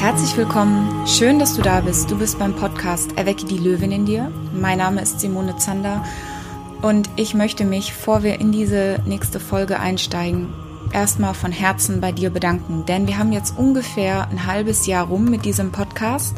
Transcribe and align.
Herzlich 0.00 0.34
willkommen. 0.38 1.06
Schön, 1.06 1.38
dass 1.38 1.56
du 1.56 1.60
da 1.60 1.82
bist. 1.82 2.10
Du 2.10 2.16
bist 2.16 2.38
beim 2.38 2.56
Podcast 2.56 3.18
Erwecke 3.18 3.44
die 3.44 3.58
Löwin 3.58 3.92
in 3.92 4.06
dir. 4.06 4.32
Mein 4.54 4.78
Name 4.78 5.02
ist 5.02 5.20
Simone 5.20 5.58
Zander 5.58 6.02
und 6.80 7.10
ich 7.16 7.34
möchte 7.34 7.66
mich, 7.66 7.92
bevor 7.92 8.22
wir 8.22 8.40
in 8.40 8.50
diese 8.50 9.02
nächste 9.04 9.38
Folge 9.38 9.78
einsteigen, 9.78 10.54
erstmal 10.90 11.34
von 11.34 11.52
Herzen 11.52 12.00
bei 12.00 12.12
dir 12.12 12.30
bedanken. 12.30 12.86
Denn 12.86 13.08
wir 13.08 13.18
haben 13.18 13.30
jetzt 13.30 13.58
ungefähr 13.58 14.26
ein 14.30 14.46
halbes 14.46 14.86
Jahr 14.86 15.06
rum 15.06 15.26
mit 15.26 15.44
diesem 15.44 15.70
Podcast. 15.70 16.34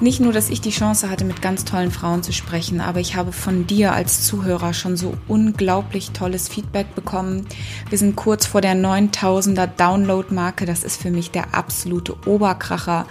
Nicht 0.00 0.18
nur, 0.18 0.32
dass 0.32 0.48
ich 0.48 0.62
die 0.62 0.70
Chance 0.70 1.10
hatte, 1.10 1.26
mit 1.26 1.42
ganz 1.42 1.66
tollen 1.66 1.90
Frauen 1.90 2.22
zu 2.22 2.32
sprechen, 2.32 2.80
aber 2.80 3.00
ich 3.00 3.16
habe 3.16 3.32
von 3.32 3.66
dir 3.66 3.92
als 3.92 4.24
Zuhörer 4.26 4.72
schon 4.72 4.96
so 4.96 5.12
unglaublich 5.28 6.12
tolles 6.12 6.48
Feedback 6.48 6.94
bekommen. 6.94 7.46
Wir 7.90 7.98
sind 7.98 8.16
kurz 8.16 8.46
vor 8.46 8.62
der 8.62 8.74
9000er 8.74 9.66
Download-Marke. 9.66 10.64
Das 10.64 10.84
ist 10.84 11.02
für 11.02 11.10
mich 11.10 11.30
der 11.32 11.54
absolute 11.54 12.16
Oberkracher. 12.26 13.06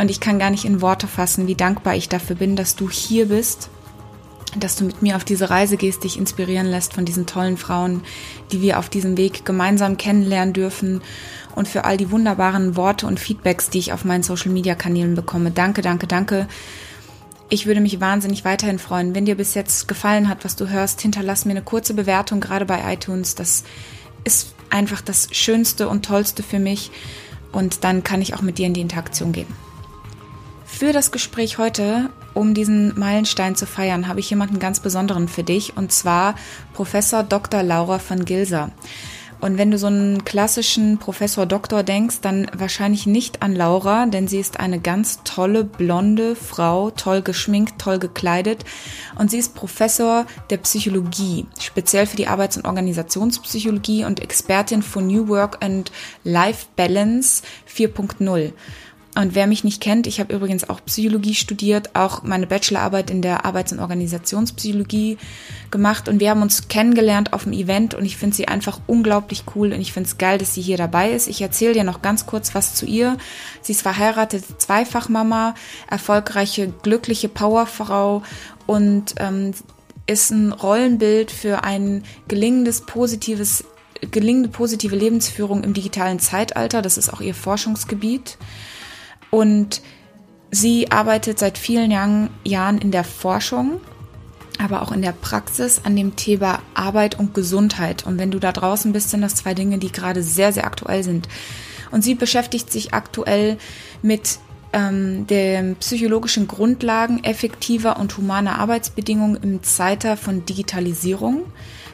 Und 0.00 0.10
ich 0.10 0.18
kann 0.18 0.40
gar 0.40 0.50
nicht 0.50 0.64
in 0.64 0.80
Worte 0.80 1.06
fassen, 1.06 1.46
wie 1.46 1.54
dankbar 1.54 1.94
ich 1.94 2.08
dafür 2.08 2.34
bin, 2.34 2.56
dass 2.56 2.74
du 2.74 2.90
hier 2.90 3.26
bist 3.28 3.70
dass 4.56 4.76
du 4.76 4.84
mit 4.84 5.02
mir 5.02 5.16
auf 5.16 5.24
diese 5.24 5.50
Reise 5.50 5.76
gehst, 5.76 6.04
dich 6.04 6.18
inspirieren 6.18 6.66
lässt 6.66 6.94
von 6.94 7.04
diesen 7.04 7.26
tollen 7.26 7.56
Frauen, 7.56 8.02
die 8.50 8.62
wir 8.62 8.78
auf 8.78 8.88
diesem 8.88 9.16
Weg 9.18 9.44
gemeinsam 9.44 9.98
kennenlernen 9.98 10.54
dürfen 10.54 11.02
und 11.58 11.68
für 11.68 11.84
all 11.84 11.96
die 11.96 12.10
wunderbaren 12.10 12.76
Worte 12.76 13.06
und 13.06 13.20
Feedbacks, 13.20 13.68
die 13.68 13.78
ich 13.78 13.92
auf 13.92 14.04
meinen 14.04 14.22
Social-Media-Kanälen 14.22 15.14
bekomme. 15.14 15.50
Danke, 15.50 15.82
danke, 15.82 16.06
danke. 16.06 16.48
Ich 17.50 17.66
würde 17.66 17.80
mich 17.80 18.00
wahnsinnig 18.00 18.44
weiterhin 18.44 18.78
freuen. 18.78 19.14
Wenn 19.14 19.24
dir 19.24 19.36
bis 19.36 19.54
jetzt 19.54 19.88
gefallen 19.88 20.28
hat, 20.28 20.44
was 20.44 20.56
du 20.56 20.68
hörst, 20.68 21.00
hinterlass 21.00 21.44
mir 21.44 21.52
eine 21.52 21.62
kurze 21.62 21.94
Bewertung, 21.94 22.40
gerade 22.40 22.64
bei 22.64 22.92
iTunes. 22.92 23.34
Das 23.34 23.64
ist 24.24 24.54
einfach 24.70 25.00
das 25.00 25.28
Schönste 25.32 25.88
und 25.88 26.04
Tollste 26.04 26.42
für 26.42 26.58
mich. 26.58 26.90
Und 27.52 27.84
dann 27.84 28.04
kann 28.04 28.22
ich 28.22 28.34
auch 28.34 28.42
mit 28.42 28.58
dir 28.58 28.66
in 28.66 28.74
die 28.74 28.82
Interaktion 28.82 29.32
gehen. 29.32 29.48
Für 30.64 30.92
das 30.92 31.10
Gespräch 31.10 31.58
heute 31.58 32.10
um 32.38 32.54
diesen 32.54 32.96
Meilenstein 32.96 33.56
zu 33.56 33.66
feiern, 33.66 34.06
habe 34.06 34.20
ich 34.20 34.30
jemanden 34.30 34.60
ganz 34.60 34.78
Besonderen 34.78 35.26
für 35.26 35.42
dich, 35.42 35.76
und 35.76 35.90
zwar 35.90 36.36
Professor 36.72 37.24
Dr. 37.24 37.64
Laura 37.64 37.98
von 37.98 38.24
Gilser. 38.24 38.70
Und 39.40 39.56
wenn 39.56 39.70
du 39.70 39.78
so 39.78 39.86
einen 39.86 40.24
klassischen 40.24 40.98
Professor 40.98 41.46
Doktor 41.46 41.82
denkst, 41.82 42.20
dann 42.22 42.50
wahrscheinlich 42.56 43.06
nicht 43.06 43.42
an 43.42 43.54
Laura, 43.54 44.06
denn 44.06 44.26
sie 44.26 44.40
ist 44.40 44.58
eine 44.58 44.80
ganz 44.80 45.22
tolle, 45.22 45.64
blonde 45.64 46.34
Frau, 46.34 46.90
toll 46.90 47.22
geschminkt, 47.22 47.80
toll 47.80 47.98
gekleidet. 47.98 48.64
Und 49.16 49.30
sie 49.30 49.38
ist 49.38 49.54
Professor 49.54 50.26
der 50.50 50.56
Psychologie, 50.58 51.46
speziell 51.60 52.06
für 52.06 52.16
die 52.16 52.26
Arbeits- 52.26 52.56
und 52.56 52.66
Organisationspsychologie 52.66 54.04
und 54.04 54.20
Expertin 54.20 54.82
für 54.82 55.02
New 55.02 55.28
Work 55.28 55.64
and 55.64 55.92
Life 56.24 56.66
Balance 56.74 57.42
4.0. 57.72 58.52
Und 59.18 59.34
wer 59.34 59.48
mich 59.48 59.64
nicht 59.64 59.80
kennt, 59.80 60.06
ich 60.06 60.20
habe 60.20 60.32
übrigens 60.32 60.70
auch 60.70 60.80
Psychologie 60.84 61.34
studiert, 61.34 61.96
auch 61.96 62.22
meine 62.22 62.46
Bachelorarbeit 62.46 63.10
in 63.10 63.20
der 63.20 63.44
Arbeits- 63.44 63.72
und 63.72 63.80
Organisationspsychologie 63.80 65.18
gemacht. 65.72 66.08
Und 66.08 66.20
wir 66.20 66.30
haben 66.30 66.40
uns 66.40 66.68
kennengelernt 66.68 67.32
auf 67.32 67.42
dem 67.42 67.52
Event 67.52 67.94
und 67.94 68.04
ich 68.04 68.16
finde 68.16 68.36
sie 68.36 68.46
einfach 68.46 68.78
unglaublich 68.86 69.42
cool 69.56 69.72
und 69.72 69.80
ich 69.80 69.92
finde 69.92 70.06
es 70.08 70.18
geil, 70.18 70.38
dass 70.38 70.54
sie 70.54 70.62
hier 70.62 70.76
dabei 70.76 71.10
ist. 71.10 71.26
Ich 71.26 71.42
erzähle 71.42 71.72
dir 71.72 71.82
noch 71.82 72.00
ganz 72.00 72.26
kurz 72.26 72.54
was 72.54 72.76
zu 72.76 72.86
ihr. 72.86 73.18
Sie 73.60 73.72
ist 73.72 73.82
verheiratete 73.82 74.56
Zweifachmama, 74.56 75.56
erfolgreiche, 75.90 76.72
glückliche 76.84 77.28
Powerfrau 77.28 78.22
und 78.68 79.16
ähm, 79.18 79.50
ist 80.06 80.30
ein 80.30 80.52
Rollenbild 80.52 81.32
für 81.32 81.64
ein 81.64 82.04
gelingendes, 82.28 82.82
positives 82.82 83.64
gelingende 84.12 84.48
positive 84.48 84.94
Lebensführung 84.94 85.64
im 85.64 85.74
digitalen 85.74 86.20
Zeitalter. 86.20 86.82
Das 86.82 86.96
ist 86.96 87.12
auch 87.12 87.20
ihr 87.20 87.34
Forschungsgebiet. 87.34 88.38
Und 89.30 89.82
sie 90.50 90.90
arbeitet 90.90 91.38
seit 91.38 91.58
vielen 91.58 91.90
Jahren 91.90 92.78
in 92.78 92.90
der 92.90 93.04
Forschung, 93.04 93.80
aber 94.58 94.82
auch 94.82 94.92
in 94.92 95.02
der 95.02 95.12
Praxis 95.12 95.82
an 95.84 95.94
dem 95.94 96.16
Thema 96.16 96.60
Arbeit 96.74 97.18
und 97.18 97.34
Gesundheit. 97.34 98.06
Und 98.06 98.18
wenn 98.18 98.30
du 98.30 98.38
da 98.38 98.52
draußen 98.52 98.92
bist, 98.92 99.10
sind 99.10 99.22
das 99.22 99.36
zwei 99.36 99.54
Dinge, 99.54 99.78
die 99.78 99.92
gerade 99.92 100.22
sehr, 100.22 100.52
sehr 100.52 100.66
aktuell 100.66 101.04
sind. 101.04 101.28
Und 101.90 102.02
sie 102.02 102.14
beschäftigt 102.14 102.70
sich 102.70 102.92
aktuell 102.92 103.58
mit 104.02 104.38
ähm, 104.72 105.26
den 105.26 105.76
psychologischen 105.76 106.48
Grundlagen 106.48 107.24
effektiver 107.24 107.98
und 107.98 108.16
humaner 108.16 108.58
Arbeitsbedingungen 108.58 109.42
im 109.42 109.62
Zeitalter 109.62 110.16
von 110.16 110.44
Digitalisierung. 110.44 111.44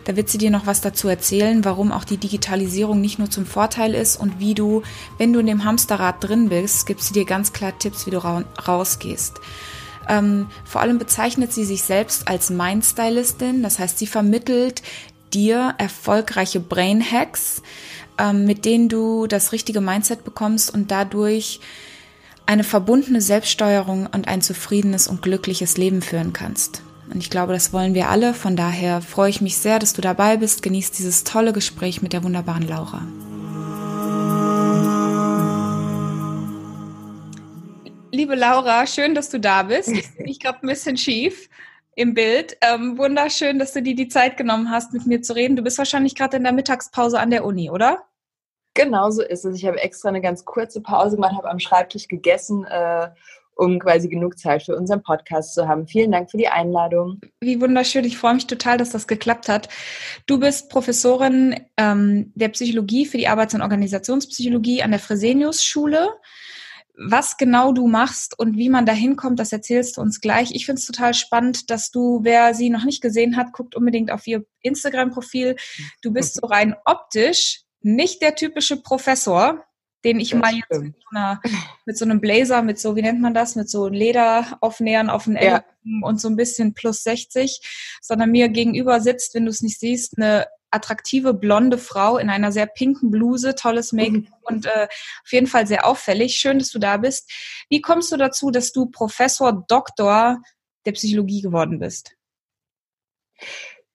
Da 0.05 0.17
wird 0.17 0.29
sie 0.29 0.39
dir 0.39 0.51
noch 0.51 0.67
was 0.67 0.81
dazu 0.81 1.09
erzählen, 1.09 1.65
warum 1.65 1.91
auch 1.91 2.05
die 2.05 2.19
Digitalisierung 2.19 3.01
nicht 3.01 3.19
nur 3.19 3.31
zum 3.31 3.47
Vorteil 3.47 3.95
ist 3.95 4.17
und 4.17 4.39
wie 4.39 4.55
du, 4.55 4.83
wenn 5.19 5.33
du 5.33 5.41
in 5.41 5.47
dem 5.47 5.65
Hamsterrad 5.65 6.23
drin 6.23 6.51
bist, 6.51 6.87
gibt 6.87 7.03
sie 7.03 7.15
dir 7.15 7.25
ganz 7.25 7.53
klar 7.53 7.79
Tipps, 7.79 8.07
wie 8.07 8.11
du 8.11 8.23
ra 8.23 8.45
rausgehst. 8.67 9.41
Ähm, 10.09 10.49
vor 10.65 10.83
allem 10.83 10.99
bezeichnet 10.99 11.53
sie 11.53 11.65
sich 11.65 11.83
selbst 11.83 12.29
als 12.29 12.51
Mindstylistin, 12.51 13.63
das 13.63 13.79
heißt, 13.79 13.99
sie 13.99 14.07
vermittelt 14.07 14.83
dir 15.33 15.75
erfolgreiche 15.79 16.61
Brain 16.61 17.03
Hacks, 17.03 17.63
ähm, 18.19 18.45
mit 18.45 18.65
denen 18.65 18.89
du 18.89 19.27
das 19.27 19.53
richtige 19.53 19.81
Mindset 19.81 20.25
bekommst 20.25 20.73
und 20.73 20.91
dadurch 20.91 21.61
eine 22.47 22.65
verbundene 22.65 23.21
Selbststeuerung 23.21 24.07
und 24.07 24.29
ein 24.29 24.43
zufriedenes 24.43 25.09
und 25.09 25.23
glückliches 25.23 25.79
Leben 25.79 26.03
führen 26.03 26.33
kannst. 26.33 26.84
Und 27.11 27.19
ich 27.19 27.31
glaube, 27.31 27.53
das 27.53 27.73
wollen 27.73 27.95
wir 27.95 28.09
alle. 28.09 28.35
Von 28.35 28.57
daher 28.57 29.01
freue 29.01 29.31
ich 29.31 29.41
mich 29.41 29.57
sehr, 29.57 29.79
dass 29.79 29.93
du 29.93 30.01
dabei 30.01 30.37
bist. 30.37 30.63
Genieß 30.63 30.91
dieses 30.93 31.25
tolle 31.25 31.53
Gespräch 31.53 32.03
mit 32.03 32.13
der 32.13 32.25
wunderbaren 32.25 32.67
Laura. 32.67 33.03
Liebe 38.11 38.37
Laura, 38.37 38.87
schön, 38.87 39.15
dass 39.15 39.29
du 39.29 39.41
da 39.41 39.65
bist. 39.65 39.89
Ich 39.89 40.07
sehe 40.09 40.25
mich 40.25 40.41
gerade 40.41 40.59
ein 40.63 40.69
bisschen 40.69 40.97
schief 40.97 41.49
im 41.97 42.15
Bild. 42.15 42.57
Ähm, 42.61 42.97
wunderschön, 42.97 43.59
dass 43.59 43.73
du 43.73 43.83
dir 43.83 43.95
die 43.95 44.09
Zeit 44.09 44.37
genommen 44.37 44.71
hast, 44.71 44.93
mit 44.93 45.07
mir 45.07 45.21
zu 45.21 45.35
reden. 45.35 45.57
Du 45.57 45.63
bist 45.63 45.79
wahrscheinlich 45.79 46.15
gerade 46.15 46.37
in 46.37 46.45
der 46.45 46.53
Mittagspause 46.53 47.19
an 47.19 47.31
der 47.31 47.45
Uni, 47.45 47.71
oder? 47.71 48.05
Genau 48.75 49.11
so 49.11 49.23
ist 49.23 49.45
es. 49.45 49.57
Ich 49.57 49.67
habe 49.67 49.81
extra 49.81 50.09
eine 50.09 50.21
ganz 50.21 50.45
kurze 50.45 50.81
Pause 50.81 51.17
gemacht, 51.17 51.37
habe 51.37 51.51
am 51.51 51.61
Schreibtisch 51.61 52.09
gegessen 52.09 52.65
äh, 52.65 53.11
um 53.57 53.79
quasi 53.79 54.09
genug 54.09 54.39
Zeit 54.39 54.63
für 54.65 54.77
unseren 54.77 55.03
Podcast 55.03 55.55
zu 55.55 55.69
haben. 55.69 55.87
Vielen 55.87 56.13
Dank 56.13 56.31
für 56.31 56.39
die 56.39 56.49
Einladung. 56.49 57.21
Wie 57.41 57.61
wunderschön. 57.61 58.05
Ich 58.05 58.19
freue 58.19 58.35
mich 58.35 58.47
total, 58.47 58.79
dass 58.79 58.91
das 58.91 59.07
geklappt 59.07 59.49
hat. 59.49 59.69
Du 60.27 60.39
bist 60.39 60.69
Professorin 60.71 61.61
ähm, 61.77 62.33
der 62.35 62.49
Psychologie 62.49 63.07
für 63.07 63.19
die 63.19 63.29
Arbeits- 63.29 63.55
und 63.55 63.63
Organisationspsychologie 63.63 64.83
an 64.83 64.91
der 64.91 65.01
Fresenius-Schule. 65.01 66.11
Was 66.97 67.37
genau 67.37 67.73
du 67.73 67.89
machst 67.89 68.39
und 68.39 68.57
wie 68.57 68.69
man 68.69 68.87
da 68.87 68.93
hinkommt, 68.93 69.41
das 69.41 69.53
erzählst 69.53 69.97
du 69.97 70.01
uns 70.01 70.21
gleich. 70.21 70.55
Ich 70.55 70.65
finde 70.65 70.79
es 70.79 70.87
total 70.87 71.13
spannend, 71.13 71.71
dass 71.71 71.91
du, 71.91 72.21
wer 72.23 72.55
sie 72.55 72.71
noch 72.71 72.85
nicht 72.85 73.03
gesehen 73.03 73.37
hat, 73.37 73.53
guckt 73.53 73.75
unbedingt 73.75 74.13
auf 74.13 74.25
ihr 74.29 74.45
Instagram-Profil. 74.61 75.57
Du 76.03 76.13
bist 76.13 76.37
so 76.41 76.47
rein 76.47 76.77
optisch 76.85 77.63
nicht 77.85 78.23
der 78.23 78.35
typische 78.35 78.81
Professor, 78.81 79.65
den 80.05 80.21
ich 80.21 80.31
das 80.31 80.41
mal 80.41 80.55
jetzt 80.55 80.83
mit 80.83 80.95
so, 81.01 81.09
einer, 81.17 81.41
mit 81.87 81.99
so, 81.99 82.05
einem 82.05 82.21
Blazer, 82.21 82.63
mit 82.63 82.79
so, 82.79 82.95
wie 82.97 83.03
nennt 83.03 83.21
man 83.21 83.35
das, 83.35 83.57
mit 83.57 83.69
so 83.69 83.89
Lederaufnähern 83.89 85.11
auf 85.11 85.25
den 85.25 85.37
Ellbogen 85.37 86.01
ja. 86.01 86.07
und 86.07 86.21
so 86.21 86.29
ein 86.29 86.37
bisschen 86.37 86.75
plus 86.75 87.03
60, 87.03 87.99
sondern 88.01 88.31
mir 88.31 88.49
gegenüber 88.49 89.01
sitzt, 89.01 89.35
wenn 89.35 89.45
du 89.45 89.51
es 89.51 89.63
nicht 89.63 89.81
siehst, 89.81 90.19
eine 90.19 90.47
attraktive 90.75 91.35
blonde 91.35 91.79
Frau 91.79 92.19
in 92.19 92.29
einer 92.29 92.53
sehr 92.53 92.67
pinken 92.67 93.11
Bluse, 93.11 93.55
tolles 93.55 93.93
Make-up 93.93 94.25
mhm. 94.25 94.29
und 94.43 94.67
äh, 94.67 94.89
auf 95.25 95.33
jeden 95.33 95.47
Fall 95.47 95.67
sehr 95.67 95.87
auffällig. 95.87 96.35
Schön, 96.35 96.59
dass 96.59 96.71
du 96.71 96.79
da 96.79 96.97
bist. 96.97 97.31
Wie 97.69 97.81
kommst 97.81 98.13
du 98.13 98.17
dazu, 98.17 98.51
dass 98.51 98.73
du 98.73 98.87
Professor 98.87 99.65
Doktor 99.69 100.43
der 100.85 100.93
Psychologie 100.93 101.43
geworden 101.43 101.79
bist? 101.79 102.17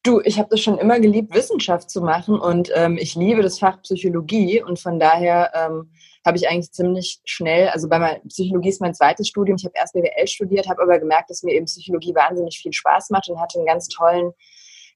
Du, 0.03 0.21
ich 0.23 0.39
habe 0.39 0.47
das 0.49 0.61
schon 0.61 0.77
immer 0.77 0.99
geliebt, 0.99 1.33
Wissenschaft 1.33 1.89
zu 1.89 2.01
machen 2.01 2.39
und 2.39 2.71
ähm, 2.73 2.97
ich 2.97 3.15
liebe 3.15 3.41
das 3.41 3.59
Fach 3.59 3.81
Psychologie 3.81 4.63
und 4.63 4.79
von 4.79 4.97
daher 4.97 5.51
ähm, 5.53 5.91
habe 6.25 6.37
ich 6.37 6.49
eigentlich 6.49 6.71
ziemlich 6.71 7.19
schnell, 7.23 7.69
also 7.69 7.87
bei 7.87 7.99
meiner 7.99 8.19
Psychologie 8.27 8.69
ist 8.69 8.81
mein 8.81 8.93
zweites 8.93 9.27
Studium, 9.27 9.57
ich 9.57 9.65
habe 9.65 9.75
erst 9.75 9.93
BWL 9.93 10.27
studiert, 10.27 10.67
habe 10.67 10.81
aber 10.81 10.99
gemerkt, 10.99 11.29
dass 11.29 11.43
mir 11.43 11.53
eben 11.53 11.65
Psychologie 11.65 12.13
wahnsinnig 12.13 12.59
viel 12.59 12.73
Spaß 12.73 13.09
macht 13.09 13.29
und 13.29 13.39
hatte 13.39 13.57
einen 13.57 13.67
ganz 13.67 13.87
tollen 13.87 14.31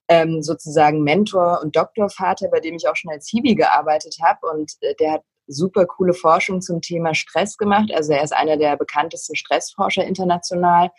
ähm, 0.10 0.42
sozusagen 0.42 1.04
Mentor 1.04 1.62
und 1.64 1.76
Doktorvater, 1.76 2.50
bei 2.50 2.60
dem 2.60 2.76
ich 2.76 2.88
auch 2.88 2.96
schon 2.96 3.12
als 3.12 3.30
Hiwi 3.30 3.56
gearbeitet 3.56 4.18
habe. 4.22 4.48
Und 4.48 4.74
äh, 4.82 4.94
der 5.00 5.14
hat 5.14 5.24
super 5.48 5.86
coole 5.86 6.14
Forschung 6.14 6.62
zum 6.62 6.82
Thema 6.82 7.14
Stress 7.14 7.58
gemacht. 7.58 7.90
Also 7.94 8.14
er 8.14 8.24
ist 8.24 8.34
einer 8.34 8.58
der 8.58 8.78
bekanntesten 8.78 9.36
Stressforscher 9.36 10.06
international 10.06 10.92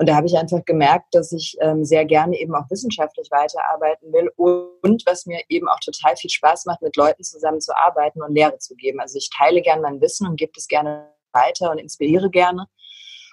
und 0.00 0.08
da 0.08 0.16
habe 0.16 0.26
ich 0.26 0.34
einfach 0.34 0.64
gemerkt, 0.64 1.14
dass 1.14 1.30
ich 1.30 1.58
ähm, 1.60 1.84
sehr 1.84 2.06
gerne 2.06 2.40
eben 2.40 2.54
auch 2.54 2.70
wissenschaftlich 2.70 3.28
weiterarbeiten 3.30 4.10
will 4.14 4.30
und 4.34 5.02
was 5.04 5.26
mir 5.26 5.42
eben 5.50 5.68
auch 5.68 5.78
total 5.80 6.16
viel 6.16 6.30
Spaß 6.30 6.64
macht, 6.64 6.80
mit 6.80 6.96
Leuten 6.96 7.22
zusammen 7.22 7.60
zu 7.60 7.76
arbeiten 7.76 8.22
und 8.22 8.34
Lehre 8.34 8.56
zu 8.56 8.74
geben. 8.76 8.98
Also 8.98 9.18
ich 9.18 9.28
teile 9.28 9.60
gerne 9.60 9.82
mein 9.82 10.00
Wissen 10.00 10.26
und 10.26 10.36
gebe 10.36 10.52
es 10.56 10.68
gerne 10.68 11.10
weiter 11.32 11.70
und 11.70 11.76
inspiriere 11.76 12.30
gerne. 12.30 12.64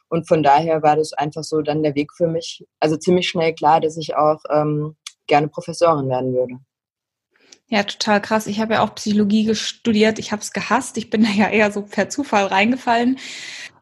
Und 0.09 0.27
von 0.27 0.43
daher 0.43 0.83
war 0.83 0.97
das 0.97 1.13
einfach 1.13 1.43
so 1.43 1.61
dann 1.61 1.83
der 1.83 1.95
Weg 1.95 2.11
für 2.13 2.27
mich, 2.27 2.65
also 2.81 2.97
ziemlich 2.97 3.29
schnell 3.29 3.53
klar, 3.53 3.79
dass 3.79 3.95
ich 3.95 4.17
auch 4.17 4.41
ähm, 4.49 4.97
gerne 5.25 5.47
Professorin 5.47 6.09
werden 6.09 6.33
würde. 6.33 6.55
Ja, 7.69 7.83
total 7.83 8.21
krass. 8.21 8.45
Ich 8.45 8.59
habe 8.59 8.73
ja 8.73 8.83
auch 8.83 8.93
Psychologie 8.95 9.55
studiert. 9.55 10.19
Ich 10.19 10.33
habe 10.33 10.41
es 10.41 10.51
gehasst. 10.51 10.97
Ich 10.97 11.09
bin 11.09 11.23
da 11.23 11.29
ja 11.29 11.49
eher 11.49 11.71
so 11.71 11.81
per 11.81 12.09
Zufall 12.09 12.47
reingefallen. 12.47 13.19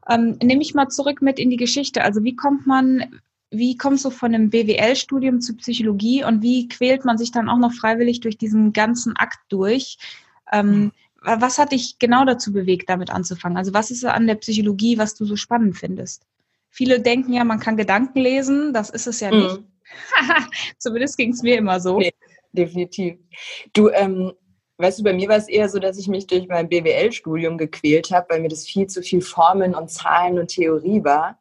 Ähm, 0.09 0.37
nehme 0.41 0.61
ich 0.61 0.73
mal 0.73 0.89
zurück 0.89 1.21
mit 1.21 1.39
in 1.39 1.49
die 1.49 1.57
Geschichte. 1.57 2.03
Also 2.03 2.23
wie 2.23 2.35
kommt 2.35 2.67
man, 2.67 3.19
wie 3.49 3.77
kommst 3.77 4.05
du 4.05 4.09
von 4.09 4.33
einem 4.33 4.49
BWL-Studium 4.49 5.41
zu 5.41 5.55
Psychologie 5.55 6.23
und 6.23 6.41
wie 6.41 6.67
quält 6.67 7.05
man 7.05 7.17
sich 7.17 7.31
dann 7.31 7.49
auch 7.49 7.57
noch 7.57 7.73
freiwillig 7.73 8.19
durch 8.19 8.37
diesen 8.37 8.73
ganzen 8.73 9.15
Akt 9.15 9.39
durch? 9.49 9.97
Ähm, 10.51 10.69
mhm. 10.69 10.91
Was 11.21 11.57
hat 11.57 11.71
dich 11.71 11.97
genau 11.97 12.23
dazu 12.23 12.53
bewegt, 12.53 12.89
damit 12.89 13.09
anzufangen? 13.09 13.57
Also 13.57 13.73
was 13.73 13.89
ist 13.89 14.05
an 14.05 14.27
der 14.27 14.35
Psychologie, 14.35 14.97
was 14.97 15.15
du 15.15 15.25
so 15.25 15.35
spannend 15.35 15.77
findest? 15.77 16.23
Viele 16.69 16.99
denken 16.99 17.33
ja, 17.33 17.43
man 17.43 17.59
kann 17.59 17.77
Gedanken 17.77 18.19
lesen. 18.19 18.73
Das 18.73 18.89
ist 18.89 19.07
es 19.07 19.21
ja 19.21 19.31
nicht. 19.31 19.57
Mhm. 19.57 19.65
Zumindest 20.77 21.17
ging 21.17 21.31
es 21.31 21.41
mir 21.41 21.57
immer 21.57 21.79
so. 21.79 21.99
Nee 21.99 22.13
definitiv. 22.55 23.17
Du, 23.73 23.89
ähm, 23.89 24.33
weißt 24.77 24.99
du, 24.99 25.03
bei 25.03 25.13
mir 25.13 25.29
war 25.29 25.37
es 25.37 25.47
eher 25.47 25.69
so, 25.69 25.79
dass 25.79 25.97
ich 25.97 26.07
mich 26.07 26.27
durch 26.27 26.47
mein 26.47 26.69
BWL-Studium 26.69 27.57
gequält 27.57 28.11
habe, 28.11 28.27
weil 28.29 28.41
mir 28.41 28.49
das 28.49 28.65
viel 28.65 28.87
zu 28.87 29.01
viel 29.01 29.21
Formeln 29.21 29.75
und 29.75 29.89
Zahlen 29.89 30.39
und 30.39 30.47
Theorie 30.47 31.03
war. 31.03 31.39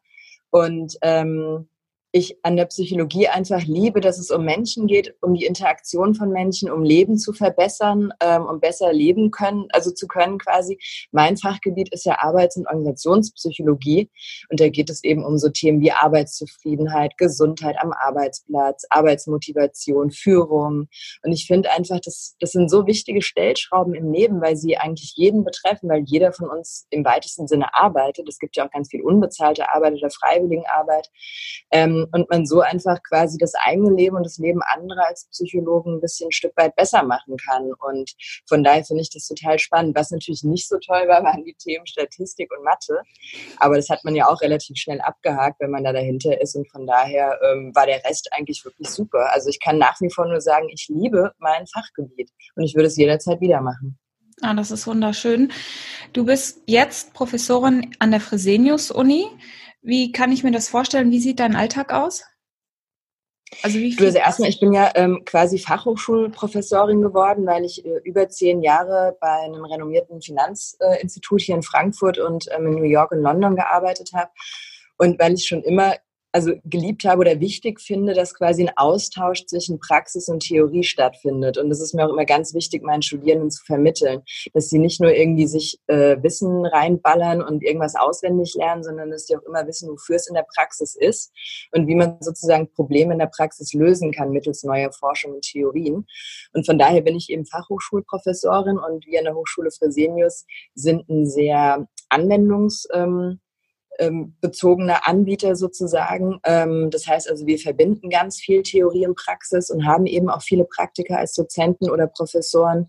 Und 0.51 0.97
ähm, 1.01 1.67
ich 2.15 2.37
an 2.43 2.55
der 2.55 2.63
Psychologie 2.67 3.27
einfach 3.27 3.61
liebe, 3.63 3.99
dass 3.99 4.17
es 4.19 4.31
um 4.31 4.45
Menschen 4.45 4.87
geht, 4.87 5.13
um 5.19 5.33
die 5.33 5.43
Interaktion 5.43 6.15
von 6.15 6.29
Menschen, 6.29 6.71
um 6.71 6.81
Leben 6.81 7.17
zu 7.17 7.33
verbessern, 7.33 8.13
ähm, 8.21 8.45
um 8.45 8.61
besser 8.61 8.93
leben 8.93 9.31
können, 9.31 9.67
also 9.73 9.91
zu 9.91 10.07
können 10.07 10.37
quasi. 10.37 10.79
Mein 11.11 11.35
Fachgebiet 11.35 11.89
ist 11.91 12.05
ja 12.05 12.19
Arbeits- 12.19 12.55
und 12.55 12.67
Organisationspsychologie 12.67 14.09
und 14.49 14.61
da 14.61 14.69
geht 14.69 14.89
es 14.89 15.03
eben 15.03 15.25
um 15.25 15.37
so 15.37 15.49
Themen 15.49 15.81
wie 15.81 15.91
Arbeitszufriedenheit, 15.91 17.17
Gesundheit 17.17 17.75
am 17.81 17.91
Arbeitsplatz, 17.91 18.85
Arbeitsmotivation, 18.91 20.09
Führung. 20.09 20.87
Und 21.21 21.31
ich 21.33 21.45
finde 21.47 21.69
einfach, 21.71 21.99
das, 21.99 22.37
das 22.39 22.53
sind 22.53 22.71
so 22.71 22.87
wichtige 22.87 23.21
Stellschrauben 23.21 23.93
im 23.93 24.13
Leben, 24.13 24.39
weil 24.39 24.55
sie 24.55 24.77
eigentlich 24.77 25.15
jeden 25.17 25.43
betreffen, 25.43 25.89
weil 25.89 26.03
jeder 26.05 26.31
von 26.31 26.49
uns 26.49 26.87
im 26.91 27.03
weitesten 27.03 27.49
Sinne 27.49 27.73
arbeitet. 27.73 28.29
Es 28.29 28.39
gibt 28.39 28.55
ja 28.55 28.65
auch 28.65 28.71
ganz 28.71 28.89
viel 28.89 29.01
unbezahlte 29.01 29.69
Arbeit 29.73 29.95
oder 29.95 30.09
Freiwilligenarbeit. 30.09 31.09
Ähm, 31.71 32.04
und 32.11 32.29
man 32.29 32.45
so 32.45 32.61
einfach 32.61 33.01
quasi 33.03 33.37
das 33.37 33.53
eigene 33.55 33.91
Leben 33.91 34.15
und 34.15 34.25
das 34.25 34.37
Leben 34.37 34.61
anderer 34.63 35.07
als 35.07 35.27
Psychologen 35.31 35.95
ein 35.95 36.01
bisschen 36.01 36.29
ein 36.29 36.31
Stück 36.31 36.53
weit 36.55 36.75
besser 36.75 37.03
machen 37.03 37.37
kann. 37.37 37.71
Und 37.73 38.11
von 38.47 38.63
daher 38.63 38.83
finde 38.83 39.01
ich 39.01 39.09
das 39.09 39.27
total 39.27 39.59
spannend. 39.59 39.95
Was 39.95 40.11
natürlich 40.11 40.43
nicht 40.43 40.67
so 40.67 40.77
toll 40.79 41.07
war, 41.07 41.23
waren 41.23 41.43
die 41.43 41.55
Themen 41.55 41.85
Statistik 41.87 42.51
und 42.55 42.63
Mathe. 42.63 43.01
Aber 43.57 43.75
das 43.75 43.89
hat 43.89 44.03
man 44.03 44.15
ja 44.15 44.27
auch 44.27 44.41
relativ 44.41 44.77
schnell 44.77 45.01
abgehakt, 45.01 45.59
wenn 45.59 45.71
man 45.71 45.83
da 45.83 45.93
dahinter 45.93 46.39
ist. 46.41 46.55
Und 46.55 46.69
von 46.71 46.85
daher 46.85 47.39
ähm, 47.43 47.71
war 47.75 47.85
der 47.85 48.03
Rest 48.03 48.29
eigentlich 48.31 48.63
wirklich 48.65 48.89
super. 48.89 49.31
Also 49.33 49.49
ich 49.49 49.59
kann 49.59 49.77
nach 49.77 49.99
wie 50.01 50.11
vor 50.11 50.27
nur 50.27 50.41
sagen, 50.41 50.67
ich 50.69 50.87
liebe 50.89 51.33
mein 51.39 51.67
Fachgebiet 51.67 52.31
und 52.55 52.63
ich 52.63 52.75
würde 52.75 52.87
es 52.87 52.97
jederzeit 52.97 53.41
wieder 53.41 53.61
machen. 53.61 53.97
Ah, 54.41 54.53
das 54.53 54.69
ist 54.69 54.85
wunderschön. 54.85 55.51
Du 56.11 56.25
bist 56.25 56.61
jetzt 56.65 57.13
Professorin 57.13 57.95
an 57.99 58.11
der 58.11 58.19
Fresenius-Uni. 58.19 59.27
Wie 59.85 60.11
kann 60.11 60.31
ich 60.31 60.43
mir 60.43 60.51
das 60.51 60.67
vorstellen? 60.67 61.11
Wie 61.11 61.19
sieht 61.19 61.39
dein 61.39 61.55
Alltag 61.55 61.93
aus? 61.93 62.23
Also, 63.61 63.77
wie 63.77 63.91
viel 63.91 63.97
du, 63.97 64.05
also 64.05 64.17
erstmal, 64.17 64.49
ich 64.49 64.59
bin 64.59 64.73
ja 64.73 64.91
ähm, 64.95 65.21
quasi 65.25 65.59
Fachhochschulprofessorin 65.59 67.03
geworden, 67.03 67.45
weil 67.45 67.63
ich 67.63 67.85
äh, 67.85 67.99
über 68.03 68.27
zehn 68.27 68.63
Jahre 68.63 69.15
bei 69.21 69.29
einem 69.29 69.63
renommierten 69.63 70.21
Finanzinstitut 70.21 71.41
hier 71.41 71.55
in 71.55 71.61
Frankfurt 71.61 72.17
und 72.17 72.47
ähm, 72.51 72.65
in 72.65 72.73
New 72.73 72.89
York 72.89 73.11
und 73.11 73.21
London 73.21 73.55
gearbeitet 73.55 74.11
habe. 74.13 74.31
Und 74.97 75.19
weil 75.19 75.35
ich 75.35 75.45
schon 75.45 75.61
immer 75.61 75.93
also 76.35 76.51
geliebt 76.65 77.05
habe 77.05 77.21
oder 77.21 77.39
wichtig 77.39 77.79
finde, 77.79 78.13
dass 78.13 78.33
quasi 78.33 78.67
ein 78.67 78.75
Austausch 78.75 79.45
zwischen 79.45 79.79
Praxis 79.79 80.27
und 80.27 80.41
Theorie 80.41 80.83
stattfindet. 80.83 81.57
Und 81.57 81.69
das 81.69 81.79
ist 81.79 81.93
mir 81.93 82.05
auch 82.05 82.11
immer 82.11 82.25
ganz 82.25 82.53
wichtig, 82.53 82.83
meinen 82.83 83.01
Studierenden 83.01 83.51
zu 83.51 83.63
vermitteln, 83.63 84.21
dass 84.53 84.67
sie 84.67 84.77
nicht 84.77 84.99
nur 84.99 85.13
irgendwie 85.13 85.47
sich 85.47 85.79
äh, 85.87 86.17
Wissen 86.21 86.65
reinballern 86.65 87.41
und 87.41 87.63
irgendwas 87.63 87.95
auswendig 87.95 88.53
lernen, 88.55 88.83
sondern 88.83 89.11
dass 89.11 89.27
sie 89.27 89.37
auch 89.37 89.43
immer 89.43 89.65
wissen, 89.65 89.89
wofür 89.89 90.17
es 90.17 90.27
in 90.27 90.33
der 90.33 90.45
Praxis 90.53 90.97
ist 90.97 91.31
und 91.71 91.87
wie 91.87 91.95
man 91.95 92.17
sozusagen 92.19 92.69
Probleme 92.73 93.13
in 93.13 93.19
der 93.19 93.31
Praxis 93.33 93.71
lösen 93.71 94.11
kann 94.11 94.31
mittels 94.31 94.63
neuer 94.63 94.91
Forschung 94.91 95.35
und 95.35 95.45
Theorien. 95.45 96.05
Und 96.51 96.65
von 96.65 96.77
daher 96.77 96.99
bin 96.99 97.15
ich 97.15 97.29
eben 97.29 97.45
Fachhochschulprofessorin 97.45 98.77
und 98.77 99.05
wir 99.05 99.19
an 99.19 99.25
der 99.25 99.35
Hochschule 99.35 99.71
Fresenius 99.71 100.45
sind 100.73 101.07
ein 101.07 101.27
sehr 101.27 101.87
anwendungs 102.09 102.89
ähm, 102.93 103.39
ähm, 103.99 104.35
bezogene 104.41 105.05
Anbieter 105.05 105.55
sozusagen. 105.55 106.39
Ähm, 106.43 106.89
das 106.91 107.07
heißt 107.07 107.29
also, 107.29 107.45
wir 107.45 107.59
verbinden 107.59 108.09
ganz 108.09 108.39
viel 108.39 108.63
Theorie 108.63 109.07
und 109.07 109.15
Praxis 109.15 109.69
und 109.69 109.85
haben 109.85 110.05
eben 110.05 110.29
auch 110.29 110.41
viele 110.41 110.65
Praktiker 110.65 111.17
als 111.17 111.33
Dozenten 111.33 111.89
oder 111.89 112.07
Professoren. 112.07 112.87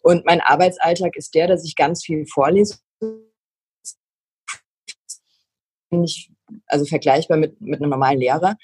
Und 0.00 0.24
mein 0.24 0.40
Arbeitsalltag 0.40 1.16
ist 1.16 1.34
der, 1.34 1.46
dass 1.46 1.64
ich 1.64 1.76
ganz 1.76 2.04
viel 2.04 2.26
vorlese. 2.26 2.78
Also 6.66 6.84
vergleichbar 6.84 7.36
mit, 7.36 7.60
mit 7.60 7.80
einem 7.80 7.90
normalen 7.90 8.18
Lehrer. 8.18 8.56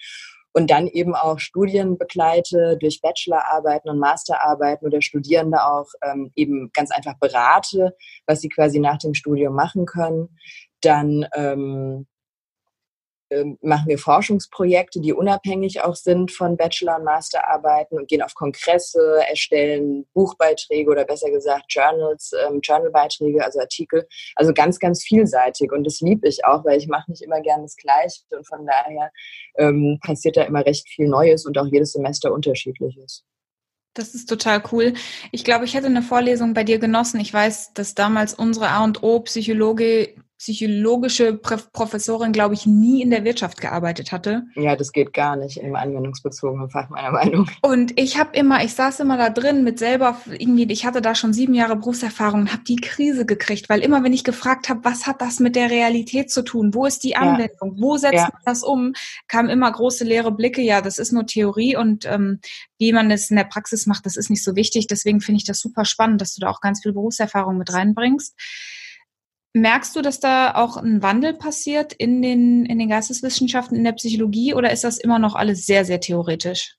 Und 0.56 0.70
dann 0.70 0.86
eben 0.86 1.16
auch 1.16 1.40
Studien 1.40 1.98
begleite 1.98 2.76
durch 2.78 3.00
Bachelorarbeiten 3.00 3.90
und 3.90 3.98
Masterarbeiten 3.98 4.86
oder 4.86 5.02
Studierende 5.02 5.64
auch 5.64 5.88
ähm, 6.04 6.30
eben 6.36 6.70
ganz 6.72 6.92
einfach 6.92 7.18
berate, 7.18 7.96
was 8.26 8.40
sie 8.40 8.48
quasi 8.48 8.78
nach 8.78 8.98
dem 8.98 9.14
Studium 9.14 9.54
machen 9.54 9.84
können. 9.84 10.28
Dann 10.84 11.26
ähm, 11.34 12.06
ähm, 13.34 13.58
machen 13.62 13.88
wir 13.88 13.98
Forschungsprojekte, 13.98 15.00
die 15.00 15.12
unabhängig 15.12 15.82
auch 15.82 15.96
sind 15.96 16.30
von 16.30 16.56
Bachelor- 16.56 16.98
und 16.98 17.04
Masterarbeiten 17.04 17.98
und 17.98 18.08
gehen 18.08 18.22
auf 18.22 18.34
Kongresse, 18.34 19.22
erstellen 19.28 20.06
Buchbeiträge 20.12 20.90
oder 20.90 21.04
besser 21.04 21.30
gesagt 21.30 21.64
Journals, 21.68 22.32
ähm, 22.46 22.60
Journalbeiträge, 22.62 23.44
also 23.44 23.60
Artikel. 23.60 24.06
Also 24.36 24.52
ganz, 24.52 24.78
ganz 24.78 25.02
vielseitig. 25.02 25.72
Und 25.72 25.84
das 25.84 26.00
liebe 26.00 26.28
ich 26.28 26.44
auch, 26.44 26.64
weil 26.64 26.78
ich 26.78 26.86
mache 26.86 27.10
nicht 27.10 27.22
immer 27.22 27.40
gerne 27.40 27.64
das 27.64 27.76
Gleiche 27.76 28.20
und 28.30 28.46
von 28.46 28.66
daher 28.66 29.10
ähm, 29.56 29.98
passiert 30.04 30.36
da 30.36 30.42
immer 30.42 30.64
recht 30.64 30.88
viel 30.88 31.08
Neues 31.08 31.46
und 31.46 31.58
auch 31.58 31.66
jedes 31.66 31.92
Semester 31.92 32.32
unterschiedliches. 32.32 33.24
Das 33.94 34.14
ist 34.14 34.28
total 34.28 34.62
cool. 34.72 34.94
Ich 35.30 35.44
glaube, 35.44 35.64
ich 35.64 35.74
hätte 35.74 35.86
eine 35.86 36.02
Vorlesung 36.02 36.52
bei 36.52 36.64
dir 36.64 36.78
genossen. 36.78 37.20
Ich 37.20 37.32
weiß, 37.32 37.74
dass 37.74 37.94
damals 37.94 38.34
unsere 38.34 38.68
A 38.68 38.82
und 38.82 39.04
O 39.04 39.20
Psychologe 39.20 40.14
psychologische 40.44 41.32
Professorin, 41.32 42.32
glaube 42.32 42.52
ich, 42.52 42.66
nie 42.66 43.00
in 43.00 43.08
der 43.08 43.24
Wirtschaft 43.24 43.62
gearbeitet 43.62 44.12
hatte. 44.12 44.42
Ja, 44.56 44.76
das 44.76 44.92
geht 44.92 45.14
gar 45.14 45.36
nicht 45.36 45.56
im 45.56 45.74
anwendungsbezogenen 45.74 46.68
Fach, 46.68 46.90
meiner 46.90 47.12
Meinung. 47.12 47.48
Und 47.62 47.98
ich 47.98 48.18
habe 48.18 48.36
immer, 48.36 48.62
ich 48.62 48.74
saß 48.74 49.00
immer 49.00 49.16
da 49.16 49.30
drin 49.30 49.64
mit 49.64 49.78
selber 49.78 50.20
irgendwie, 50.30 50.70
ich 50.70 50.84
hatte 50.84 51.00
da 51.00 51.14
schon 51.14 51.32
sieben 51.32 51.54
Jahre 51.54 51.76
Berufserfahrung 51.76 52.42
und 52.42 52.52
habe 52.52 52.62
die 52.64 52.76
Krise 52.76 53.24
gekriegt, 53.24 53.70
weil 53.70 53.80
immer, 53.80 54.04
wenn 54.04 54.12
ich 54.12 54.22
gefragt 54.22 54.68
habe, 54.68 54.80
was 54.84 55.06
hat 55.06 55.22
das 55.22 55.40
mit 55.40 55.56
der 55.56 55.70
Realität 55.70 56.30
zu 56.30 56.42
tun? 56.42 56.74
Wo 56.74 56.84
ist 56.84 57.04
die 57.04 57.16
Anwendung? 57.16 57.76
Ja. 57.76 57.82
Wo 57.82 57.96
setzt 57.96 58.14
ja. 58.14 58.28
man 58.30 58.42
das 58.44 58.62
um? 58.62 58.92
Kamen 59.28 59.48
immer 59.48 59.72
große 59.72 60.04
leere 60.04 60.30
Blicke. 60.30 60.60
Ja, 60.60 60.82
das 60.82 60.98
ist 60.98 61.10
nur 61.10 61.24
Theorie 61.24 61.74
und 61.74 62.04
ähm, 62.04 62.40
wie 62.76 62.92
man 62.92 63.10
es 63.10 63.30
in 63.30 63.36
der 63.36 63.44
Praxis 63.44 63.86
macht, 63.86 64.04
das 64.04 64.18
ist 64.18 64.28
nicht 64.28 64.44
so 64.44 64.56
wichtig. 64.56 64.88
Deswegen 64.88 65.22
finde 65.22 65.38
ich 65.38 65.46
das 65.46 65.58
super 65.58 65.86
spannend, 65.86 66.20
dass 66.20 66.34
du 66.34 66.42
da 66.42 66.50
auch 66.50 66.60
ganz 66.60 66.82
viel 66.82 66.92
Berufserfahrung 66.92 67.56
mit 67.56 67.72
reinbringst. 67.72 68.34
Merkst 69.56 69.94
du, 69.94 70.02
dass 70.02 70.18
da 70.18 70.56
auch 70.56 70.76
ein 70.76 71.00
Wandel 71.00 71.32
passiert 71.32 71.92
in 71.92 72.22
den, 72.22 72.66
in 72.66 72.78
den 72.80 72.88
Geisteswissenschaften, 72.88 73.76
in 73.76 73.84
der 73.84 73.92
Psychologie 73.92 74.52
oder 74.52 74.72
ist 74.72 74.82
das 74.82 74.98
immer 74.98 75.20
noch 75.20 75.36
alles 75.36 75.64
sehr, 75.64 75.84
sehr 75.84 76.00
theoretisch? 76.00 76.76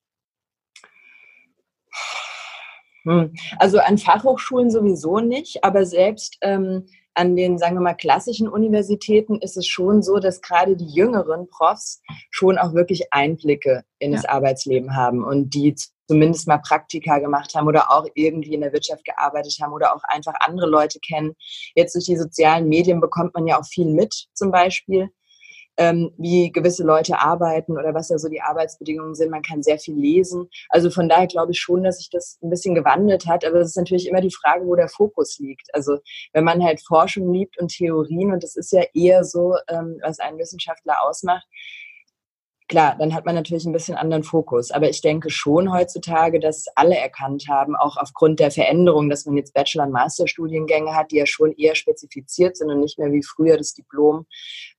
Also 3.60 3.80
an 3.80 3.98
Fachhochschulen 3.98 4.70
sowieso 4.70 5.20
nicht, 5.20 5.64
aber 5.64 5.86
selbst 5.86 6.38
ähm, 6.42 6.86
an 7.14 7.38
den, 7.38 7.58
sagen 7.58 7.76
wir 7.76 7.82
mal, 7.82 7.94
klassischen 7.94 8.50
Universitäten 8.50 9.38
ist 9.40 9.56
es 9.56 9.68
schon 9.68 10.02
so, 10.02 10.20
dass 10.20 10.42
gerade 10.42 10.76
die 10.76 10.94
jüngeren 10.94 11.48
Profs 11.48 12.02
schon 12.30 12.58
auch 12.58 12.74
wirklich 12.74 13.14
Einblicke 13.14 13.86
in 14.00 14.12
ja. 14.12 14.18
das 14.18 14.26
Arbeitsleben 14.26 14.98
haben 14.98 15.24
und 15.24 15.54
die 15.54 15.76
zumindest 16.08 16.48
mal 16.48 16.60
Praktika 16.60 17.20
gemacht 17.20 17.54
haben 17.56 17.68
oder 17.68 17.92
auch 17.92 18.06
irgendwie 18.14 18.54
in 18.54 18.62
der 18.62 18.74
Wirtschaft 18.74 19.06
gearbeitet 19.06 19.58
haben 19.62 19.74
oder 19.74 19.96
auch 19.96 20.04
einfach 20.08 20.34
andere 20.40 20.68
Leute 20.68 21.00
kennen. 21.00 21.36
Jetzt 21.76 21.96
durch 21.96 22.06
die 22.06 22.18
sozialen 22.18 22.68
Medien 22.68 23.02
bekommt 23.02 23.34
man 23.34 23.48
ja 23.48 23.60
auch 23.60 23.66
viel 23.66 23.88
mit, 23.88 24.28
zum 24.34 24.52
Beispiel, 24.52 25.10
ähm, 25.78 26.12
wie 26.18 26.52
gewisse 26.52 26.84
Leute 26.84 27.20
arbeiten 27.20 27.78
oder 27.78 27.94
was 27.94 28.08
da 28.08 28.18
so 28.18 28.30
die 28.30 28.42
Arbeitsbedingungen 28.42 29.16
sind. 29.16 29.32
Man 29.32 29.42
kann 29.42 29.62
sehr 29.62 29.78
viel 29.78 29.96
lesen. 29.96 30.48
Also 30.70 30.90
von 30.90 31.10
daher 31.10 31.28
glaube 31.28 31.52
ich 31.52 31.60
schon, 31.60 31.84
dass 31.84 31.98
sich 31.98 32.10
das 32.10 32.40
ein 32.42 32.50
bisschen 32.50 32.76
gewandelt 32.76 33.26
hat. 33.28 33.44
Aber 33.46 33.60
es 33.60 33.70
ist 33.70 33.78
natürlich 33.78 34.08
immer 34.08 34.22
die 34.22 34.34
Frage, 34.34 34.66
wo 34.66 34.76
der 34.76 34.90
Fokus 34.90 35.38
liegt. 35.40 35.68
Also 35.74 35.98
wenn 36.34 36.44
man 36.44 36.64
halt 36.64 36.82
Forschung 36.82 37.34
liebt 37.34 37.60
und 37.60 37.70
Theorien, 37.70 38.32
und 38.32 38.44
das 38.44 38.56
ist 38.56 38.72
ja 38.72 38.84
eher 38.94 39.24
so, 39.24 39.56
ähm, 39.68 40.00
was 40.02 40.20
einen 40.20 40.38
Wissenschaftler 40.38 41.04
ausmacht, 41.04 41.46
Klar, 42.68 42.96
dann 42.98 43.14
hat 43.14 43.26
man 43.26 43.36
natürlich 43.36 43.66
ein 43.66 43.74
bisschen 43.74 43.96
anderen 43.96 44.24
Fokus. 44.24 44.72
Aber 44.72 44.90
ich 44.90 45.02
denke 45.02 45.30
schon 45.30 45.72
heutzutage, 45.72 46.40
dass 46.40 46.66
alle 46.76 46.98
erkannt 46.98 47.46
haben, 47.48 47.76
auch 47.76 47.96
aufgrund 47.98 48.40
der 48.40 48.50
Veränderung, 48.50 49.08
dass 49.10 49.26
man 49.26 49.38
jetzt 49.38 49.54
Bachelor- 49.54 49.84
und 49.86 49.92
Masterstudiengänge 49.92 50.96
hat, 50.96 51.12
die 51.12 51.18
ja 51.18 51.28
schon 51.28 51.52
eher 51.54 51.76
spezifiziert 51.76 52.58
sind 52.58 52.72
und 52.72 52.80
nicht 52.80 52.98
mehr 52.98 53.12
wie 53.12 53.22
früher 53.24 53.58
das 53.58 53.74
Diplom 53.76 54.26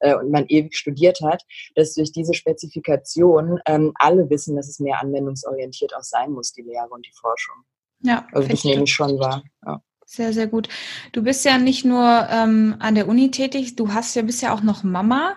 äh, 0.00 0.16
und 0.16 0.32
man 0.32 0.46
ewig 0.48 0.76
studiert 0.76 1.20
hat, 1.22 1.44
dass 1.76 1.94
durch 1.94 2.10
diese 2.10 2.34
Spezifikation 2.34 3.60
ähm, 3.66 3.92
alle 3.94 4.28
wissen, 4.30 4.56
dass 4.56 4.68
es 4.68 4.80
mehr 4.80 5.00
anwendungsorientiert 5.00 5.94
auch 5.94 6.02
sein 6.02 6.32
muss, 6.32 6.52
die 6.52 6.62
Lehre 6.62 6.88
und 6.88 7.06
die 7.06 7.14
Forschung. 7.14 7.56
Ja, 8.00 8.26
also 8.32 8.48
das 8.48 8.64
nehme 8.64 8.82
ich 8.82 8.92
schon 8.92 9.18
wahr. 9.20 9.44
Ja. 9.64 9.80
Sehr, 10.04 10.32
sehr 10.32 10.46
gut. 10.46 10.68
Du 11.12 11.22
bist 11.22 11.44
ja 11.44 11.58
nicht 11.58 11.84
nur 11.84 12.28
ähm, 12.30 12.76
an 12.78 12.94
der 12.94 13.08
Uni 13.08 13.30
tätig, 13.30 13.74
du 13.76 13.92
hast 13.92 14.14
ja 14.14 14.22
bist 14.22 14.40
ja 14.40 14.54
auch 14.54 14.62
noch 14.62 14.84
Mama. 14.84 15.36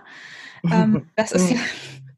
Ähm, 0.63 1.09
das 1.15 1.31
ist 1.31 1.49
ja, 1.49 1.57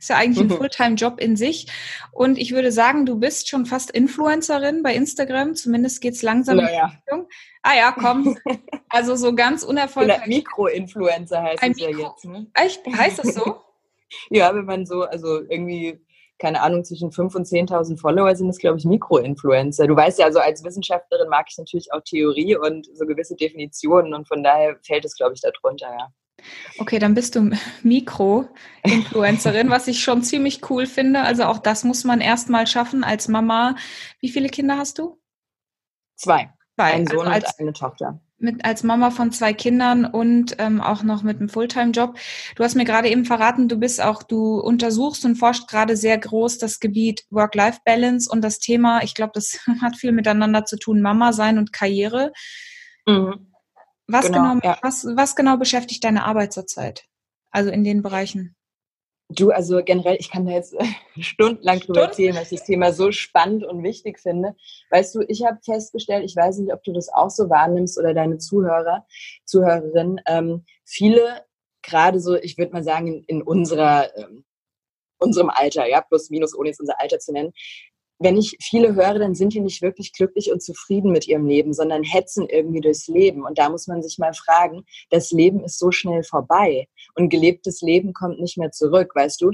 ist 0.01 0.09
ja 0.09 0.17
eigentlich 0.17 0.39
ein 0.43 0.49
Fulltime-Job 0.57 1.21
in 1.21 1.35
sich. 1.37 1.67
Und 2.11 2.37
ich 2.37 2.51
würde 2.51 2.71
sagen, 2.71 3.05
du 3.05 3.19
bist 3.19 3.47
schon 3.47 3.65
fast 3.65 3.91
Influencerin 3.91 4.83
bei 4.83 4.93
Instagram. 4.95 5.55
Zumindest 5.55 6.01
geht's 6.01 6.23
langsam 6.23 6.57
naja. 6.57 6.85
in 6.85 6.89
Richtung. 6.91 7.29
Ah 7.61 7.75
ja, 7.75 7.91
komm. 7.97 8.37
Also 8.93 9.15
so 9.15 9.33
ganz 9.33 9.63
unerfolgreich. 9.63 10.25
Mikro-Influencer 10.27 11.41
heißt 11.41 11.63
Ein 11.63 11.71
es 11.71 11.79
ja 11.79 11.87
Mikro- 11.91 12.09
jetzt. 12.09 12.25
Ne? 12.25 12.47
Echt? 12.55 12.85
Heißt 12.85 13.19
das 13.19 13.35
so? 13.35 13.61
Ja, 14.29 14.53
wenn 14.53 14.65
man 14.65 14.85
so, 14.85 15.03
also 15.03 15.39
irgendwie, 15.39 16.05
keine 16.37 16.61
Ahnung, 16.61 16.83
zwischen 16.83 17.11
5.000 17.11 17.35
und 17.37 17.47
10.000 17.47 17.97
Follower 17.97 18.35
sind 18.35 18.49
es, 18.49 18.57
glaube 18.57 18.77
ich, 18.77 18.83
Mikroinfluencer. 18.83 19.87
Du 19.87 19.95
weißt 19.95 20.19
ja, 20.19 20.25
also 20.25 20.39
als 20.39 20.65
Wissenschaftlerin 20.65 21.29
mag 21.29 21.45
ich 21.49 21.57
natürlich 21.57 21.93
auch 21.93 22.01
Theorie 22.01 22.57
und 22.57 22.89
so 22.93 23.05
gewisse 23.05 23.37
Definitionen 23.37 24.13
und 24.13 24.27
von 24.27 24.43
daher 24.43 24.75
fällt 24.85 25.05
es, 25.05 25.15
glaube 25.15 25.33
ich, 25.35 25.39
darunter, 25.39 25.87
ja. 25.87 26.11
Okay, 26.77 26.99
dann 26.99 27.13
bist 27.13 27.35
du 27.35 27.51
Mikro-Influencerin, 27.83 29.69
was 29.69 29.87
ich 29.87 30.03
schon 30.03 30.23
ziemlich 30.23 30.69
cool 30.69 30.85
finde. 30.85 31.21
Also 31.21 31.45
auch 31.45 31.59
das 31.59 31.83
muss 31.83 32.03
man 32.03 32.21
erstmal 32.21 32.67
schaffen 32.67 33.03
als 33.03 33.27
Mama. 33.27 33.75
Wie 34.19 34.29
viele 34.29 34.49
Kinder 34.49 34.77
hast 34.77 34.99
du? 34.99 35.19
Zwei. 36.15 36.53
Zwei. 36.75 36.93
Ein 36.93 37.07
Sohn 37.07 37.27
Also 37.27 37.31
als, 37.31 37.53
und 37.53 37.59
eine 37.59 37.73
Tochter. 37.73 38.21
mit, 38.37 38.65
als 38.65 38.83
Mama 38.83 39.11
von 39.11 39.31
zwei 39.31 39.53
Kindern 39.53 40.05
und 40.05 40.55
ähm, 40.57 40.81
auch 40.81 41.03
noch 41.03 41.23
mit 41.23 41.37
einem 41.37 41.49
Fulltime-Job. 41.49 42.17
Du 42.55 42.63
hast 42.63 42.75
mir 42.75 42.85
gerade 42.85 43.09
eben 43.09 43.25
verraten, 43.25 43.67
du 43.67 43.77
bist 43.77 44.01
auch, 44.01 44.23
du 44.23 44.59
untersuchst 44.59 45.25
und 45.25 45.35
forscht 45.35 45.67
gerade 45.67 45.95
sehr 45.97 46.17
groß 46.17 46.57
das 46.57 46.79
Gebiet 46.79 47.25
Work-Life-Balance 47.29 48.29
und 48.31 48.41
das 48.41 48.59
Thema, 48.59 49.03
ich 49.03 49.13
glaube, 49.13 49.31
das 49.35 49.59
hat 49.81 49.97
viel 49.97 50.11
miteinander 50.11 50.65
zu 50.65 50.77
tun, 50.77 51.01
Mama 51.01 51.33
sein 51.33 51.57
und 51.57 51.73
Karriere. 51.73 52.31
Mhm. 53.05 53.50
Was 54.07 54.25
Genau, 54.25 54.53
genau, 54.53 54.59
ja. 54.63 54.77
was, 54.81 55.05
was 55.15 55.35
genau 55.35 55.57
beschäftigt 55.57 56.03
deine 56.03 56.25
Arbeit 56.25 56.53
zurzeit? 56.53 57.05
Also 57.51 57.69
in 57.69 57.83
den 57.83 58.01
Bereichen. 58.01 58.55
Du, 59.33 59.51
also 59.51 59.81
generell, 59.83 60.17
ich 60.19 60.29
kann 60.29 60.45
da 60.45 60.51
jetzt 60.51 60.75
stundenlang 61.19 61.79
drüber 61.79 62.03
erzählen, 62.03 62.35
weil 62.35 62.43
ich 62.43 62.49
das 62.49 62.65
Thema 62.65 62.91
so 62.91 63.11
spannend 63.11 63.63
und 63.63 63.83
wichtig 63.83 64.19
finde. 64.19 64.55
Weißt 64.89 65.15
du, 65.15 65.21
ich 65.27 65.45
habe 65.45 65.59
festgestellt, 65.63 66.25
ich 66.25 66.35
weiß 66.35 66.57
nicht, 66.57 66.73
ob 66.73 66.83
du 66.83 66.91
das 66.91 67.09
auch 67.09 67.29
so 67.29 67.49
wahrnimmst 67.49 67.97
oder 67.97 68.13
deine 68.13 68.39
Zuhörer, 68.39 69.05
Zuhörerinnen, 69.45 70.19
ähm, 70.27 70.65
viele, 70.85 71.45
gerade 71.81 72.19
so, 72.19 72.35
ich 72.35 72.57
würde 72.57 72.73
mal 72.73 72.83
sagen, 72.83 73.07
in, 73.07 73.23
in 73.23 73.41
unserer, 73.41 74.15
ähm, 74.17 74.43
unserem 75.17 75.49
Alter, 75.49 75.87
ja, 75.87 76.01
plus 76.01 76.29
minus, 76.29 76.57
ohne 76.57 76.69
jetzt 76.69 76.79
unser 76.79 76.99
Alter 76.99 77.19
zu 77.19 77.31
nennen, 77.31 77.53
wenn 78.21 78.37
ich 78.37 78.55
viele 78.61 78.95
höre, 78.95 79.17
dann 79.17 79.33
sind 79.33 79.53
die 79.53 79.59
nicht 79.59 79.81
wirklich 79.81 80.13
glücklich 80.13 80.51
und 80.51 80.61
zufrieden 80.61 81.11
mit 81.11 81.27
ihrem 81.27 81.45
Leben, 81.47 81.73
sondern 81.73 82.03
hetzen 82.03 82.47
irgendwie 82.47 82.81
durchs 82.81 83.07
Leben. 83.07 83.43
Und 83.43 83.57
da 83.57 83.69
muss 83.69 83.87
man 83.87 84.03
sich 84.03 84.17
mal 84.19 84.33
fragen, 84.33 84.83
das 85.09 85.31
Leben 85.31 85.63
ist 85.63 85.79
so 85.79 85.91
schnell 85.91 86.23
vorbei 86.23 86.87
und 87.15 87.29
gelebtes 87.29 87.81
Leben 87.81 88.13
kommt 88.13 88.39
nicht 88.39 88.57
mehr 88.57 88.71
zurück, 88.71 89.11
weißt 89.15 89.41
du? 89.41 89.51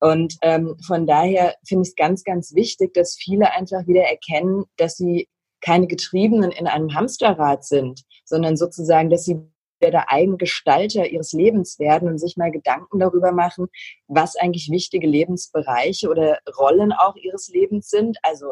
Und 0.00 0.36
ähm, 0.42 0.76
von 0.86 1.06
daher 1.06 1.56
finde 1.66 1.82
ich 1.82 1.90
es 1.90 1.96
ganz, 1.96 2.24
ganz 2.24 2.54
wichtig, 2.54 2.94
dass 2.94 3.16
viele 3.16 3.52
einfach 3.52 3.86
wieder 3.86 4.02
erkennen, 4.02 4.64
dass 4.76 4.96
sie 4.96 5.28
keine 5.60 5.86
Getriebenen 5.86 6.52
in 6.52 6.66
einem 6.66 6.94
Hamsterrad 6.94 7.64
sind, 7.64 8.02
sondern 8.24 8.56
sozusagen, 8.56 9.10
dass 9.10 9.24
sie 9.24 9.40
der 9.80 10.10
Eigengestalter 10.10 11.06
ihres 11.06 11.32
Lebens 11.32 11.78
werden 11.78 12.08
und 12.08 12.18
sich 12.18 12.36
mal 12.36 12.50
Gedanken 12.50 12.98
darüber 12.98 13.32
machen, 13.32 13.68
was 14.06 14.36
eigentlich 14.36 14.70
wichtige 14.70 15.06
Lebensbereiche 15.06 16.08
oder 16.08 16.38
Rollen 16.58 16.92
auch 16.92 17.16
ihres 17.16 17.48
Lebens 17.48 17.90
sind. 17.90 18.18
Also 18.22 18.46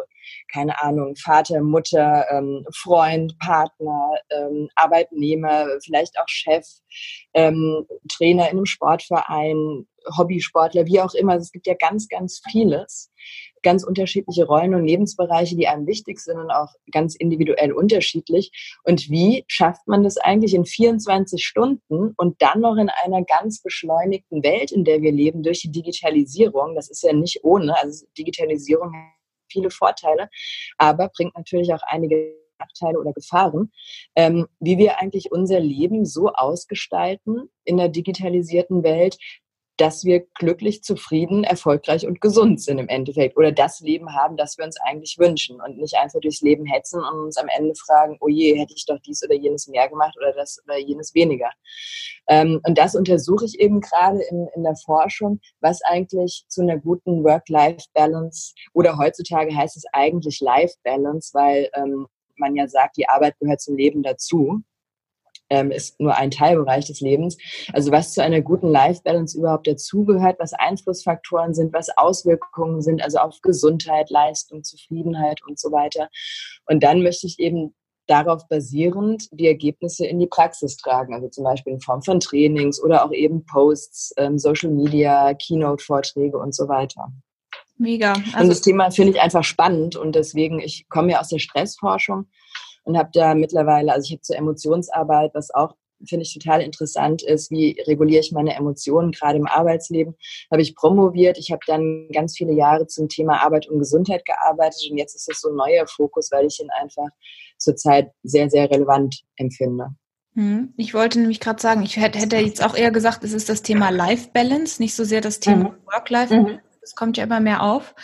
keine 0.52 0.80
Ahnung, 0.80 1.16
Vater, 1.16 1.61
Mutter, 1.62 2.26
ähm, 2.30 2.64
Freund, 2.75 3.38
Partner, 3.38 4.12
ähm, 4.30 4.68
Arbeitnehmer, 4.75 5.66
vielleicht 5.85 6.18
auch 6.18 6.28
Chef, 6.28 6.66
ähm, 7.35 7.87
Trainer 8.09 8.45
in 8.50 8.56
einem 8.56 8.66
Sportverein, 8.66 9.87
Hobbysportler, 10.16 10.86
wie 10.86 11.00
auch 11.00 11.14
immer. 11.14 11.32
Also 11.32 11.44
es 11.44 11.52
gibt 11.52 11.66
ja 11.66 11.75
ganz, 11.75 12.08
ganz 12.08 12.40
vieles, 12.50 13.12
ganz 13.62 13.84
unterschiedliche 13.84 14.46
Rollen 14.46 14.75
und 14.75 14.86
Lebensbereiche, 14.86 15.56
die 15.56 15.68
einem 15.68 15.86
wichtig 15.86 16.20
sind 16.20 16.38
und 16.38 16.50
auch 16.50 16.72
ganz 16.92 17.16
individuell 17.16 17.72
unterschiedlich. 17.72 18.52
Und 18.84 19.10
wie 19.10 19.44
schafft 19.48 19.86
man 19.86 20.04
das 20.04 20.16
eigentlich 20.16 20.54
in 20.54 20.64
24 20.64 21.44
Stunden 21.44 22.14
und 22.16 22.40
dann 22.40 22.60
noch 22.60 22.76
in 22.76 22.88
einer 22.88 23.25
ganz 23.25 23.62
beschleunigten 23.62 24.42
Welt, 24.42 24.72
in 24.72 24.84
der 24.84 25.02
wir 25.02 25.12
leben, 25.12 25.42
durch 25.42 25.60
die 25.60 25.72
Digitalisierung? 25.72 26.75
Das 26.75 26.90
ist 26.90 27.02
ja 27.02 27.12
nicht 27.12 27.42
ohne. 27.42 27.76
Also 27.76 28.06
Digitalisierung 28.16 28.92
hat 28.94 29.16
viele 29.50 29.70
Vorteile, 29.70 30.28
aber 30.78 31.08
bringt 31.08 31.36
natürlich 31.36 31.72
auch 31.72 31.82
einige 31.86 32.34
Nachteile 32.58 32.98
oder 32.98 33.12
Gefahren, 33.12 33.70
ähm, 34.14 34.46
wie 34.60 34.78
wir 34.78 34.98
eigentlich 34.98 35.30
unser 35.30 35.60
Leben 35.60 36.04
so 36.04 36.32
ausgestalten 36.32 37.50
in 37.64 37.76
der 37.76 37.88
digitalisierten 37.88 38.82
Welt, 38.82 39.18
dass 39.76 40.04
wir 40.04 40.26
glücklich, 40.35 40.83
zufrieden, 40.83 41.45
erfolgreich 41.45 42.06
und 42.06 42.21
gesund 42.21 42.62
sind 42.62 42.78
im 42.78 42.88
Endeffekt 42.88 43.37
oder 43.37 43.52
das 43.52 43.80
Leben 43.80 44.14
haben, 44.14 44.37
das 44.37 44.56
wir 44.59 44.64
uns 44.64 44.76
eigentlich 44.80 45.16
wünschen 45.18 45.61
und 45.61 45.78
nicht 45.78 45.97
einfach 45.97 46.21
durchs 46.21 46.40
Leben 46.40 46.64
hetzen 46.64 47.00
und 47.00 47.25
uns 47.25 47.37
am 47.37 47.49
Ende 47.49 47.75
fragen, 47.75 48.16
oh 48.21 48.28
je, 48.28 48.59
hätte 48.59 48.75
ich 48.75 48.87
doch 48.87 48.99
dies 49.00 49.23
oder 49.25 49.35
jenes 49.35 49.68
mehr 49.68 49.88
gemacht 49.88 50.16
oder 50.18 50.33
das 50.33 50.59
oder 50.64 50.78
jenes 50.78 51.14
weniger. 51.14 51.50
Ähm, 52.28 52.61
und 52.66 52.78
das 52.78 52.95
untersuche 52.95 53.45
ich 53.45 53.61
eben 53.61 53.80
gerade 53.80 54.23
in, 54.30 54.49
in 54.54 54.62
der 54.62 54.76
Forschung, 54.76 55.40
was 55.61 55.83
eigentlich 55.83 56.45
zu 56.49 56.62
einer 56.62 56.78
guten 56.78 57.23
Work-Life-Balance 57.25 58.54
oder 58.73 58.97
heutzutage 58.99 59.54
heißt 59.54 59.76
es 59.76 59.85
eigentlich 59.92 60.40
Life-Balance, 60.40 61.30
weil 61.35 61.71
ähm, 61.75 62.06
man 62.37 62.56
ja 62.56 62.68
sagt, 62.68 62.97
die 62.97 63.09
Arbeit 63.09 63.38
gehört 63.38 63.61
zum 63.61 63.76
Leben 63.76 64.02
dazu 64.02 64.62
ähm, 65.50 65.71
ist 65.71 66.00
nur 66.00 66.17
ein 66.17 66.31
Teilbereich 66.31 66.87
des 66.87 67.00
Lebens. 67.00 67.37
Also 67.73 67.93
was 67.93 68.12
zu 68.12 68.23
einer 68.23 68.41
guten 68.41 68.69
Life-Balance 68.69 69.38
überhaupt 69.38 69.67
dazugehört, 69.67 70.38
was 70.38 70.53
Einflussfaktoren 70.53 71.55
sind, 71.55 71.73
was 71.73 71.97
Auswirkungen 71.97 72.83
sind, 72.83 73.03
also 73.03 73.19
auf 73.19 73.41
Gesundheit, 73.43 74.11
Leistung, 74.11 74.65
Zufriedenheit 74.65 75.41
und 75.47 75.59
so 75.59 75.73
weiter. 75.73 76.09
Und 76.67 76.83
dann 76.83 77.03
möchte 77.03 77.26
ich 77.26 77.38
eben 77.38 77.75
darauf 78.07 78.47
basierend 78.49 79.29
die 79.33 79.49
Ergebnisse 79.49 80.07
in 80.07 80.21
die 80.21 80.29
Praxis 80.29 80.76
tragen, 80.76 81.15
also 81.15 81.29
zum 81.29 81.45
Beispiel 81.45 81.73
in 81.73 81.81
Form 81.81 82.03
von 82.03 82.21
Trainings 82.21 82.81
oder 82.83 83.05
auch 83.05 83.12
eben 83.12 83.45
Posts, 83.47 84.15
ähm, 84.17 84.38
Social 84.38 84.71
Media, 84.71 85.35
Keynote-Vorträge 85.35 86.38
und 86.38 86.55
so 86.55 86.69
weiter. 86.69 87.12
Mega. 87.79 88.15
und 88.15 88.35
Also 88.35 88.49
das 88.50 88.61
Thema 88.61 88.91
finde 88.91 89.12
ich 89.12 89.21
einfach 89.21 89.45
spannend 89.45 89.97
und 89.97 90.15
deswegen, 90.15 90.61
ich 90.61 90.88
komme 90.88 91.12
ja 91.12 91.21
aus 91.21 91.29
der 91.29 91.38
Stressforschung 91.38 92.26
und 92.87 92.97
habe 92.97 93.11
da 93.12 93.35
mittlerweile, 93.35 93.93
also 93.93 94.07
ich 94.07 94.12
habe 94.12 94.23
zur 94.23 94.37
Emotionsarbeit, 94.37 95.33
was 95.35 95.52
auch 95.52 95.75
finde 96.07 96.25
ich 96.25 96.35
total 96.35 96.61
interessant 96.61 97.23
ist, 97.23 97.50
wie 97.50 97.81
reguliere 97.87 98.21
ich 98.21 98.31
meine 98.31 98.55
Emotionen 98.55 99.12
gerade 99.12 99.38
im 99.38 99.47
Arbeitsleben, 99.47 100.14
habe 100.50 100.61
ich 100.61 100.76
promoviert. 100.76 101.38
Ich 101.38 101.50
habe 101.50 101.62
dann 101.66 102.09
ganz 102.12 102.37
viele 102.37 102.52
Jahre 102.52 102.87
zum 102.87 103.09
Thema 103.09 103.43
Arbeit 103.43 103.66
und 103.69 103.78
Gesundheit 103.78 104.25
gearbeitet 104.26 104.88
und 104.90 104.99
jetzt 104.99 105.14
ist 105.14 105.26
es 105.31 105.40
so 105.40 105.49
ein 105.49 105.57
neuer 105.57 105.87
Fokus, 105.87 106.31
weil 106.31 106.47
ich 106.47 106.61
ihn 106.61 106.69
einfach 106.81 107.09
zurzeit 107.57 108.12
sehr, 108.23 108.50
sehr 108.50 108.71
relevant 108.71 109.23
empfinde. 109.37 109.88
Hm, 110.35 110.75
Ich 110.76 110.93
wollte 110.93 111.19
nämlich 111.19 111.40
gerade 111.40 111.62
sagen, 111.62 111.83
ich 111.83 111.97
hätte, 111.97 112.19
hätte 112.19 112.37
jetzt 112.37 112.62
auch 112.62 112.76
eher 112.76 112.90
gesagt, 112.90 113.25
es 113.25 113.33
ist 113.33 113.49
das 113.49 113.62
Thema 113.62 113.88
Life 113.88 114.28
Balance, 114.35 114.83
nicht 114.83 114.95
so 114.95 115.02
sehr 115.05 115.23
das 115.23 115.40
Thema 115.40 115.71
Mhm. 115.71 115.76
Work-Life. 115.87 116.35
Mhm. 116.37 116.59
Das 116.83 116.95
kommt 116.95 117.16
ja 117.16 117.25
immer 117.25 117.40
mehr 117.40 117.62
auf. 117.62 117.95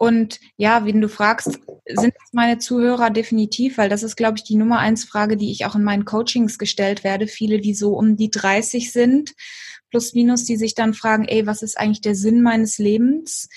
Und 0.00 0.40
ja, 0.56 0.86
wenn 0.86 1.02
du 1.02 1.10
fragst, 1.10 1.60
sind 1.86 2.14
es 2.24 2.32
meine 2.32 2.56
Zuhörer 2.56 3.10
definitiv, 3.10 3.76
weil 3.76 3.90
das 3.90 4.02
ist, 4.02 4.16
glaube 4.16 4.38
ich, 4.38 4.44
die 4.44 4.56
Nummer 4.56 4.78
eins 4.78 5.04
Frage, 5.04 5.36
die 5.36 5.52
ich 5.52 5.66
auch 5.66 5.74
in 5.74 5.84
meinen 5.84 6.06
Coachings 6.06 6.56
gestellt 6.56 7.04
werde. 7.04 7.26
Viele, 7.26 7.60
die 7.60 7.74
so 7.74 7.92
um 7.92 8.16
die 8.16 8.30
30 8.30 8.92
sind, 8.92 9.34
plus 9.90 10.14
minus, 10.14 10.44
die 10.44 10.56
sich 10.56 10.74
dann 10.74 10.94
fragen, 10.94 11.26
ey, 11.26 11.46
was 11.46 11.60
ist 11.60 11.78
eigentlich 11.78 12.00
der 12.00 12.14
Sinn 12.14 12.40
meines 12.40 12.78
Lebens? 12.78 13.50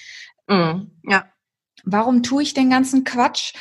Mhm. 0.50 0.92
Ja. 1.08 1.32
Warum 1.86 2.24
tue 2.24 2.44
ich 2.44 2.54
den 2.54 2.70
ganzen 2.70 3.06
Quatsch? 3.06 3.54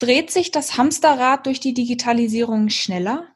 Dreht 0.00 0.32
sich 0.32 0.50
das 0.50 0.76
Hamsterrad 0.76 1.46
durch 1.46 1.60
die 1.60 1.72
Digitalisierung 1.72 2.68
schneller? 2.68 3.28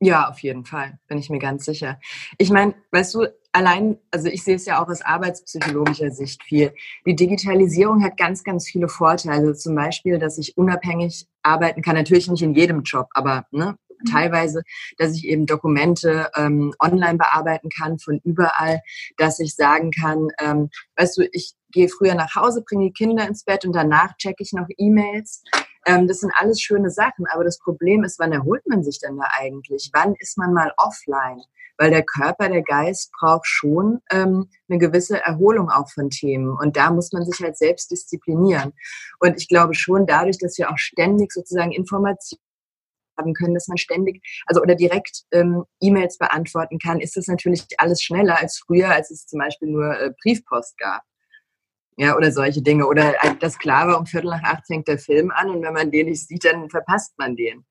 Ja, 0.00 0.28
auf 0.28 0.40
jeden 0.40 0.64
Fall, 0.64 0.98
bin 1.06 1.18
ich 1.18 1.30
mir 1.30 1.38
ganz 1.38 1.66
sicher. 1.66 2.00
Ich 2.36 2.50
meine, 2.50 2.74
weißt 2.90 3.14
du, 3.14 3.28
allein, 3.54 3.98
also 4.10 4.28
ich 4.28 4.44
sehe 4.44 4.56
es 4.56 4.66
ja 4.66 4.82
auch 4.82 4.88
aus 4.88 5.00
arbeitspsychologischer 5.00 6.10
Sicht 6.10 6.42
viel. 6.42 6.72
Die 7.06 7.16
Digitalisierung 7.16 8.02
hat 8.02 8.16
ganz, 8.16 8.44
ganz 8.44 8.68
viele 8.68 8.88
Vorteile. 8.88 9.54
Zum 9.54 9.74
Beispiel, 9.74 10.18
dass 10.18 10.38
ich 10.38 10.56
unabhängig 10.56 11.26
arbeiten 11.42 11.82
kann. 11.82 11.94
Natürlich 11.94 12.28
nicht 12.28 12.42
in 12.42 12.54
jedem 12.54 12.82
Job, 12.82 13.08
aber 13.14 13.46
ne, 13.50 13.76
Mhm. 14.04 14.10
teilweise, 14.10 14.62
dass 14.98 15.16
ich 15.16 15.26
eben 15.26 15.46
Dokumente 15.46 16.30
ähm, 16.36 16.74
online 16.80 17.18
bearbeiten 17.18 17.68
kann 17.68 17.98
von 17.98 18.20
überall, 18.24 18.80
dass 19.16 19.40
ich 19.40 19.54
sagen 19.54 19.90
kann, 19.90 20.28
ähm, 20.40 20.70
weißt 20.96 21.18
du, 21.18 21.28
ich 21.32 21.54
gehe 21.72 21.88
früher 21.88 22.14
nach 22.14 22.34
Hause, 22.34 22.62
bringe 22.66 22.86
die 22.86 22.92
Kinder 22.92 23.26
ins 23.26 23.44
Bett 23.44 23.64
und 23.64 23.74
danach 23.74 24.16
checke 24.16 24.42
ich 24.42 24.52
noch 24.52 24.66
E-Mails. 24.76 25.42
Ähm, 25.86 26.06
das 26.06 26.20
sind 26.20 26.32
alles 26.36 26.60
schöne 26.60 26.90
Sachen, 26.90 27.26
aber 27.32 27.44
das 27.44 27.58
Problem 27.58 28.04
ist, 28.04 28.18
wann 28.18 28.32
erholt 28.32 28.62
man 28.68 28.82
sich 28.82 29.00
denn 29.00 29.16
da 29.16 29.26
eigentlich? 29.38 29.90
Wann 29.92 30.14
ist 30.18 30.38
man 30.38 30.52
mal 30.52 30.72
offline? 30.76 31.42
Weil 31.76 31.90
der 31.90 32.04
Körper, 32.04 32.48
der 32.48 32.62
Geist 32.62 33.10
braucht 33.18 33.46
schon 33.46 34.00
ähm, 34.10 34.48
eine 34.68 34.78
gewisse 34.78 35.20
Erholung 35.20 35.70
auch 35.70 35.90
von 35.90 36.10
Themen. 36.10 36.56
Und 36.56 36.76
da 36.76 36.90
muss 36.90 37.12
man 37.12 37.24
sich 37.24 37.40
halt 37.40 37.56
selbst 37.56 37.90
disziplinieren. 37.90 38.72
Und 39.18 39.36
ich 39.36 39.48
glaube 39.48 39.74
schon 39.74 40.06
dadurch, 40.06 40.38
dass 40.38 40.56
wir 40.58 40.70
auch 40.70 40.78
ständig 40.78 41.32
sozusagen 41.32 41.72
Informationen 41.72 42.40
haben 43.18 43.34
können, 43.34 43.54
dass 43.54 43.68
man 43.68 43.78
ständig, 43.78 44.22
also 44.46 44.60
oder 44.60 44.74
direkt 44.74 45.22
ähm, 45.32 45.64
E-Mails 45.80 46.18
beantworten 46.18 46.78
kann, 46.78 47.00
ist 47.00 47.16
das 47.16 47.26
natürlich 47.26 47.64
alles 47.78 48.02
schneller 48.02 48.40
als 48.40 48.58
früher, 48.58 48.90
als 48.90 49.10
es 49.10 49.26
zum 49.26 49.38
Beispiel 49.38 49.68
nur 49.68 49.98
äh, 49.98 50.10
Briefpost 50.22 50.76
gab. 50.78 51.02
Ja, 51.96 52.16
oder 52.16 52.32
solche 52.32 52.60
Dinge. 52.60 52.86
Oder 52.86 53.14
das 53.40 53.58
klar 53.58 53.86
war, 53.86 53.98
um 53.98 54.06
Viertel 54.06 54.30
nach 54.30 54.42
acht 54.42 54.66
fängt 54.66 54.88
der 54.88 54.98
Film 54.98 55.30
an 55.30 55.50
und 55.50 55.62
wenn 55.62 55.74
man 55.74 55.90
den 55.90 56.06
nicht 56.06 56.26
sieht, 56.26 56.44
dann 56.44 56.68
verpasst 56.68 57.14
man 57.18 57.36
den. 57.36 57.64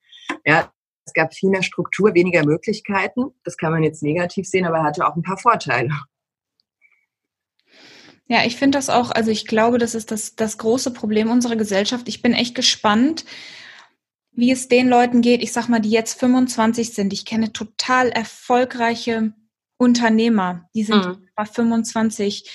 Ja, 0.45 0.71
es 1.05 1.13
gab 1.13 1.33
viel 1.33 1.49
mehr 1.49 1.63
Struktur, 1.63 2.13
weniger 2.13 2.45
Möglichkeiten. 2.45 3.33
Das 3.43 3.57
kann 3.57 3.71
man 3.71 3.83
jetzt 3.83 4.03
negativ 4.03 4.47
sehen, 4.47 4.65
aber 4.65 4.83
hatte 4.83 5.05
auch 5.05 5.15
ein 5.15 5.23
paar 5.23 5.37
Vorteile. 5.37 5.91
Ja, 8.27 8.45
ich 8.45 8.55
finde 8.55 8.77
das 8.77 8.89
auch, 8.89 9.11
also 9.11 9.31
ich 9.31 9.45
glaube, 9.45 9.77
das 9.77 9.95
ist 9.95 10.11
das, 10.11 10.35
das 10.35 10.57
große 10.57 10.91
Problem 10.91 11.29
unserer 11.29 11.57
Gesellschaft. 11.57 12.07
Ich 12.07 12.21
bin 12.21 12.33
echt 12.33 12.55
gespannt, 12.55 13.25
wie 14.31 14.51
es 14.51 14.69
den 14.69 14.87
Leuten 14.87 15.21
geht, 15.21 15.43
ich 15.43 15.51
sag 15.51 15.67
mal, 15.67 15.81
die 15.81 15.91
jetzt 15.91 16.19
25 16.19 16.93
sind. 16.93 17.13
Ich 17.13 17.25
kenne 17.25 17.53
total 17.53 18.09
erfolgreiche 18.09 19.33
Unternehmer, 19.77 20.69
die 20.73 20.83
sind 20.83 21.05
mhm. 21.05 21.45
25 21.45 22.49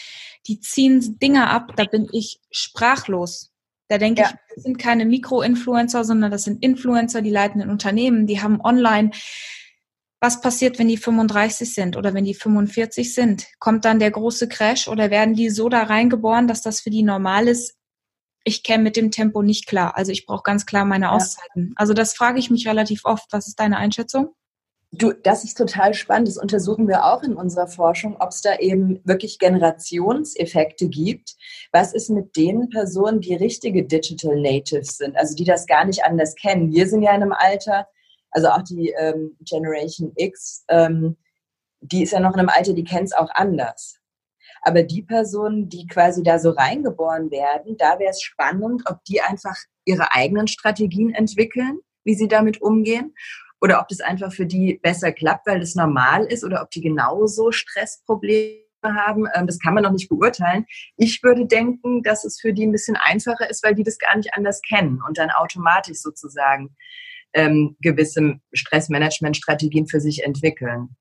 die 0.48 0.60
ziehen 0.60 1.18
Dinge 1.18 1.48
ab, 1.48 1.74
da 1.76 1.84
bin 1.84 2.08
ich 2.10 2.40
sprachlos. 2.50 3.52
Da 3.88 3.98
denke 3.98 4.22
ja. 4.22 4.28
ich, 4.28 4.54
das 4.54 4.64
sind 4.64 4.78
keine 4.78 5.06
Mikro-Influencer, 5.06 6.04
sondern 6.04 6.30
das 6.30 6.44
sind 6.44 6.62
Influencer, 6.62 7.22
die 7.22 7.30
leiten 7.30 7.60
in 7.60 7.70
Unternehmen, 7.70 8.26
die 8.26 8.40
haben 8.40 8.60
online. 8.60 9.10
Was 10.20 10.40
passiert, 10.40 10.78
wenn 10.78 10.88
die 10.88 10.96
35 10.96 11.72
sind 11.72 11.96
oder 11.96 12.12
wenn 12.12 12.24
die 12.24 12.34
45 12.34 13.14
sind? 13.14 13.46
Kommt 13.60 13.84
dann 13.84 13.98
der 13.98 14.10
große 14.10 14.48
Crash 14.48 14.88
oder 14.88 15.10
werden 15.10 15.34
die 15.34 15.48
so 15.48 15.68
da 15.68 15.84
reingeboren, 15.84 16.48
dass 16.48 16.60
das 16.60 16.80
für 16.80 16.90
die 16.90 17.02
normal 17.02 17.48
ist? 17.48 17.76
Ich 18.44 18.62
käme 18.62 18.84
mit 18.84 18.96
dem 18.96 19.10
Tempo 19.10 19.42
nicht 19.42 19.66
klar. 19.66 19.96
Also 19.96 20.10
ich 20.10 20.26
brauche 20.26 20.42
ganz 20.42 20.66
klar 20.66 20.84
meine 20.84 21.12
Auszeiten. 21.12 21.68
Ja. 21.68 21.72
Also 21.76 21.94
das 21.94 22.14
frage 22.14 22.38
ich 22.38 22.50
mich 22.50 22.66
relativ 22.66 23.04
oft. 23.04 23.26
Was 23.32 23.46
ist 23.46 23.60
deine 23.60 23.76
Einschätzung? 23.76 24.34
Du, 24.90 25.12
das 25.12 25.44
ist 25.44 25.58
total 25.58 25.92
spannend. 25.92 26.28
Das 26.28 26.38
untersuchen 26.38 26.88
wir 26.88 27.04
auch 27.04 27.22
in 27.22 27.34
unserer 27.34 27.66
Forschung, 27.66 28.16
ob 28.20 28.30
es 28.30 28.40
da 28.40 28.56
eben 28.56 29.00
wirklich 29.04 29.38
Generationseffekte 29.38 30.88
gibt. 30.88 31.36
Was 31.72 31.92
ist 31.92 32.08
mit 32.08 32.36
den 32.36 32.70
Personen, 32.70 33.20
die 33.20 33.34
richtige 33.34 33.84
Digital 33.84 34.40
Natives 34.40 34.96
sind, 34.96 35.14
also 35.16 35.34
die 35.36 35.44
das 35.44 35.66
gar 35.66 35.84
nicht 35.84 36.04
anders 36.04 36.34
kennen? 36.36 36.72
Wir 36.72 36.88
sind 36.88 37.02
ja 37.02 37.10
in 37.10 37.22
einem 37.22 37.32
Alter, 37.32 37.86
also 38.30 38.48
auch 38.48 38.62
die 38.62 38.94
ähm, 38.98 39.36
Generation 39.40 40.12
X, 40.16 40.64
ähm, 40.68 41.16
die 41.80 42.02
ist 42.02 42.12
ja 42.12 42.20
noch 42.20 42.32
in 42.32 42.40
einem 42.40 42.48
Alter, 42.48 42.72
die 42.72 42.84
kennt 42.84 43.08
es 43.08 43.12
auch 43.12 43.30
anders. 43.34 43.98
Aber 44.62 44.82
die 44.82 45.02
Personen, 45.02 45.68
die 45.68 45.86
quasi 45.86 46.22
da 46.22 46.38
so 46.38 46.50
reingeboren 46.50 47.30
werden, 47.30 47.76
da 47.76 47.98
wäre 47.98 48.10
es 48.10 48.22
spannend, 48.22 48.82
ob 48.86 49.04
die 49.04 49.20
einfach 49.20 49.56
ihre 49.84 50.14
eigenen 50.14 50.48
Strategien 50.48 51.12
entwickeln, 51.12 51.78
wie 52.04 52.14
sie 52.14 52.26
damit 52.26 52.62
umgehen 52.62 53.14
oder 53.60 53.80
ob 53.80 53.88
das 53.88 54.00
einfach 54.00 54.32
für 54.32 54.46
die 54.46 54.78
besser 54.82 55.12
klappt, 55.12 55.46
weil 55.46 55.60
das 55.60 55.74
normal 55.74 56.24
ist 56.24 56.44
oder 56.44 56.62
ob 56.62 56.70
die 56.70 56.80
genauso 56.80 57.50
Stressprobleme 57.52 58.68
haben, 58.84 59.26
ähm, 59.34 59.46
das 59.46 59.58
kann 59.58 59.74
man 59.74 59.82
noch 59.82 59.92
nicht 59.92 60.08
beurteilen. 60.08 60.64
Ich 60.96 61.22
würde 61.22 61.46
denken, 61.46 62.02
dass 62.02 62.24
es 62.24 62.40
für 62.40 62.52
die 62.52 62.66
ein 62.66 62.72
bisschen 62.72 62.96
einfacher 62.96 63.50
ist, 63.50 63.64
weil 63.64 63.74
die 63.74 63.82
das 63.82 63.98
gar 63.98 64.16
nicht 64.16 64.34
anders 64.34 64.60
kennen 64.62 65.02
und 65.06 65.18
dann 65.18 65.30
automatisch 65.30 65.98
sozusagen 65.98 66.76
ähm, 67.34 67.76
gewisse 67.80 68.40
Stressmanagement-Strategien 68.52 69.88
für 69.88 70.00
sich 70.00 70.24
entwickeln. 70.24 70.96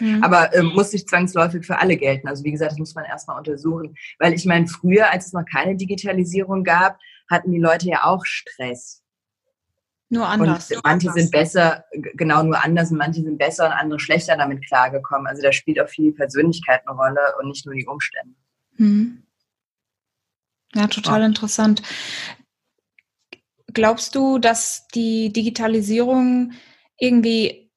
Mhm. 0.00 0.24
Aber 0.24 0.52
ähm, 0.54 0.72
muss 0.74 0.92
nicht 0.92 1.08
zwangsläufig 1.08 1.64
für 1.64 1.78
alle 1.78 1.96
gelten. 1.96 2.26
Also 2.26 2.42
wie 2.44 2.50
gesagt, 2.50 2.72
das 2.72 2.78
muss 2.78 2.94
man 2.94 3.04
erstmal 3.04 3.38
untersuchen. 3.38 3.94
Weil 4.18 4.32
ich 4.32 4.44
meine, 4.44 4.66
früher, 4.66 5.12
als 5.12 5.26
es 5.26 5.32
noch 5.32 5.44
keine 5.44 5.76
Digitalisierung 5.76 6.64
gab, 6.64 6.98
hatten 7.30 7.52
die 7.52 7.60
Leute 7.60 7.88
ja 7.88 8.04
auch 8.04 8.24
Stress. 8.24 9.03
Nur 10.14 10.28
anders. 10.28 10.70
Und 10.70 10.84
manche 10.84 11.10
sind 11.10 11.32
besser, 11.32 11.84
genau 11.90 12.44
nur 12.44 12.62
anders 12.62 12.92
und 12.92 12.98
manche 12.98 13.20
sind 13.20 13.36
besser 13.36 13.66
und 13.66 13.72
andere 13.72 13.98
schlechter 13.98 14.36
damit 14.36 14.64
klargekommen. 14.64 15.26
Also 15.26 15.42
da 15.42 15.50
spielt 15.50 15.80
auch 15.80 15.88
viel 15.88 16.12
Persönlichkeit 16.12 16.82
eine 16.86 16.96
Rolle 16.96 17.20
und 17.40 17.48
nicht 17.48 17.66
nur 17.66 17.74
die 17.74 17.84
Umstände. 17.84 18.36
Hm. 18.76 19.24
Ja, 20.72 20.86
total 20.86 21.20
ja. 21.20 21.26
interessant. 21.26 21.82
Glaubst 23.72 24.14
du, 24.14 24.38
dass 24.38 24.86
die 24.94 25.32
Digitalisierung 25.32 26.52
irgendwie 26.96 27.72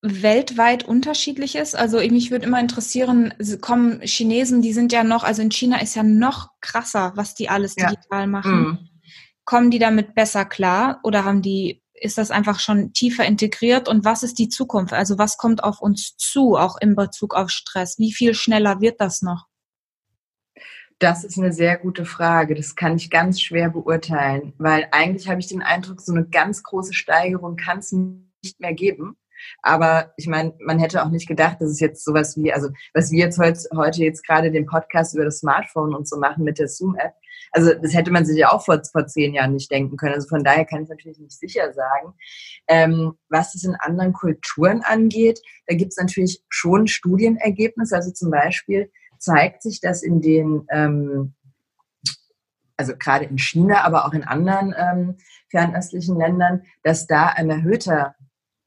weltweit 0.00 0.84
unterschiedlich 0.84 1.56
ist? 1.56 1.74
Also 1.74 1.98
mich 1.98 2.30
würde 2.30 2.46
immer 2.46 2.60
interessieren, 2.60 3.34
kommen 3.60 4.00
Chinesen, 4.02 4.62
die 4.62 4.72
sind 4.72 4.92
ja 4.92 5.02
noch, 5.02 5.24
also 5.24 5.42
in 5.42 5.50
China 5.50 5.80
ist 5.80 5.96
ja 5.96 6.04
noch 6.04 6.50
krasser, 6.60 7.14
was 7.16 7.34
die 7.34 7.48
alles 7.48 7.74
digital 7.74 8.20
ja. 8.20 8.26
machen. 8.28 8.60
Mhm. 8.60 8.89
Kommen 9.50 9.72
die 9.72 9.80
damit 9.80 10.14
besser 10.14 10.44
klar 10.44 11.00
oder 11.02 11.24
haben 11.24 11.42
die, 11.42 11.82
ist 11.92 12.18
das 12.18 12.30
einfach 12.30 12.60
schon 12.60 12.92
tiefer 12.92 13.24
integriert? 13.24 13.88
Und 13.88 14.04
was 14.04 14.22
ist 14.22 14.38
die 14.38 14.48
Zukunft? 14.48 14.92
Also 14.92 15.18
was 15.18 15.38
kommt 15.38 15.64
auf 15.64 15.80
uns 15.80 16.16
zu, 16.16 16.54
auch 16.54 16.76
in 16.80 16.94
Bezug 16.94 17.34
auf 17.34 17.50
Stress? 17.50 17.98
Wie 17.98 18.12
viel 18.12 18.34
schneller 18.34 18.80
wird 18.80 19.00
das 19.00 19.22
noch? 19.22 19.48
Das 21.00 21.24
ist 21.24 21.36
eine 21.36 21.52
sehr 21.52 21.78
gute 21.78 22.04
Frage. 22.04 22.54
Das 22.54 22.76
kann 22.76 22.94
ich 22.94 23.10
ganz 23.10 23.40
schwer 23.40 23.70
beurteilen, 23.70 24.52
weil 24.58 24.86
eigentlich 24.92 25.28
habe 25.28 25.40
ich 25.40 25.48
den 25.48 25.62
Eindruck, 25.62 26.00
so 26.00 26.12
eine 26.12 26.26
ganz 26.26 26.62
große 26.62 26.94
Steigerung 26.94 27.56
kann 27.56 27.78
es 27.78 27.90
nicht 27.90 28.60
mehr 28.60 28.74
geben. 28.74 29.16
Aber 29.62 30.12
ich 30.16 30.28
meine, 30.28 30.54
man 30.60 30.78
hätte 30.78 31.04
auch 31.04 31.10
nicht 31.10 31.26
gedacht, 31.26 31.60
dass 31.60 31.70
es 31.70 31.80
jetzt 31.80 32.04
sowas 32.04 32.36
wie, 32.36 32.52
also 32.52 32.68
was 32.94 33.10
wir 33.10 33.18
jetzt 33.18 33.40
heute, 33.40 33.58
heute 33.74 34.04
jetzt 34.04 34.24
gerade 34.24 34.52
den 34.52 34.66
Podcast 34.66 35.16
über 35.16 35.24
das 35.24 35.38
Smartphone 35.38 35.92
und 35.92 36.06
so 36.06 36.20
machen 36.20 36.44
mit 36.44 36.60
der 36.60 36.68
Zoom-App. 36.68 37.14
Also 37.52 37.74
das 37.74 37.94
hätte 37.94 38.10
man 38.10 38.24
sich 38.24 38.38
ja 38.38 38.52
auch 38.52 38.64
vor, 38.64 38.80
vor 38.84 39.06
zehn 39.06 39.34
Jahren 39.34 39.54
nicht 39.54 39.70
denken 39.70 39.96
können. 39.96 40.14
Also 40.14 40.28
von 40.28 40.44
daher 40.44 40.64
kann 40.64 40.82
ich 40.82 40.88
natürlich 40.88 41.18
nicht 41.18 41.38
sicher 41.38 41.72
sagen. 41.72 42.14
Ähm, 42.68 43.14
was 43.28 43.54
es 43.54 43.64
in 43.64 43.74
anderen 43.76 44.12
Kulturen 44.12 44.82
angeht, 44.82 45.40
da 45.66 45.74
gibt 45.74 45.92
es 45.92 45.96
natürlich 45.96 46.42
schon 46.48 46.86
Studienergebnisse. 46.86 47.96
Also 47.96 48.12
zum 48.12 48.30
Beispiel 48.30 48.90
zeigt 49.18 49.62
sich, 49.62 49.80
dass 49.80 50.02
in 50.02 50.20
den 50.20 50.66
ähm, 50.70 51.34
also 52.80 52.94
gerade 52.96 53.26
in 53.26 53.36
China, 53.36 53.84
aber 53.84 54.06
auch 54.06 54.14
in 54.14 54.24
anderen 54.24 54.74
ähm, 54.76 55.18
fernöstlichen 55.50 56.16
Ländern, 56.16 56.62
dass 56.82 57.06
da 57.06 57.26
ein 57.26 57.50
erhöhter 57.50 58.14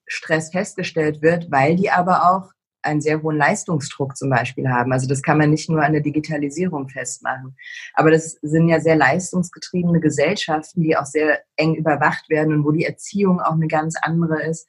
Stress 0.06 0.52
festgestellt 0.52 1.24
wird, 1.24 1.50
weil 1.50 1.76
die 1.76 1.90
aber 1.90 2.30
auch 2.30 2.52
einen 2.84 3.02
sehr 3.02 3.22
hohen 3.22 3.38
Leistungsdruck 3.38 4.16
zum 4.18 4.30
Beispiel 4.30 4.70
haben. 4.70 4.92
Also 4.92 5.08
das 5.08 5.22
kann 5.22 5.38
man 5.38 5.50
nicht 5.50 5.70
nur 5.70 5.84
an 5.84 5.94
der 5.94 6.02
Digitalisierung 6.02 6.90
festmachen. 6.90 7.56
Aber 7.94 8.12
das 8.12 8.38
sind 8.42 8.68
ja 8.68 8.80
sehr 8.80 8.96
leistungsgetriebene 8.96 10.00
Gesellschaften, 10.00 10.82
die 10.82 10.96
auch 10.98 11.06
sehr 11.06 11.42
eng 11.56 11.76
überwacht 11.76 12.30
werden 12.30 12.54
und 12.54 12.66
wo 12.66 12.72
die 12.72 12.86
Erziehung 12.86 13.40
auch 13.40 13.54
eine 13.54 13.68
ganz 13.68 13.96
andere 14.02 14.44
ist 14.44 14.68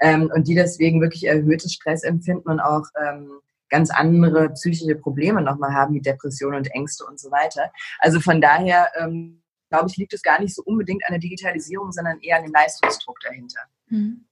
ähm, 0.00 0.30
und 0.34 0.48
die 0.48 0.54
deswegen 0.54 1.00
wirklich 1.00 1.26
erhöhtes 1.26 1.72
Stressempfinden 1.74 2.50
und 2.50 2.60
auch 2.60 2.86
ähm, 3.00 3.30
ganz 3.68 3.90
andere 3.90 4.50
psychische 4.50 4.94
Probleme 4.94 5.42
nochmal 5.42 5.74
haben, 5.74 5.94
wie 5.94 6.00
Depressionen 6.00 6.58
und 6.58 6.74
Ängste 6.74 7.04
und 7.04 7.20
so 7.20 7.30
weiter. 7.30 7.70
Also 7.98 8.20
von 8.20 8.40
daher 8.40 8.88
ähm, 8.98 9.42
glaube 9.68 9.88
ich, 9.90 9.96
liegt 9.96 10.12
es 10.14 10.22
gar 10.22 10.40
nicht 10.40 10.54
so 10.54 10.62
unbedingt 10.64 11.04
an 11.04 11.12
der 11.12 11.20
Digitalisierung, 11.20 11.92
sondern 11.92 12.20
eher 12.20 12.38
an 12.38 12.44
dem 12.44 12.52
Leistungsdruck 12.52 13.18
dahinter. 13.20 13.60
Hm. 13.88 14.24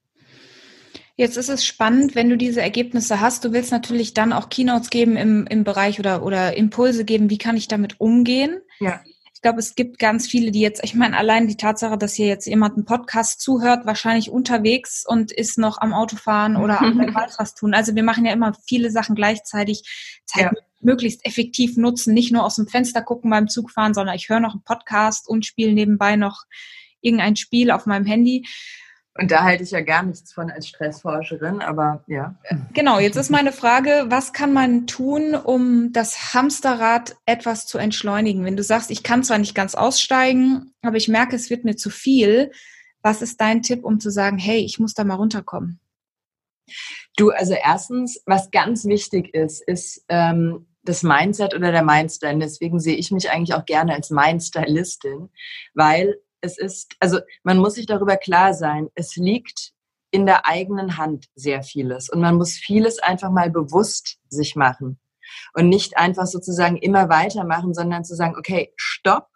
Jetzt 1.19 1.39
ist 1.39 1.49
es 1.49 1.65
spannend, 1.65 2.15
wenn 2.15 2.29
du 2.29 2.37
diese 2.37 2.61
Ergebnisse 2.61 3.21
hast. 3.21 3.43
Du 3.45 3.53
willst 3.53 3.73
natürlich 3.73 4.13
dann 4.13 4.35
auch 4.35 4.51
Keynotes 4.51 4.91
geben 4.91 5.17
im, 5.17 5.47
im 5.47 5.65
Bereich 5.65 5.99
oder, 5.99 6.23
oder 6.23 6.55
Impulse 6.57 7.07
geben, 7.07 7.31
wie 7.31 7.39
kann 7.39 7.57
ich 7.57 7.69
damit 7.69 7.99
umgehen. 8.01 8.61
Ja. 8.81 9.01
Ich 9.33 9.41
glaube, 9.41 9.59
es 9.59 9.75
gibt 9.75 9.99
ganz 9.99 10.27
viele, 10.27 10.51
die 10.51 10.61
jetzt, 10.61 10.85
ich 10.85 10.95
meine, 10.95 11.17
allein 11.17 11.49
die 11.49 11.57
Tatsache, 11.57 11.97
dass 11.97 12.15
hier 12.15 12.27
jetzt 12.27 12.47
jemand 12.47 12.75
einen 12.75 12.85
Podcast 12.85 13.41
zuhört, 13.41 13.87
wahrscheinlich 13.87 14.31
unterwegs 14.31 15.05
und 15.07 15.33
ist 15.33 15.57
noch 15.57 15.79
am 15.81 15.95
Autofahren 15.95 16.57
oder 16.57 16.83
am 16.83 16.99
was 17.39 17.55
tun. 17.55 17.73
Also 17.73 17.95
wir 17.95 18.03
machen 18.03 18.27
ja 18.27 18.33
immer 18.33 18.53
viele 18.67 18.91
Sachen 18.91 19.15
gleichzeitig, 19.15 20.21
Zeit 20.27 20.53
ja. 20.53 20.61
möglichst 20.81 21.25
effektiv 21.25 21.79
nutzen, 21.79 22.13
nicht 22.13 22.33
nur 22.33 22.45
aus 22.45 22.57
dem 22.57 22.67
Fenster 22.67 23.01
gucken 23.01 23.31
beim 23.31 23.49
Zugfahren, 23.49 23.95
sondern 23.95 24.17
ich 24.17 24.29
höre 24.29 24.41
noch 24.41 24.53
einen 24.53 24.65
Podcast 24.65 25.29
und 25.29 25.47
spiele 25.47 25.73
nebenbei 25.73 26.17
noch 26.17 26.45
irgendein 27.01 27.37
Spiel 27.37 27.71
auf 27.71 27.87
meinem 27.87 28.05
Handy. 28.05 28.45
Und 29.19 29.31
da 29.31 29.43
halte 29.43 29.63
ich 29.63 29.71
ja 29.71 29.81
gar 29.81 30.03
nichts 30.03 30.33
von 30.33 30.51
als 30.51 30.69
Stressforscherin, 30.69 31.61
aber 31.61 32.05
ja. 32.07 32.35
Genau, 32.75 32.99
jetzt 32.99 33.17
ist 33.17 33.31
meine 33.31 33.53
Frage, 33.53 34.07
was 34.09 34.33
kann 34.33 34.53
man 34.53 34.87
tun, 34.87 35.35
um 35.35 35.93
das 35.93 36.35
Hamsterrad 36.35 37.17
etwas 37.25 37.67
zu 37.67 37.79
entschleunigen? 37.79 38.45
Wenn 38.45 38.57
du 38.57 38.63
sagst, 38.63 38.91
ich 38.91 39.03
kann 39.03 39.25
zwar 39.25 39.39
nicht 39.39 39.55
ganz 39.55 39.75
aussteigen, 39.75 40.73
aber 40.83 40.97
ich 40.97 41.09
merke, 41.09 41.37
es 41.37 41.51
wird 41.51 41.65
mir 41.65 41.77
zu 41.77 41.91
viel. 41.91 42.51
Was 43.03 43.23
ist 43.23 43.41
dein 43.41 43.63
Tipp, 43.63 43.85
um 43.85 44.01
zu 44.01 44.11
sagen, 44.11 44.39
hey, 44.39 44.59
ich 44.59 44.79
muss 44.79 44.95
da 44.95 45.05
mal 45.05 45.15
runterkommen? 45.15 45.81
Du, 47.17 47.31
also 47.31 47.55
erstens, 47.55 48.23
was 48.27 48.51
ganz 48.51 48.85
wichtig 48.85 49.33
ist, 49.35 49.63
ist 49.67 50.05
ähm, 50.09 50.67
das 50.83 51.03
Mindset 51.03 51.55
oder 51.55 51.73
der 51.73 51.85
Mindstyle. 51.85 52.39
Deswegen 52.39 52.81
sehe 52.81 52.97
ich 52.97 53.11
mich 53.11 53.31
eigentlich 53.31 53.55
auch 53.55 53.65
gerne 53.65 53.95
als 53.95 54.11
Mindstylistin, 54.11 55.31
weil 55.75 56.17
es 56.47 56.59
ist, 56.59 56.97
also 57.01 57.19
man 57.43 57.59
muss 57.59 57.75
sich 57.75 57.87
darüber 57.87 58.17
klar 58.17 58.55
sein, 58.55 58.89
es 58.95 59.17
liegt 59.17 59.73
in 60.11 60.25
der 60.25 60.47
eigenen 60.47 60.97
Hand 60.97 61.27
sehr 61.35 61.63
vieles 61.63 62.09
und 62.09 62.21
man 62.21 62.37
muss 62.37 62.53
vieles 62.53 62.99
einfach 63.01 63.31
mal 63.31 63.51
bewusst 63.51 64.19
sich 64.29 64.57
machen 64.57 64.99
und 65.55 65.69
nicht 65.69 65.99
einfach 65.99 66.27
sozusagen 66.27 66.77
immer 66.77 67.09
weitermachen, 67.09 67.75
sondern 67.75 68.05
zu 68.05 68.15
sagen, 68.15 68.37
okay, 68.39 68.73
stopp, 68.77 69.29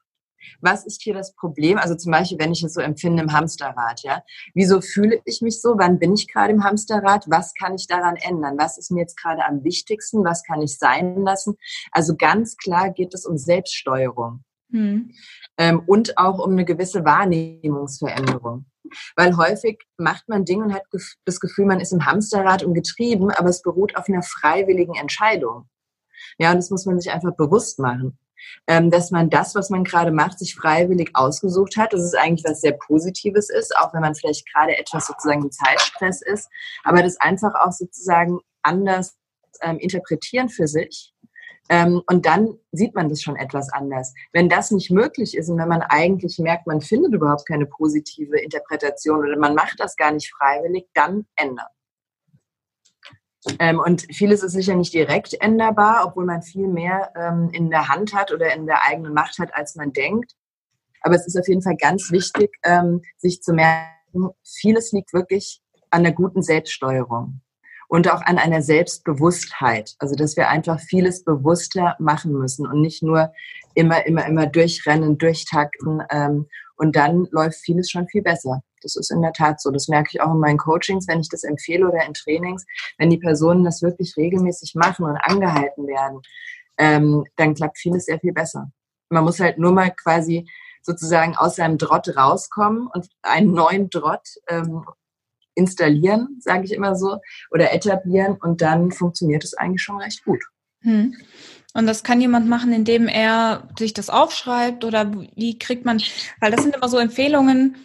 was 0.60 0.86
ist 0.86 1.02
hier 1.02 1.14
das 1.14 1.34
Problem? 1.34 1.78
Also 1.78 1.94
zum 1.96 2.12
Beispiel, 2.12 2.38
wenn 2.38 2.52
ich 2.52 2.62
es 2.62 2.72
so 2.72 2.80
empfinde 2.80 3.22
im 3.22 3.32
Hamsterrad, 3.32 4.02
ja. 4.02 4.22
Wieso 4.54 4.80
fühle 4.80 5.20
ich 5.24 5.42
mich 5.42 5.60
so? 5.60 5.74
Wann 5.76 5.98
bin 5.98 6.14
ich 6.14 6.28
gerade 6.28 6.52
im 6.52 6.64
Hamsterrad? 6.64 7.26
Was 7.28 7.52
kann 7.54 7.74
ich 7.74 7.86
daran 7.86 8.16
ändern? 8.16 8.56
Was 8.58 8.78
ist 8.78 8.90
mir 8.90 9.00
jetzt 9.00 9.20
gerade 9.20 9.44
am 9.44 9.64
wichtigsten? 9.64 10.24
Was 10.24 10.42
kann 10.42 10.62
ich 10.62 10.78
sein 10.78 11.22
lassen? 11.22 11.56
Also 11.92 12.16
ganz 12.16 12.56
klar 12.56 12.90
geht 12.90 13.14
es 13.14 13.26
um 13.26 13.36
Selbststeuerung. 13.36 14.44
Hm. 14.70 15.12
Ähm, 15.58 15.82
und 15.86 16.16
auch 16.18 16.38
um 16.38 16.52
eine 16.52 16.64
gewisse 16.64 17.04
Wahrnehmungsveränderung. 17.04 18.66
Weil 19.16 19.36
häufig 19.36 19.78
macht 19.98 20.28
man 20.28 20.44
Dinge 20.44 20.64
und 20.64 20.74
hat 20.74 20.82
das 21.24 21.40
Gefühl, 21.40 21.66
man 21.66 21.80
ist 21.80 21.92
im 21.92 22.06
Hamsterrad 22.06 22.62
und 22.62 22.74
getrieben, 22.74 23.30
aber 23.30 23.48
es 23.48 23.62
beruht 23.62 23.96
auf 23.96 24.08
einer 24.08 24.22
freiwilligen 24.22 24.94
Entscheidung. 24.94 25.68
Ja, 26.38 26.50
und 26.50 26.56
das 26.56 26.70
muss 26.70 26.86
man 26.86 26.98
sich 26.98 27.12
einfach 27.12 27.34
bewusst 27.36 27.78
machen 27.78 28.18
ähm, 28.66 28.90
dass 28.90 29.10
man 29.10 29.30
das, 29.30 29.54
was 29.54 29.70
man 29.70 29.84
gerade 29.84 30.12
macht, 30.12 30.38
sich 30.38 30.54
freiwillig 30.54 31.10
ausgesucht 31.14 31.76
hat. 31.76 31.92
Das 31.92 32.02
ist 32.02 32.16
eigentlich 32.16 32.44
was 32.48 32.60
sehr 32.60 32.72
Positives 32.72 33.50
ist, 33.50 33.76
auch 33.76 33.92
wenn 33.94 34.00
man 34.00 34.14
vielleicht 34.14 34.50
gerade 34.52 34.76
etwas 34.76 35.06
sozusagen 35.06 35.42
im 35.42 35.50
Zeitstress 35.50 36.22
ist, 36.22 36.48
aber 36.84 37.02
das 37.02 37.20
einfach 37.20 37.54
auch 37.54 37.72
sozusagen 37.72 38.38
anders 38.62 39.16
ähm, 39.62 39.78
interpretieren 39.78 40.48
für 40.48 40.66
sich. 40.66 41.12
Ähm, 41.70 42.02
und 42.10 42.26
dann 42.26 42.58
sieht 42.72 42.96
man 42.96 43.08
das 43.08 43.22
schon 43.22 43.36
etwas 43.36 43.72
anders. 43.72 44.12
Wenn 44.32 44.48
das 44.48 44.72
nicht 44.72 44.90
möglich 44.90 45.36
ist 45.36 45.48
und 45.48 45.58
wenn 45.58 45.68
man 45.68 45.82
eigentlich 45.82 46.38
merkt, 46.40 46.66
man 46.66 46.80
findet 46.80 47.14
überhaupt 47.14 47.46
keine 47.46 47.64
positive 47.64 48.38
Interpretation 48.38 49.20
oder 49.20 49.38
man 49.38 49.54
macht 49.54 49.78
das 49.78 49.96
gar 49.96 50.10
nicht 50.10 50.34
freiwillig, 50.36 50.88
dann 50.94 51.26
ändern. 51.36 51.68
Ähm, 53.60 53.78
und 53.78 54.04
vieles 54.12 54.42
ist 54.42 54.52
sicher 54.52 54.74
nicht 54.74 54.92
direkt 54.92 55.40
änderbar, 55.40 56.04
obwohl 56.06 56.26
man 56.26 56.42
viel 56.42 56.66
mehr 56.66 57.12
ähm, 57.14 57.50
in 57.52 57.70
der 57.70 57.88
Hand 57.88 58.14
hat 58.14 58.32
oder 58.32 58.52
in 58.52 58.66
der 58.66 58.82
eigenen 58.84 59.14
Macht 59.14 59.38
hat, 59.38 59.54
als 59.54 59.76
man 59.76 59.92
denkt. 59.92 60.34
Aber 61.02 61.14
es 61.14 61.26
ist 61.26 61.38
auf 61.38 61.46
jeden 61.46 61.62
Fall 61.62 61.76
ganz 61.76 62.10
wichtig, 62.10 62.50
ähm, 62.64 63.00
sich 63.16 63.42
zu 63.42 63.54
merken, 63.54 64.30
vieles 64.42 64.90
liegt 64.90 65.14
wirklich 65.14 65.62
an 65.90 66.02
der 66.02 66.12
guten 66.12 66.42
Selbststeuerung 66.42 67.40
und 67.90 68.08
auch 68.08 68.22
an 68.22 68.38
einer 68.38 68.62
Selbstbewusstheit. 68.62 69.96
Also, 69.98 70.14
dass 70.14 70.36
wir 70.36 70.48
einfach 70.48 70.78
vieles 70.78 71.24
bewusster 71.24 71.96
machen 71.98 72.32
müssen 72.32 72.64
und 72.64 72.80
nicht 72.80 73.02
nur 73.02 73.32
immer, 73.74 74.06
immer, 74.06 74.24
immer 74.26 74.46
durchrennen, 74.46 75.18
durchtakten. 75.18 76.00
Ähm, 76.08 76.46
und 76.76 76.94
dann 76.94 77.26
läuft 77.32 77.58
vieles 77.58 77.90
schon 77.90 78.06
viel 78.06 78.22
besser. 78.22 78.62
Das 78.82 78.94
ist 78.94 79.10
in 79.10 79.22
der 79.22 79.32
Tat 79.32 79.60
so. 79.60 79.72
Das 79.72 79.88
merke 79.88 80.10
ich 80.12 80.20
auch 80.20 80.32
in 80.32 80.38
meinen 80.38 80.56
Coachings, 80.56 81.08
wenn 81.08 81.18
ich 81.18 81.28
das 81.30 81.42
empfehle 81.42 81.88
oder 81.88 82.06
in 82.06 82.14
Trainings. 82.14 82.64
Wenn 82.96 83.10
die 83.10 83.18
Personen 83.18 83.64
das 83.64 83.82
wirklich 83.82 84.16
regelmäßig 84.16 84.76
machen 84.76 85.06
und 85.06 85.16
angehalten 85.16 85.88
werden, 85.88 86.22
ähm, 86.78 87.24
dann 87.34 87.54
klappt 87.54 87.78
vieles 87.78 88.04
sehr 88.04 88.20
viel 88.20 88.32
besser. 88.32 88.70
Man 89.08 89.24
muss 89.24 89.40
halt 89.40 89.58
nur 89.58 89.72
mal 89.72 89.90
quasi 89.90 90.48
sozusagen 90.82 91.36
aus 91.36 91.56
seinem 91.56 91.76
Drott 91.76 92.16
rauskommen 92.16 92.88
und 92.94 93.08
einen 93.22 93.50
neuen 93.50 93.90
Drott 93.90 94.28
ähm, 94.48 94.84
installieren, 95.54 96.38
sage 96.40 96.64
ich 96.64 96.72
immer 96.72 96.96
so, 96.96 97.18
oder 97.50 97.72
etablieren 97.72 98.36
und 98.40 98.60
dann 98.60 98.90
funktioniert 98.92 99.44
es 99.44 99.54
eigentlich 99.54 99.82
schon 99.82 100.00
recht 100.00 100.24
gut. 100.24 100.42
Hm. 100.82 101.16
Und 101.74 101.86
das 101.86 102.02
kann 102.02 102.20
jemand 102.20 102.48
machen, 102.48 102.72
indem 102.72 103.06
er 103.06 103.68
sich 103.78 103.92
das 103.92 104.10
aufschreibt 104.10 104.84
oder 104.84 105.12
wie 105.36 105.58
kriegt 105.58 105.84
man, 105.84 106.02
weil 106.40 106.50
das 106.50 106.62
sind 106.62 106.74
immer 106.74 106.88
so 106.88 106.98
Empfehlungen, 106.98 107.76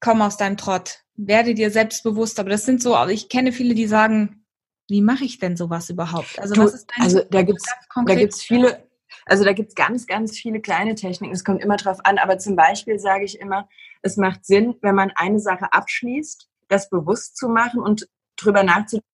komm 0.00 0.22
aus 0.22 0.36
deinem 0.36 0.56
Trott, 0.56 1.00
werde 1.16 1.54
dir 1.54 1.70
selbstbewusst. 1.70 2.40
Aber 2.40 2.50
das 2.50 2.64
sind 2.64 2.82
so, 2.82 2.96
ich 3.08 3.28
kenne 3.28 3.52
viele, 3.52 3.74
die 3.74 3.86
sagen, 3.86 4.44
wie 4.88 5.02
mache 5.02 5.24
ich 5.24 5.38
denn 5.38 5.56
sowas 5.56 5.90
überhaupt? 5.90 6.38
Also, 6.38 6.54
du, 6.54 6.64
was 6.64 6.74
ist 6.74 6.90
dein 6.94 7.04
also 7.04 7.22
da 7.30 7.42
gibt's, 7.42 7.64
da 8.06 8.14
gibt's 8.14 8.42
viele, 8.42 8.86
also 9.26 9.44
da 9.44 9.52
gibt's 9.52 9.74
ganz, 9.74 10.06
ganz 10.06 10.38
viele 10.38 10.60
kleine 10.60 10.94
Techniken. 10.94 11.34
Es 11.34 11.44
kommt 11.44 11.62
immer 11.62 11.76
drauf 11.76 11.98
an. 12.04 12.18
Aber 12.18 12.38
zum 12.38 12.56
Beispiel 12.56 12.98
sage 12.98 13.24
ich 13.24 13.40
immer, 13.40 13.68
es 14.02 14.16
macht 14.16 14.44
Sinn, 14.44 14.74
wenn 14.82 14.94
man 14.94 15.10
eine 15.16 15.40
Sache 15.40 15.72
abschließt, 15.72 16.48
das 16.74 16.90
bewusst 16.90 17.36
zu 17.36 17.48
machen 17.48 17.80
und 17.80 18.08
drüber 18.36 18.62
nachzudenken, 18.62 19.08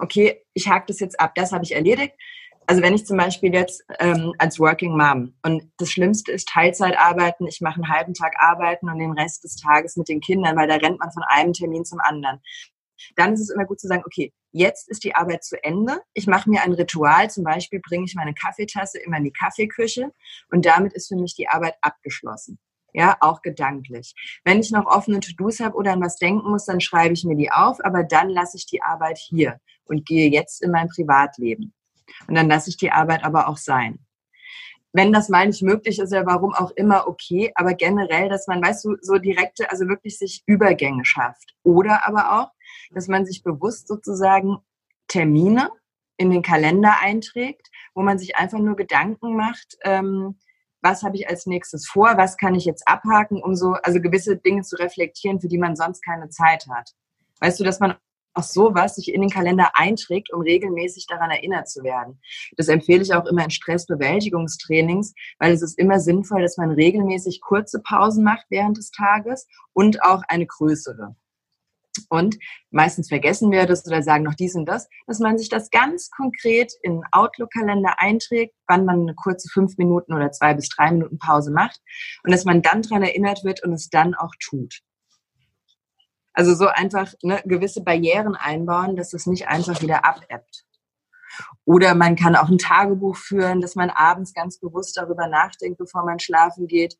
okay, 0.00 0.42
ich 0.54 0.68
hake 0.68 0.86
das 0.88 1.00
jetzt 1.00 1.20
ab, 1.20 1.34
das 1.34 1.52
habe 1.52 1.64
ich 1.64 1.74
erledigt 1.74 2.14
also 2.66 2.82
wenn 2.82 2.94
ich 2.94 3.06
zum 3.06 3.16
Beispiel 3.16 3.52
jetzt 3.52 3.84
ähm, 3.98 4.34
als 4.38 4.58
Working 4.58 4.96
Mom 4.96 5.34
und 5.42 5.70
das 5.78 5.90
Schlimmste 5.90 6.32
ist 6.32 6.48
Teilzeit 6.48 6.96
arbeiten, 6.98 7.46
ich 7.46 7.60
mache 7.60 7.76
einen 7.76 7.88
halben 7.88 8.14
Tag 8.14 8.34
arbeiten 8.38 8.88
und 8.88 8.98
den 8.98 9.12
Rest 9.12 9.44
des 9.44 9.56
Tages 9.56 9.96
mit 9.96 10.08
den 10.08 10.20
Kindern, 10.20 10.56
weil 10.56 10.68
da 10.68 10.76
rennt 10.76 10.98
man 10.98 11.12
von 11.12 11.22
einem 11.26 11.52
Termin 11.52 11.84
zum 11.84 12.00
anderen. 12.00 12.40
Dann 13.16 13.32
ist 13.32 13.40
es 13.40 13.50
immer 13.50 13.64
gut 13.64 13.80
zu 13.80 13.88
sagen, 13.88 14.04
okay, 14.06 14.32
jetzt 14.52 14.88
ist 14.88 15.02
die 15.02 15.14
Arbeit 15.14 15.42
zu 15.44 15.62
Ende. 15.62 16.00
Ich 16.14 16.26
mache 16.26 16.48
mir 16.48 16.62
ein 16.62 16.72
Ritual, 16.72 17.30
zum 17.30 17.42
Beispiel 17.42 17.80
bringe 17.80 18.04
ich 18.04 18.14
meine 18.14 18.34
Kaffeetasse 18.34 18.98
immer 19.00 19.16
in 19.16 19.24
die 19.24 19.32
Kaffeeküche 19.32 20.12
und 20.50 20.64
damit 20.64 20.92
ist 20.92 21.08
für 21.08 21.16
mich 21.16 21.34
die 21.34 21.48
Arbeit 21.48 21.74
abgeschlossen. 21.80 22.58
Ja, 22.92 23.16
auch 23.20 23.40
gedanklich. 23.40 24.14
Wenn 24.44 24.60
ich 24.60 24.70
noch 24.70 24.86
offene 24.86 25.20
To-Dos 25.20 25.60
habe 25.60 25.76
oder 25.76 25.92
an 25.92 26.02
was 26.02 26.16
denken 26.16 26.50
muss, 26.50 26.66
dann 26.66 26.80
schreibe 26.80 27.14
ich 27.14 27.24
mir 27.24 27.36
die 27.36 27.50
auf, 27.50 27.78
aber 27.84 28.04
dann 28.04 28.28
lasse 28.28 28.56
ich 28.56 28.66
die 28.66 28.82
Arbeit 28.82 29.18
hier 29.18 29.58
und 29.84 30.04
gehe 30.04 30.30
jetzt 30.30 30.62
in 30.62 30.70
mein 30.70 30.88
Privatleben. 30.88 31.72
Und 32.28 32.34
dann 32.34 32.48
lasse 32.48 32.68
ich 32.68 32.76
die 32.76 32.90
Arbeit 32.90 33.24
aber 33.24 33.48
auch 33.48 33.56
sein. 33.56 33.98
Wenn 34.92 35.10
das 35.12 35.30
mal 35.30 35.46
nicht 35.46 35.62
möglich 35.62 35.98
ist, 35.98 36.12
ja 36.12 36.26
warum 36.26 36.52
auch 36.52 36.70
immer 36.72 37.08
okay, 37.08 37.50
aber 37.54 37.72
generell, 37.72 38.28
dass 38.28 38.46
man, 38.46 38.62
weißt 38.62 38.84
du, 38.84 38.96
so 39.00 39.16
direkte, 39.16 39.70
also 39.70 39.88
wirklich 39.88 40.18
sich 40.18 40.42
Übergänge 40.44 41.06
schafft. 41.06 41.54
Oder 41.62 42.06
aber 42.06 42.42
auch, 42.42 42.50
dass 42.90 43.08
man 43.08 43.24
sich 43.24 43.42
bewusst 43.42 43.88
sozusagen 43.88 44.58
Termine 45.08 45.70
in 46.18 46.30
den 46.30 46.42
Kalender 46.42 47.00
einträgt, 47.00 47.70
wo 47.94 48.02
man 48.02 48.18
sich 48.18 48.36
einfach 48.36 48.58
nur 48.58 48.76
Gedanken 48.76 49.34
macht, 49.34 49.78
ähm, 49.82 50.38
was 50.82 51.02
habe 51.02 51.16
ich 51.16 51.28
als 51.28 51.46
nächstes 51.46 51.86
vor, 51.86 52.16
was 52.16 52.36
kann 52.36 52.54
ich 52.54 52.64
jetzt 52.64 52.86
abhaken, 52.86 53.42
um 53.42 53.54
so, 53.54 53.72
also 53.82 54.00
gewisse 54.00 54.36
Dinge 54.36 54.62
zu 54.62 54.76
reflektieren, 54.76 55.40
für 55.40 55.48
die 55.48 55.58
man 55.58 55.76
sonst 55.76 56.04
keine 56.04 56.28
Zeit 56.28 56.66
hat. 56.68 56.90
Weißt 57.40 57.58
du, 57.60 57.64
dass 57.64 57.80
man 57.80 57.94
auch 58.34 58.42
sowas 58.42 58.96
sich 58.96 59.12
in 59.12 59.20
den 59.20 59.30
Kalender 59.30 59.70
einträgt, 59.74 60.32
um 60.32 60.40
regelmäßig 60.40 61.06
daran 61.06 61.30
erinnert 61.30 61.68
zu 61.68 61.82
werden. 61.82 62.20
Das 62.56 62.68
empfehle 62.68 63.02
ich 63.02 63.14
auch 63.14 63.26
immer 63.26 63.44
in 63.44 63.50
Stressbewältigungstrainings, 63.50 65.14
weil 65.38 65.52
es 65.52 65.62
ist 65.62 65.78
immer 65.78 66.00
sinnvoll, 66.00 66.42
dass 66.42 66.56
man 66.56 66.70
regelmäßig 66.70 67.40
kurze 67.40 67.80
Pausen 67.80 68.24
macht 68.24 68.46
während 68.48 68.78
des 68.78 68.90
Tages 68.90 69.46
und 69.72 70.02
auch 70.02 70.22
eine 70.28 70.46
größere. 70.46 71.14
Und 72.12 72.36
meistens 72.70 73.08
vergessen 73.08 73.50
wir 73.50 73.64
das 73.64 73.86
oder 73.86 74.02
sagen 74.02 74.24
noch 74.24 74.34
dies 74.34 74.54
und 74.54 74.66
das, 74.66 74.86
dass 75.06 75.18
man 75.18 75.38
sich 75.38 75.48
das 75.48 75.70
ganz 75.70 76.10
konkret 76.10 76.70
in 76.82 77.02
Outlook-Kalender 77.10 77.94
einträgt, 77.96 78.54
wann 78.66 78.84
man 78.84 79.00
eine 79.00 79.14
kurze 79.14 79.48
fünf 79.50 79.78
Minuten 79.78 80.12
oder 80.12 80.30
zwei 80.30 80.52
bis 80.52 80.68
drei 80.68 80.92
Minuten 80.92 81.18
Pause 81.18 81.50
macht 81.50 81.80
und 82.22 82.30
dass 82.30 82.44
man 82.44 82.60
dann 82.60 82.82
daran 82.82 83.02
erinnert 83.02 83.44
wird 83.44 83.64
und 83.64 83.72
es 83.72 83.88
dann 83.88 84.14
auch 84.14 84.34
tut. 84.38 84.80
Also 86.34 86.54
so 86.54 86.66
einfach 86.66 87.14
ne, 87.22 87.40
gewisse 87.46 87.82
Barrieren 87.82 88.36
einbauen, 88.36 88.94
dass 88.94 89.14
es 89.14 89.24
nicht 89.24 89.48
einfach 89.48 89.80
wieder 89.80 90.04
abebbt. 90.04 90.66
Oder 91.64 91.94
man 91.94 92.14
kann 92.14 92.36
auch 92.36 92.50
ein 92.50 92.58
Tagebuch 92.58 93.16
führen, 93.16 93.62
dass 93.62 93.74
man 93.74 93.88
abends 93.88 94.34
ganz 94.34 94.58
bewusst 94.60 94.98
darüber 94.98 95.28
nachdenkt, 95.28 95.78
bevor 95.78 96.04
man 96.04 96.18
schlafen 96.18 96.66
geht. 96.66 96.98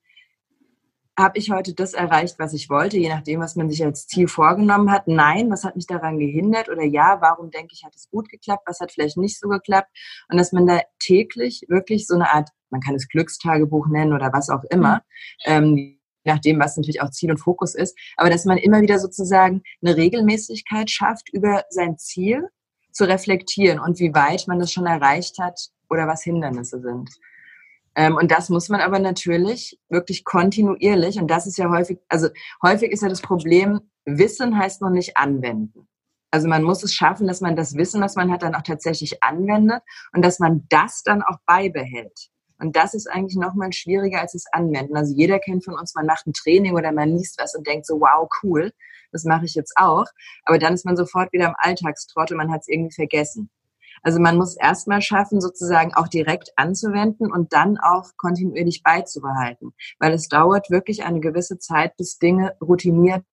Habe 1.18 1.38
ich 1.38 1.50
heute 1.50 1.74
das 1.74 1.92
erreicht, 1.92 2.38
was 2.38 2.54
ich 2.54 2.70
wollte, 2.70 2.96
je 2.96 3.10
nachdem, 3.10 3.40
was 3.40 3.54
man 3.54 3.68
sich 3.68 3.84
als 3.84 4.06
Ziel 4.06 4.28
vorgenommen 4.28 4.90
hat? 4.90 5.08
Nein, 5.08 5.50
was 5.50 5.62
hat 5.62 5.76
mich 5.76 5.86
daran 5.86 6.18
gehindert? 6.18 6.70
Oder 6.70 6.84
ja, 6.84 7.18
warum 7.20 7.50
denke 7.50 7.74
ich, 7.74 7.84
hat 7.84 7.94
es 7.94 8.08
gut 8.08 8.30
geklappt? 8.30 8.62
Was 8.66 8.80
hat 8.80 8.92
vielleicht 8.92 9.18
nicht 9.18 9.38
so 9.38 9.48
geklappt? 9.48 9.90
Und 10.30 10.38
dass 10.38 10.52
man 10.52 10.66
da 10.66 10.80
täglich 10.98 11.66
wirklich 11.68 12.06
so 12.06 12.14
eine 12.14 12.32
Art, 12.32 12.48
man 12.70 12.80
kann 12.80 12.94
es 12.94 13.08
Glückstagebuch 13.08 13.88
nennen 13.88 14.14
oder 14.14 14.32
was 14.32 14.48
auch 14.48 14.64
immer, 14.70 15.02
mhm. 15.46 15.52
ähm, 15.52 15.98
nachdem, 16.24 16.58
was 16.60 16.76
natürlich 16.76 17.02
auch 17.02 17.10
Ziel 17.10 17.30
und 17.30 17.38
Fokus 17.38 17.74
ist, 17.74 17.98
aber 18.16 18.30
dass 18.30 18.44
man 18.46 18.56
immer 18.56 18.80
wieder 18.80 18.98
sozusagen 18.98 19.62
eine 19.84 19.96
Regelmäßigkeit 19.96 20.90
schafft, 20.90 21.28
über 21.32 21.64
sein 21.68 21.98
Ziel 21.98 22.48
zu 22.90 23.04
reflektieren 23.04 23.80
und 23.80 23.98
wie 23.98 24.14
weit 24.14 24.46
man 24.48 24.58
das 24.58 24.72
schon 24.72 24.86
erreicht 24.86 25.38
hat 25.38 25.68
oder 25.90 26.06
was 26.06 26.22
Hindernisse 26.22 26.80
sind. 26.80 27.10
Ähm, 27.94 28.16
und 28.16 28.30
das 28.30 28.48
muss 28.48 28.68
man 28.68 28.80
aber 28.80 28.98
natürlich 28.98 29.78
wirklich 29.88 30.24
kontinuierlich, 30.24 31.18
und 31.18 31.30
das 31.30 31.46
ist 31.46 31.58
ja 31.58 31.70
häufig, 31.70 31.98
also 32.08 32.28
häufig 32.62 32.90
ist 32.90 33.02
ja 33.02 33.08
das 33.08 33.20
Problem, 33.20 33.80
Wissen 34.04 34.58
heißt 34.58 34.80
noch 34.80 34.90
nicht 34.90 35.16
anwenden. 35.16 35.88
Also 36.30 36.48
man 36.48 36.62
muss 36.62 36.82
es 36.82 36.94
schaffen, 36.94 37.26
dass 37.26 37.42
man 37.42 37.56
das 37.56 37.76
Wissen, 37.76 38.00
was 38.00 38.16
man 38.16 38.32
hat, 38.32 38.42
dann 38.42 38.54
auch 38.54 38.62
tatsächlich 38.62 39.22
anwendet 39.22 39.82
und 40.14 40.24
dass 40.24 40.38
man 40.38 40.66
das 40.70 41.02
dann 41.02 41.22
auch 41.22 41.36
beibehält. 41.46 42.30
Und 42.58 42.74
das 42.76 42.94
ist 42.94 43.10
eigentlich 43.10 43.36
nochmal 43.36 43.72
schwieriger 43.72 44.20
als 44.20 44.32
das 44.32 44.44
Anwenden. 44.52 44.96
Also 44.96 45.14
jeder 45.14 45.38
kennt 45.40 45.64
von 45.64 45.74
uns, 45.78 45.94
man 45.94 46.06
macht 46.06 46.26
ein 46.26 46.32
Training 46.32 46.74
oder 46.74 46.92
man 46.92 47.10
liest 47.10 47.38
was 47.38 47.54
und 47.54 47.66
denkt 47.66 47.86
so, 47.86 48.00
wow, 48.00 48.28
cool, 48.42 48.72
das 49.10 49.24
mache 49.24 49.44
ich 49.44 49.54
jetzt 49.54 49.74
auch. 49.76 50.06
Aber 50.44 50.58
dann 50.58 50.72
ist 50.72 50.86
man 50.86 50.96
sofort 50.96 51.32
wieder 51.32 51.48
im 51.48 51.54
Alltagstrott 51.58 52.30
und 52.30 52.38
man 52.38 52.50
hat 52.50 52.62
es 52.62 52.68
irgendwie 52.68 52.94
vergessen. 52.94 53.50
Also 54.02 54.20
man 54.20 54.36
muss 54.36 54.56
erstmal 54.56 55.00
schaffen, 55.00 55.40
sozusagen 55.40 55.94
auch 55.94 56.08
direkt 56.08 56.52
anzuwenden 56.56 57.32
und 57.32 57.52
dann 57.52 57.78
auch 57.78 58.10
kontinuierlich 58.16 58.82
beizubehalten, 58.82 59.72
weil 59.98 60.12
es 60.12 60.28
dauert 60.28 60.70
wirklich 60.70 61.04
eine 61.04 61.20
gewisse 61.20 61.58
Zeit, 61.58 61.96
bis 61.96 62.18
Dinge 62.18 62.56
routiniert 62.60 63.24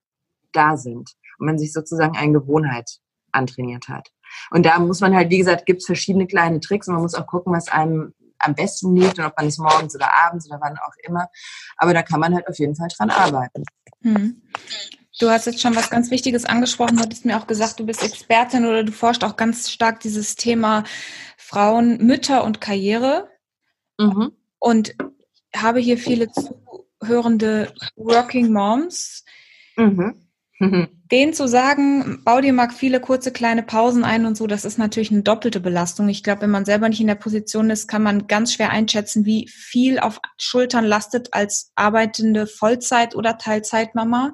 da 0.51 0.77
sind 0.77 1.11
und 1.37 1.45
man 1.45 1.57
sich 1.57 1.73
sozusagen 1.73 2.17
eine 2.17 2.33
Gewohnheit 2.33 2.99
antrainiert 3.31 3.87
hat. 3.87 4.09
Und 4.51 4.65
da 4.65 4.79
muss 4.79 5.01
man 5.01 5.15
halt, 5.15 5.29
wie 5.29 5.37
gesagt, 5.39 5.65
gibt 5.65 5.81
es 5.81 5.85
verschiedene 5.85 6.27
kleine 6.27 6.59
Tricks 6.59 6.87
und 6.87 6.93
man 6.95 7.03
muss 7.03 7.15
auch 7.15 7.27
gucken, 7.27 7.53
was 7.53 7.69
einem 7.69 8.13
am 8.39 8.55
besten 8.55 8.95
liegt 8.95 9.19
und 9.19 9.25
ob 9.25 9.35
man 9.37 9.47
es 9.47 9.57
morgens 9.57 9.95
oder 9.95 10.09
abends 10.25 10.49
oder 10.49 10.59
wann 10.61 10.77
auch 10.77 10.93
immer. 11.03 11.27
Aber 11.77 11.93
da 11.93 12.03
kann 12.03 12.19
man 12.19 12.33
halt 12.33 12.47
auf 12.47 12.57
jeden 12.57 12.75
Fall 12.75 12.87
dran 12.95 13.09
arbeiten. 13.09 13.63
Hm. 14.01 14.41
Du 15.19 15.29
hast 15.29 15.45
jetzt 15.45 15.61
schon 15.61 15.75
was 15.75 15.89
ganz 15.89 16.11
Wichtiges 16.11 16.45
angesprochen. 16.45 16.95
Du 16.95 17.03
hattest 17.03 17.25
mir 17.25 17.37
auch 17.37 17.45
gesagt, 17.45 17.79
du 17.79 17.85
bist 17.85 18.03
Expertin 18.03 18.65
oder 18.65 18.83
du 18.83 18.93
forscht 18.93 19.23
auch 19.23 19.35
ganz 19.35 19.69
stark 19.69 19.99
dieses 19.99 20.35
Thema 20.35 20.85
Frauen, 21.37 21.97
Mütter 22.05 22.45
und 22.45 22.61
Karriere. 22.61 23.29
Mhm. 23.97 24.31
Und 24.59 24.95
habe 25.53 25.79
hier 25.79 25.97
viele 25.97 26.29
zuhörende 26.31 27.73
Working 27.97 28.51
Moms. 28.53 29.25
Mhm. 29.75 30.25
Den 31.11 31.33
zu 31.33 31.47
sagen, 31.47 32.21
bau 32.23 32.39
dir 32.39 32.53
mal 32.53 32.69
viele 32.69 32.99
kurze 32.99 33.31
kleine 33.31 33.63
Pausen 33.63 34.03
ein 34.03 34.25
und 34.25 34.35
so, 34.35 34.45
das 34.45 34.65
ist 34.65 34.77
natürlich 34.77 35.09
eine 35.09 35.23
doppelte 35.23 35.59
Belastung. 35.59 36.07
Ich 36.09 36.21
glaube, 36.21 36.41
wenn 36.41 36.51
man 36.51 36.65
selber 36.65 36.87
nicht 36.87 37.01
in 37.01 37.07
der 37.07 37.15
Position 37.15 37.69
ist, 37.69 37.87
kann 37.87 38.03
man 38.03 38.27
ganz 38.27 38.53
schwer 38.53 38.69
einschätzen, 38.69 39.25
wie 39.25 39.47
viel 39.47 39.99
auf 39.99 40.19
Schultern 40.37 40.85
lastet 40.85 41.33
als 41.33 41.71
arbeitende 41.75 42.45
Vollzeit- 42.45 43.15
oder 43.15 43.37
Teilzeitmama. 43.37 44.33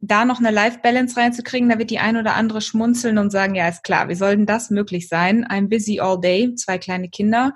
Da 0.00 0.24
noch 0.24 0.38
eine 0.38 0.50
Life-Balance 0.50 1.16
reinzukriegen, 1.16 1.68
da 1.68 1.78
wird 1.78 1.90
die 1.90 1.98
ein 1.98 2.16
oder 2.16 2.34
andere 2.34 2.60
schmunzeln 2.60 3.18
und 3.18 3.30
sagen, 3.30 3.54
ja, 3.54 3.68
ist 3.68 3.84
klar, 3.84 4.08
wie 4.08 4.14
soll 4.14 4.36
denn 4.36 4.46
das 4.46 4.70
möglich 4.70 5.08
sein? 5.08 5.46
I'm 5.46 5.68
busy 5.68 6.00
all 6.00 6.18
day, 6.20 6.54
zwei 6.54 6.78
kleine 6.78 7.08
Kinder. 7.08 7.54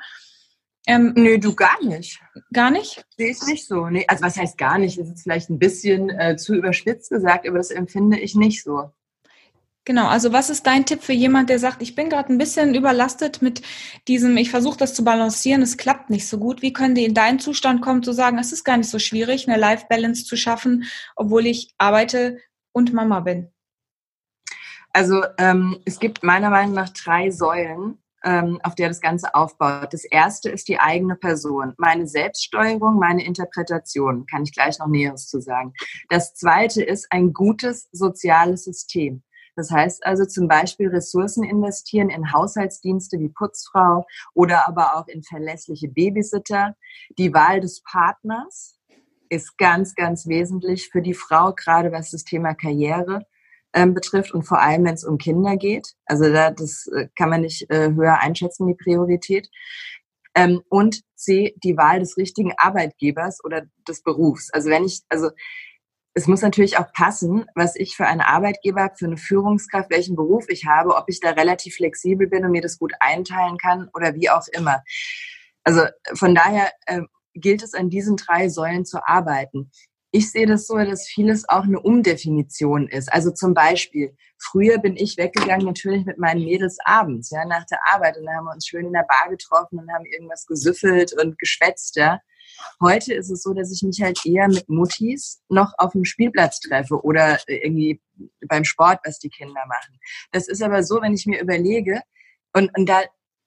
Ähm, 0.87 1.15
Nö, 1.17 1.39
du 1.39 1.55
gar 1.55 1.83
nicht. 1.83 2.21
Gar 2.53 2.71
nicht? 2.71 3.05
Sehe 3.17 3.31
ich 3.31 3.43
nicht 3.47 3.67
so. 3.67 3.89
Nee, 3.89 4.05
also 4.07 4.23
was 4.23 4.37
heißt 4.37 4.59
gar 4.59 4.79
nicht? 4.79 4.99
Das 4.99 5.09
ist 5.09 5.23
vielleicht 5.23 5.49
ein 5.49 5.59
bisschen 5.59 6.11
äh, 6.11 6.37
zu 6.37 6.55
überspitzt 6.55 7.11
gesagt, 7.11 7.49
aber 7.49 7.57
das 7.57 7.71
empfinde 7.71 8.19
ich 8.19 8.35
nicht 8.35 8.63
so. 8.63 8.91
Genau, 9.87 10.07
also 10.07 10.33
was 10.33 10.49
ist 10.49 10.67
dein 10.67 10.87
Tipp 10.87 11.03
für 11.03 11.13
jemand, 11.13 11.51
der 11.51 11.59
sagt, 11.59 11.83
ich 11.83 11.95
bin 11.95 12.09
gerade 12.09 12.33
ein 12.33 12.39
bisschen 12.39 12.75
überlastet 12.75 13.43
mit 13.43 13.61
diesem, 14.09 14.35
ich 14.39 14.51
versuche 14.51 14.79
das 14.79 14.95
zu 14.95 15.05
balancieren, 15.05 15.61
es 15.61 15.77
klappt 15.77 16.09
nicht 16.09 16.27
so 16.27 16.39
gut. 16.39 16.63
Wie 16.63 16.73
können 16.73 16.95
die 16.95 17.05
in 17.05 17.13
deinen 17.13 17.39
Zustand 17.39 17.83
kommen, 17.83 18.03
zu 18.03 18.13
sagen, 18.13 18.39
es 18.39 18.53
ist 18.53 18.65
gar 18.65 18.79
nicht 18.79 18.89
so 18.89 18.99
schwierig, 18.99 19.47
eine 19.47 19.59
Life-Balance 19.59 20.25
zu 20.25 20.37
schaffen, 20.37 20.85
obwohl 21.17 21.47
ich 21.47 21.75
arbeite 21.77 22.39
und 22.73 22.95
Mama 22.95 23.21
bin? 23.21 23.51
Also 24.95 25.23
ähm, 25.37 25.79
es 25.85 25.99
gibt 25.99 26.23
meiner 26.23 26.49
Meinung 26.49 26.75
nach 26.75 26.89
drei 26.89 27.31
Säulen, 27.31 27.99
ähm, 28.25 28.61
auf 28.63 28.75
der 28.77 28.89
das 28.89 29.03
Ganze 29.03 29.35
aufbaut. 29.35 29.93
Das 29.93 30.05
erste 30.05 30.49
ist 30.49 30.69
die 30.69 30.81
eigene 30.81 31.17
Person, 31.17 31.75
meine 31.77 32.07
Selbststeuerung, 32.07 32.99
meine 32.99 33.25
Interpretation, 33.27 34.25
kann 34.25 34.45
ich 34.45 34.53
gleich 34.53 34.79
noch 34.79 34.87
Näheres 34.87 35.27
zu 35.27 35.41
sagen. 35.41 35.75
Das 36.09 36.35
zweite 36.35 36.83
ist 36.83 37.07
ein 37.11 37.35
gutes 37.35 37.89
soziales 37.93 38.65
System. 38.65 39.23
Das 39.57 39.71
heißt 39.71 40.05
also 40.05 40.25
zum 40.25 40.49
Beispiel 40.49 40.89
Ressourcen 40.89 41.45
investieren 41.45 42.11
in 42.11 42.33
Haushaltsdienste 42.33 43.19
wie 43.19 43.29
Putzfrau 43.29 44.07
oder 44.35 44.69
aber 44.69 44.97
auch 44.97 45.09
in 45.09 45.23
verlässliche 45.23 45.89
Babysitter. 45.89 46.77
Die 47.19 47.33
Wahl 47.33 47.61
des 47.61 47.83
Partners 47.83 48.79
ist 49.29 49.57
ganz, 49.59 49.95
ganz 49.95 50.27
wesentlich 50.27 50.89
für 50.91 51.03
die 51.03 51.15
Frau, 51.15 51.53
gerade 51.55 51.93
was 51.93 52.11
das 52.11 52.25
Thema 52.25 52.55
Karriere 52.55 53.27
ähm, 53.73 53.95
betrifft 53.95 54.33
und 54.33 54.45
vor 54.45 54.61
allem, 54.61 54.85
wenn 54.85 54.95
es 54.95 55.05
um 55.05 55.19
Kinder 55.19 55.57
geht. 55.57 55.95
Also 56.07 56.33
da, 56.33 56.51
das 56.51 56.87
äh, 56.89 57.09
kann 57.17 57.31
man 57.31 57.43
nicht 57.43 57.69
äh, 57.71 57.93
höher 57.93 58.21
einschätzen, 58.21 58.67
die 58.67 58.75
Priorität. 58.75 59.49
Ähm, 60.37 60.63
und 60.69 61.03
C, 61.15 61.55
die 61.63 61.77
Wahl 61.77 62.01
des 62.01 62.17
richtigen 62.17 62.53
Arbeitgebers 62.57 63.43
oder 63.45 63.63
des 63.87 64.03
Berufs. 64.03 64.51
Also 64.53 64.69
wenn 64.69 64.85
ich, 64.85 65.03
also 65.09 65.31
es 66.15 66.29
muss 66.29 66.43
natürlich 66.43 66.79
auch 66.79 66.93
passen, 66.93 67.45
was 67.57 67.75
ich 67.75 67.97
für 67.97 68.07
einen 68.07 68.21
Arbeitgeber 68.21 68.83
habe, 68.83 68.95
für 68.97 69.07
eine 69.07 69.17
Führungskraft, 69.17 69.91
welchen 69.91 70.15
Beruf 70.15 70.49
ich 70.49 70.65
habe, 70.65 70.95
ob 70.95 71.07
ich 71.09 71.19
da 71.21 71.31
relativ 71.31 71.75
flexibel 71.75 72.29
bin 72.29 72.45
und 72.45 72.53
mir 72.53 72.63
das 72.63 72.79
gut 72.79 72.93
einteilen 73.01 73.59
kann 73.59 73.91
oder 73.95 74.15
wie 74.15 74.31
auch 74.31 74.47
immer. 74.53 74.83
Also 75.65 75.83
von 76.15 76.35
daher 76.35 76.71
äh, 76.87 77.03
gilt 77.35 77.65
es 77.65 77.75
an 77.75 77.91
diesen 77.91 78.17
drei 78.17 78.49
Säulen 78.49 78.85
zu 78.85 79.05
arbeiten. 79.07 79.73
Ich 80.13 80.31
sehe 80.31 80.47
das 80.47 80.69
so, 80.69 80.77
dass 80.77 81.09
vieles 81.09 81.49
auch 81.49 81.65
eine 81.65 81.81
Umdefinition 81.81 82.87
ist. 82.87 83.13
Also 83.13 83.33
zum 83.33 83.53
Beispiel, 83.53 84.15
früher 84.39 84.79
bin 84.79 84.97
ich 84.97 85.17
weggegangen 85.17 85.67
natürlich 85.67 86.05
mit 86.05 86.19
meinen 86.19 86.45
Mädels 86.45 86.79
abends, 86.85 87.31
ja, 87.31 87.45
nach 87.45 87.65
der 87.67 87.81
Arbeit. 87.93 88.17
Und 88.17 88.27
dann 88.27 88.37
haben 88.37 88.45
wir 88.45 88.53
uns 88.53 88.69
schön 88.69 88.87
in 88.87 88.93
der 88.93 89.07
Bar 89.09 89.29
getroffen 89.31 89.81
und 89.81 89.93
haben 89.93 90.07
irgendwas 90.07 90.47
gesüffelt 90.47 91.13
und 91.21 91.37
geschwätzt, 91.41 91.97
ja. 91.97 92.21
Heute 92.81 93.15
ist 93.15 93.31
es 93.31 93.43
so, 93.43 93.55
dass 93.55 93.73
ich 93.73 93.83
mich 93.83 94.03
halt 94.03 94.19
eher 94.25 94.49
mit 94.49 94.69
Muttis 94.69 95.43
noch 95.49 95.73
auf 95.79 95.93
dem 95.93 96.05
Spielplatz 96.05 96.61
treffe 96.61 97.03
oder 97.03 97.39
irgendwie 97.47 98.01
beim 98.47 98.65
Sport, 98.65 99.01
was 99.05 99.19
die 99.19 99.31
Kinder 99.31 99.63
machen. 99.67 99.99
Das 100.33 100.49
ist 100.49 100.63
aber 100.63 100.83
so, 100.83 101.01
wenn 101.01 101.15
ich 101.15 101.27
mir 101.27 101.41
überlege, 101.41 102.03
und, 102.57 102.71
und 102.77 102.89
da 102.89 103.03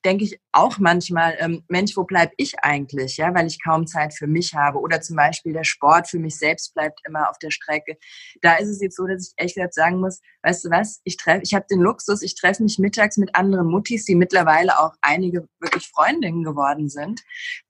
denke 0.08 0.24
ich 0.24 0.40
auch 0.54 0.78
manchmal, 0.80 1.36
ähm, 1.40 1.64
Mensch, 1.68 1.98
wo 1.98 2.06
bleib 2.06 2.32
ich 2.38 2.58
eigentlich, 2.62 3.18
ja, 3.18 3.36
weil 3.36 3.46
ich 3.46 3.62
kaum 3.62 3.86
Zeit 3.88 4.14
für 4.14 4.26
mich 4.26 4.54
habe 4.54 4.80
oder 4.80 5.02
zum 5.02 5.18
Beispiel 5.18 5.52
der 5.52 5.66
Sport 5.66 6.08
für 6.08 6.18
mich 6.18 6.38
selbst 6.40 6.74
bleibt 6.74 7.02
immer 7.06 7.30
auf 7.30 7.38
der 7.40 7.52
Strecke. 7.52 7.98
Da 8.42 8.56
ist 8.56 8.70
es 8.70 8.82
jetzt 8.82 8.96
so, 8.96 9.06
dass 9.06 9.28
ich 9.28 9.34
echt 9.36 9.56
gesagt 9.56 9.74
sagen 9.74 10.00
muss, 10.00 10.22
weißt 10.44 10.64
du 10.64 10.70
was, 10.70 11.02
ich 11.04 11.18
treffe, 11.18 11.42
ich 11.44 11.54
habe 11.54 11.66
den 11.70 11.82
Luxus, 11.82 12.22
ich 12.22 12.36
treffe 12.36 12.64
mich 12.64 12.80
mittags 12.80 13.18
mit 13.18 13.36
anderen 13.36 13.68
Muttis, 13.68 14.06
die 14.06 14.16
mittlerweile 14.16 14.80
auch 14.80 14.94
einige 15.02 15.46
wirklich 15.60 15.90
Freundinnen 15.90 16.46
geworden 16.46 16.88
sind 16.88 17.22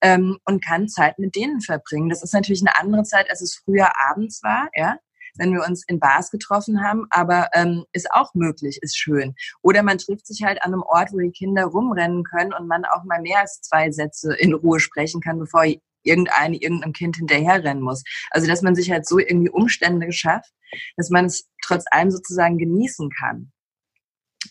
ähm, 0.01 0.37
und 0.45 0.63
kann 0.63 0.87
Zeit 0.87 1.17
mit 1.17 1.35
denen 1.35 1.61
verbringen. 1.61 2.09
Das 2.09 2.21
ist 2.21 2.35
natürlich 2.35 2.61
eine 2.61 2.77
andere 2.79 3.03
Zeit, 3.03 3.31
als 3.31 3.41
es 3.41 3.55
früher 3.65 3.89
abends 4.11 4.43
war, 4.43 4.69
ja 4.75 4.99
wenn 5.37 5.53
wir 5.53 5.65
uns 5.65 5.83
in 5.87 5.99
Bars 5.99 6.31
getroffen 6.31 6.83
haben, 6.83 7.07
aber 7.09 7.49
ähm, 7.53 7.85
ist 7.91 8.11
auch 8.11 8.33
möglich, 8.33 8.79
ist 8.81 8.97
schön. 8.97 9.35
Oder 9.61 9.83
man 9.83 9.97
trifft 9.97 10.27
sich 10.27 10.43
halt 10.43 10.61
an 10.63 10.73
einem 10.73 10.83
Ort, 10.83 11.13
wo 11.13 11.19
die 11.19 11.31
Kinder 11.31 11.65
rumrennen 11.65 12.23
können 12.23 12.53
und 12.53 12.67
man 12.67 12.85
auch 12.85 13.03
mal 13.03 13.21
mehr 13.21 13.39
als 13.39 13.61
zwei 13.61 13.91
Sätze 13.91 14.33
in 14.35 14.53
Ruhe 14.53 14.79
sprechen 14.79 15.21
kann, 15.21 15.39
bevor 15.39 15.65
irgendeine 16.03 16.57
irgendeinem 16.57 16.93
Kind 16.93 17.17
hinterherrennen 17.17 17.83
muss. 17.83 18.03
Also 18.31 18.47
dass 18.47 18.61
man 18.61 18.75
sich 18.75 18.91
halt 18.91 19.07
so 19.07 19.19
irgendwie 19.19 19.49
Umstände 19.49 20.11
schafft, 20.11 20.51
dass 20.95 21.09
man 21.09 21.25
es 21.25 21.47
trotz 21.63 21.85
allem 21.91 22.11
sozusagen 22.11 22.57
genießen 22.57 23.09
kann. 23.09 23.51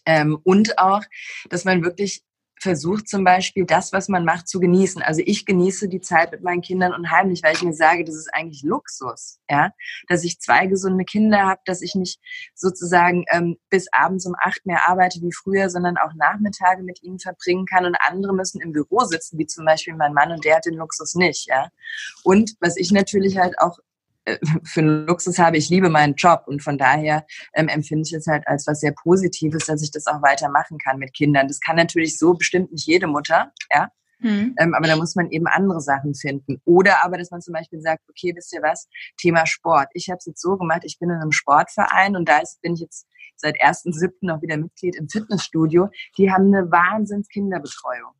Ähm, 0.04 0.38
und 0.44 0.78
auch, 0.78 1.02
dass 1.48 1.64
man 1.64 1.82
wirklich 1.82 2.22
versucht 2.58 3.08
zum 3.08 3.24
Beispiel 3.24 3.64
das, 3.66 3.92
was 3.92 4.08
man 4.08 4.24
macht, 4.24 4.48
zu 4.48 4.60
genießen. 4.60 5.02
Also 5.02 5.22
ich 5.24 5.44
genieße 5.44 5.88
die 5.88 6.00
Zeit 6.00 6.32
mit 6.32 6.42
meinen 6.42 6.62
Kindern 6.62 6.94
unheimlich, 6.94 7.42
weil 7.42 7.54
ich 7.54 7.62
mir 7.62 7.74
sage, 7.74 8.04
das 8.04 8.14
ist 8.14 8.32
eigentlich 8.32 8.62
Luxus, 8.62 9.38
ja, 9.48 9.72
dass 10.08 10.24
ich 10.24 10.40
zwei 10.40 10.66
gesunde 10.66 11.04
Kinder 11.04 11.44
habe, 11.44 11.60
dass 11.66 11.82
ich 11.82 11.94
nicht 11.94 12.18
sozusagen 12.54 13.24
ähm, 13.30 13.56
bis 13.68 13.86
abends 13.92 14.26
um 14.26 14.34
acht 14.40 14.64
mehr 14.64 14.88
arbeite 14.88 15.20
wie 15.20 15.32
früher, 15.32 15.68
sondern 15.68 15.96
auch 15.98 16.14
Nachmittage 16.14 16.82
mit 16.82 17.02
ihnen 17.02 17.18
verbringen 17.18 17.66
kann 17.66 17.84
und 17.84 17.96
andere 18.06 18.34
müssen 18.34 18.60
im 18.60 18.72
Büro 18.72 19.00
sitzen, 19.00 19.38
wie 19.38 19.46
zum 19.46 19.64
Beispiel 19.64 19.94
mein 19.94 20.14
Mann 20.14 20.32
und 20.32 20.44
der 20.44 20.56
hat 20.56 20.64
den 20.64 20.74
Luxus 20.74 21.14
nicht, 21.14 21.46
ja. 21.48 21.68
Und 22.24 22.54
was 22.60 22.76
ich 22.76 22.90
natürlich 22.90 23.38
halt 23.38 23.58
auch 23.58 23.78
für 24.64 24.80
einen 24.80 25.06
Luxus 25.06 25.38
habe. 25.38 25.56
Ich 25.56 25.68
liebe 25.68 25.88
meinen 25.88 26.14
Job 26.14 26.44
und 26.46 26.62
von 26.62 26.78
daher 26.78 27.26
ähm, 27.54 27.68
empfinde 27.68 28.04
ich 28.06 28.12
es 28.12 28.26
halt 28.26 28.46
als 28.46 28.66
was 28.66 28.80
sehr 28.80 28.92
Positives, 28.92 29.66
dass 29.66 29.82
ich 29.82 29.90
das 29.90 30.06
auch 30.06 30.22
weitermachen 30.22 30.78
kann 30.78 30.98
mit 30.98 31.14
Kindern. 31.14 31.48
Das 31.48 31.60
kann 31.60 31.76
natürlich 31.76 32.18
so 32.18 32.34
bestimmt 32.34 32.72
nicht 32.72 32.86
jede 32.86 33.06
Mutter, 33.06 33.52
ja. 33.72 33.90
Mhm. 34.18 34.54
Ähm, 34.58 34.74
aber 34.74 34.86
da 34.86 34.96
muss 34.96 35.14
man 35.14 35.30
eben 35.30 35.46
andere 35.46 35.80
Sachen 35.80 36.14
finden. 36.14 36.60
Oder 36.64 37.04
aber, 37.04 37.18
dass 37.18 37.30
man 37.30 37.42
zum 37.42 37.52
Beispiel 37.52 37.80
sagt, 37.80 38.02
okay, 38.08 38.32
wisst 38.34 38.52
ihr 38.54 38.62
was, 38.62 38.88
Thema 39.18 39.46
Sport. 39.46 39.88
Ich 39.92 40.08
habe 40.08 40.18
es 40.18 40.26
jetzt 40.26 40.40
so 40.40 40.56
gemacht, 40.56 40.82
ich 40.84 40.98
bin 40.98 41.10
in 41.10 41.16
einem 41.16 41.32
Sportverein 41.32 42.16
und 42.16 42.28
da 42.28 42.38
ist, 42.38 42.60
bin 42.62 42.74
ich 42.74 42.80
jetzt 42.80 43.06
seit 43.36 43.60
1.7. 43.62 44.10
noch 44.22 44.40
wieder 44.40 44.56
Mitglied 44.56 44.96
im 44.96 45.08
Fitnessstudio. 45.08 45.90
Die 46.16 46.32
haben 46.32 46.46
eine 46.46 46.70
Wahnsinns 46.70 47.28
Kinderbetreuung. 47.28 48.12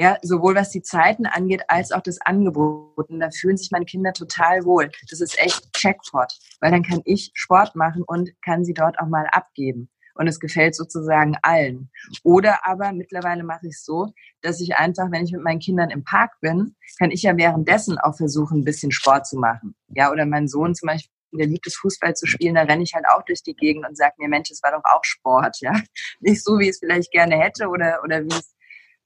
Ja, 0.00 0.16
sowohl 0.22 0.54
was 0.54 0.70
die 0.70 0.82
Zeiten 0.82 1.26
angeht, 1.26 1.64
als 1.66 1.90
auch 1.90 2.02
das 2.02 2.20
Angebot. 2.20 3.10
Und 3.10 3.18
da 3.18 3.30
fühlen 3.32 3.56
sich 3.56 3.72
meine 3.72 3.84
Kinder 3.84 4.12
total 4.12 4.64
wohl. 4.64 4.92
Das 5.10 5.20
ist 5.20 5.36
echt 5.40 5.72
Checkpot, 5.72 6.32
weil 6.60 6.70
dann 6.70 6.84
kann 6.84 7.02
ich 7.04 7.32
Sport 7.34 7.74
machen 7.74 8.04
und 8.06 8.30
kann 8.44 8.64
sie 8.64 8.74
dort 8.74 8.96
auch 9.00 9.08
mal 9.08 9.26
abgeben. 9.32 9.90
Und 10.14 10.28
es 10.28 10.38
gefällt 10.38 10.76
sozusagen 10.76 11.36
allen. 11.42 11.90
Oder 12.22 12.64
aber 12.64 12.92
mittlerweile 12.92 13.42
mache 13.42 13.66
ich 13.66 13.74
es 13.74 13.84
so, 13.84 14.12
dass 14.40 14.60
ich 14.60 14.76
einfach, 14.76 15.10
wenn 15.10 15.24
ich 15.24 15.32
mit 15.32 15.42
meinen 15.42 15.58
Kindern 15.58 15.90
im 15.90 16.04
Park 16.04 16.30
bin, 16.40 16.76
kann 17.00 17.10
ich 17.10 17.22
ja 17.22 17.36
währenddessen 17.36 17.98
auch 17.98 18.16
versuchen, 18.16 18.60
ein 18.60 18.64
bisschen 18.64 18.92
Sport 18.92 19.26
zu 19.26 19.36
machen. 19.36 19.74
Ja, 19.88 20.12
oder 20.12 20.26
mein 20.26 20.46
Sohn 20.46 20.76
zum 20.76 20.86
Beispiel 20.86 21.10
der 21.32 21.46
liebt 21.46 21.66
es, 21.66 21.76
Fußball 21.76 22.14
zu 22.14 22.26
spielen, 22.26 22.54
da 22.54 22.62
renne 22.62 22.82
ich 22.84 22.94
halt 22.94 23.04
auch 23.06 23.22
durch 23.22 23.42
die 23.42 23.54
Gegend 23.54 23.86
und 23.86 23.98
sage 23.98 24.14
mir, 24.16 24.28
Mensch, 24.28 24.50
es 24.50 24.62
war 24.62 24.72
doch 24.72 24.84
auch 24.84 25.04
Sport, 25.04 25.58
ja. 25.60 25.72
Nicht 26.20 26.42
so, 26.42 26.58
wie 26.58 26.64
ich 26.64 26.70
es 26.70 26.78
vielleicht 26.78 27.10
gerne 27.10 27.36
hätte 27.36 27.68
oder, 27.68 28.00
oder 28.02 28.24
wie 28.24 28.34
es 28.34 28.54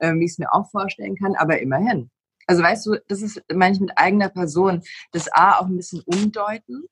äh, 0.03 0.15
wie 0.15 0.25
ich 0.25 0.33
es 0.33 0.39
mir 0.39 0.53
auch 0.53 0.71
vorstellen 0.71 1.17
kann, 1.17 1.35
aber 1.37 1.61
immerhin. 1.61 2.11
Also 2.47 2.63
weißt 2.63 2.87
du, 2.87 2.97
das 3.09 3.23
ist, 3.23 3.41
meine 3.53 3.75
ich 3.75 3.81
mit 3.81 3.93
eigener 3.97 4.29
Person, 4.29 4.83
das 5.13 5.33
A 5.33 5.59
auch 5.59 5.67
ein 5.67 5.77
bisschen 5.77 6.03
umdeuten 6.05 6.85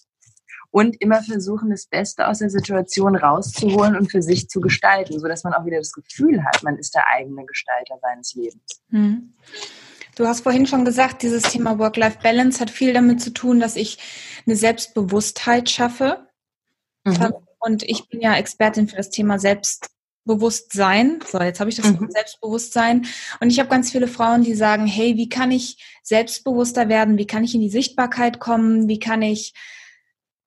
und 0.70 1.00
immer 1.02 1.20
versuchen, 1.22 1.70
das 1.70 1.86
Beste 1.86 2.28
aus 2.28 2.38
der 2.38 2.50
Situation 2.50 3.16
rauszuholen 3.16 3.96
und 3.96 4.10
für 4.10 4.22
sich 4.22 4.48
zu 4.48 4.60
gestalten, 4.60 5.18
sodass 5.18 5.42
man 5.42 5.52
auch 5.52 5.66
wieder 5.66 5.78
das 5.78 5.92
Gefühl 5.92 6.44
hat, 6.44 6.62
man 6.62 6.78
ist 6.78 6.94
der 6.94 7.08
eigene 7.08 7.44
Gestalter 7.44 7.98
seines 8.00 8.34
Lebens. 8.34 8.80
Hm. 8.90 9.34
Du 10.14 10.26
hast 10.26 10.42
vorhin 10.42 10.66
schon 10.66 10.84
gesagt, 10.84 11.22
dieses 11.22 11.42
Thema 11.44 11.78
Work-Life-Balance 11.78 12.60
hat 12.60 12.70
viel 12.70 12.92
damit 12.92 13.20
zu 13.20 13.32
tun, 13.32 13.58
dass 13.58 13.74
ich 13.74 13.98
eine 14.46 14.54
Selbstbewusstheit 14.54 15.70
schaffe. 15.70 16.28
Mhm. 17.04 17.34
Und 17.58 17.82
ich 17.84 18.08
bin 18.08 18.20
ja 18.20 18.34
Expertin 18.34 18.88
für 18.88 18.96
das 18.96 19.10
Thema 19.10 19.38
Selbstbewusstsein. 20.24 21.20
So, 21.26 21.40
jetzt 21.40 21.60
habe 21.60 21.70
ich 21.70 21.76
das 21.76 21.86
mhm. 21.86 22.08
Selbstbewusstsein. 22.10 23.06
Und 23.40 23.50
ich 23.50 23.58
habe 23.58 23.68
ganz 23.68 23.90
viele 23.90 24.08
Frauen, 24.08 24.42
die 24.42 24.54
sagen, 24.54 24.86
hey, 24.86 25.16
wie 25.16 25.28
kann 25.28 25.50
ich 25.50 25.76
selbstbewusster 26.02 26.88
werden? 26.88 27.18
Wie 27.18 27.26
kann 27.26 27.44
ich 27.44 27.54
in 27.54 27.60
die 27.60 27.70
Sichtbarkeit 27.70 28.40
kommen? 28.40 28.88
Wie 28.88 28.98
kann 28.98 29.22
ich 29.22 29.54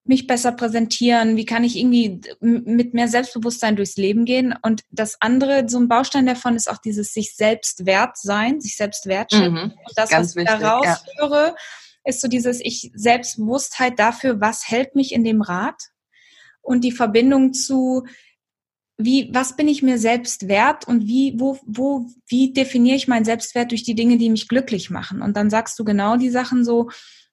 mich 0.06 0.28
besser 0.28 0.52
präsentieren? 0.52 1.38
Wie 1.38 1.46
kann 1.46 1.64
ich 1.64 1.78
irgendwie 1.78 2.22
mit 2.42 2.94
mehr 2.94 3.08
Selbstbewusstsein 3.08 3.76
durchs 3.76 3.96
Leben 3.96 4.26
gehen? 4.26 4.54
Und 4.62 4.84
das 4.92 5.18
andere, 5.22 5.68
so 5.68 5.80
ein 5.80 5.88
Baustein 5.88 6.26
davon 6.26 6.56
ist 6.56 6.70
auch 6.70 6.78
dieses 6.78 7.14
sich 7.14 7.36
selbst 7.36 7.86
wert 7.86 8.18
sein, 8.18 8.62
sich 8.62 8.76
selbst 8.76 9.06
wertschätzen. 9.06 9.54
Mhm, 9.54 9.74
und 9.74 9.98
das, 9.98 10.12
was 10.12 10.36
ich 10.36 10.46
daraus 10.46 10.86
ja. 10.86 11.00
höre, 11.18 11.56
ist 12.06 12.22
so 12.22 12.28
dieses 12.28 12.60
ich 12.60 12.92
Selbstbewusstheit 12.94 13.98
dafür, 13.98 14.42
was 14.42 14.68
hält 14.68 14.96
mich 14.96 15.14
in 15.14 15.24
dem 15.24 15.42
Rad? 15.42 15.82
Und 16.62 16.84
die 16.86 16.92
Verbindung 16.94 17.54
zu 17.54 18.04
wie, 19.04 19.30
was 19.34 19.56
bin 19.56 19.68
ich 19.68 19.84
mir 19.84 19.98
selbst 19.98 20.48
wert 20.48 20.88
und 20.88 21.08
wie, 21.08 21.40
wo, 21.40 21.58
wo, 21.66 22.08
wie 22.28 22.54
definiere 22.54 22.96
ich 22.96 23.08
meinen 23.08 23.26
Selbstwert 23.26 23.72
durch 23.72 23.84
die 23.84 23.96
Dinge, 23.96 24.18
die 24.18 24.30
mich 24.30 24.48
glücklich 24.48 24.90
machen? 24.90 25.22
Und 25.22 25.38
dann 25.38 25.50
sagst 25.50 25.78
du 25.80 25.84
genau 25.84 26.18
die 26.18 26.30
Sachen 26.30 26.64
so, 26.64 26.90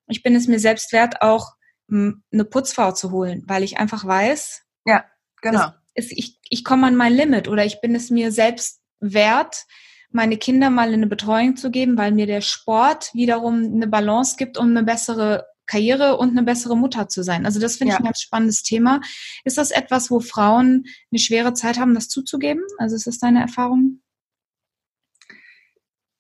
ich 0.09 0.23
bin 0.23 0.35
es 0.35 0.49
mir 0.49 0.59
selbst 0.59 0.93
wert, 0.93 1.23
auch 1.23 1.55
eine 1.91 2.45
Putzfrau 2.45 2.93
zu 2.93 3.11
holen, 3.11 3.43
weil 3.47 3.63
ich 3.63 3.79
einfach 3.79 4.05
weiß, 4.05 4.63
ja, 4.87 5.05
genau. 5.43 5.71
Ist, 5.95 6.13
ich, 6.13 6.39
ich 6.49 6.65
komme 6.65 6.87
an 6.87 6.95
mein 6.95 7.13
Limit 7.13 7.49
oder 7.49 7.65
ich 7.65 7.81
bin 7.81 7.95
es 7.95 8.11
mir 8.11 8.31
selbst 8.31 8.81
wert, 9.01 9.67
meine 10.13 10.37
Kinder 10.37 10.71
mal 10.71 10.89
in 10.89 10.95
eine 10.95 11.07
Betreuung 11.07 11.57
zu 11.57 11.71
geben, 11.71 11.99
weil 11.99 12.13
mir 12.13 12.27
der 12.27 12.41
Sport 12.41 13.13
wiederum 13.13 13.65
eine 13.65 13.87
Balance 13.87 14.37
gibt, 14.37 14.57
um 14.57 14.71
eine 14.71 14.85
bessere 14.85 15.47
Karriere 15.71 16.17
und 16.17 16.31
eine 16.31 16.43
bessere 16.43 16.77
Mutter 16.77 17.09
zu 17.09 17.23
sein. 17.23 17.47
Also 17.47 17.61
das 17.61 17.77
finde 17.77 17.93
ja. 17.93 17.95
ich 17.97 18.01
ein 18.01 18.07
ganz 18.07 18.21
spannendes 18.21 18.63
Thema. 18.63 19.01
Ist 19.45 19.57
das 19.57 19.71
etwas, 19.71 20.11
wo 20.11 20.19
Frauen 20.19 20.85
eine 21.13 21.19
schwere 21.21 21.55
Zeit 21.55 21.79
haben, 21.79 21.95
das 21.95 22.09
zuzugeben? 22.09 22.65
Also 22.79 22.97
ist 22.97 23.07
das 23.07 23.19
deine 23.19 23.41
Erfahrung? 23.41 24.03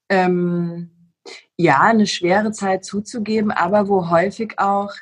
Ähm, 0.09 0.91
ja, 1.57 1.81
eine 1.81 2.07
schwere 2.07 2.53
Zeit 2.53 2.85
zuzugeben, 2.85 3.51
aber 3.51 3.89
wo 3.89 4.09
häufig 4.09 4.59
auch 4.59 4.93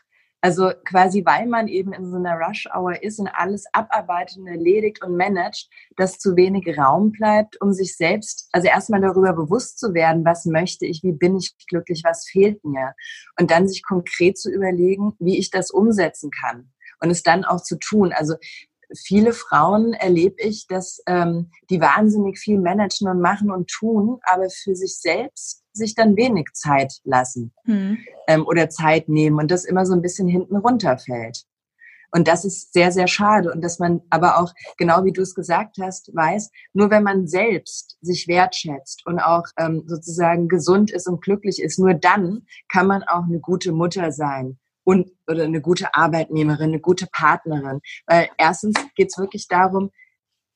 also 0.41 0.71
quasi, 0.85 1.25
weil 1.25 1.47
man 1.47 1.67
eben 1.67 1.93
in 1.93 2.09
so 2.09 2.17
einer 2.17 2.39
Rush-Hour 2.39 3.03
ist 3.03 3.19
und 3.19 3.29
alles 3.29 3.65
abarbeitet 3.73 4.39
und 4.39 4.47
erledigt 4.47 5.03
und 5.03 5.17
managt, 5.17 5.69
dass 5.97 6.19
zu 6.19 6.37
wenig 6.37 6.79
Raum 6.79 7.11
bleibt, 7.11 7.61
um 7.61 7.73
sich 7.73 7.97
selbst, 7.97 8.49
also 8.53 8.69
erstmal 8.69 9.01
darüber 9.01 9.33
bewusst 9.33 9.79
zu 9.79 9.95
werden, 9.95 10.25
was 10.25 10.45
möchte 10.45 10.87
ich, 10.87 11.03
wie 11.03 11.13
bin 11.13 11.37
ich 11.37 11.55
glücklich, 11.69 12.03
was 12.05 12.29
fehlt 12.29 12.65
mir. 12.65 12.95
Und 13.39 13.51
dann 13.51 13.69
sich 13.69 13.83
konkret 13.83 14.39
zu 14.39 14.51
überlegen, 14.51 15.15
wie 15.19 15.39
ich 15.39 15.51
das 15.51 15.71
umsetzen 15.71 16.31
kann 16.31 16.71
und 17.01 17.11
es 17.11 17.23
dann 17.23 17.45
auch 17.45 17.63
zu 17.63 17.77
tun. 17.77 18.13
Also 18.13 18.35
viele 18.97 19.33
Frauen 19.33 19.93
erlebe 19.93 20.41
ich, 20.41 20.67
dass 20.69 21.03
ähm, 21.07 21.51
die 21.69 21.81
wahnsinnig 21.81 22.39
viel 22.39 22.61
managen 22.61 23.09
und 23.09 23.21
machen 23.21 23.51
und 23.51 23.69
tun, 23.69 24.21
aber 24.23 24.49
für 24.51 24.75
sich 24.75 24.99
selbst 24.99 25.65
sich 25.79 25.95
dann 25.95 26.17
wenig 26.17 26.49
Zeit 26.53 27.01
lassen 27.05 27.53
mhm. 27.65 27.99
ähm, 28.27 28.47
oder 28.47 28.69
Zeit 28.69 29.09
nehmen 29.09 29.39
und 29.39 29.51
das 29.51 29.65
immer 29.65 29.87
so 29.87 29.95
ein 29.95 30.03
bisschen 30.03 30.29
hinten 30.29 30.57
runterfällt. 30.57 31.45
Und 32.11 32.27
das 32.27 32.45
ist 32.45 32.73
sehr, 32.73 32.91
sehr 32.91 33.07
schade. 33.07 33.53
Und 33.53 33.63
dass 33.63 33.79
man 33.79 34.01
aber 34.11 34.39
auch, 34.39 34.53
genau 34.79 35.05
wie 35.05 35.13
du 35.13 35.23
es 35.23 35.35
gesagt 35.35 35.77
hast, 35.81 36.15
weiß, 36.15 36.51
nur 36.73 36.91
wenn 36.91 37.03
man 37.03 37.27
selbst 37.27 37.99
sich 38.01 38.29
wertschätzt 38.29 39.07
und 39.07 39.19
auch 39.19 39.45
ähm, 39.59 39.85
sozusagen 39.87 40.49
gesund 40.49 40.91
ist 40.91 41.07
und 41.07 41.23
glücklich 41.23 41.61
ist, 41.63 41.79
nur 41.79 41.95
dann 41.95 42.47
kann 42.73 42.87
man 42.87 43.03
auch 43.03 43.25
eine 43.25 43.41
gute 43.41 43.73
Mutter 43.73 44.11
sein 44.11 44.59
und 44.85 45.11
oder 45.27 45.45
eine 45.45 45.61
gute 45.61 45.95
Arbeitnehmerin, 45.95 46.71
eine 46.71 46.81
gute 46.81 47.07
Partnerin. 47.13 47.81
Weil 48.07 48.31
erstens 48.39 48.75
geht 48.97 49.09
es 49.11 49.19
wirklich 49.19 49.47
darum, 49.49 49.91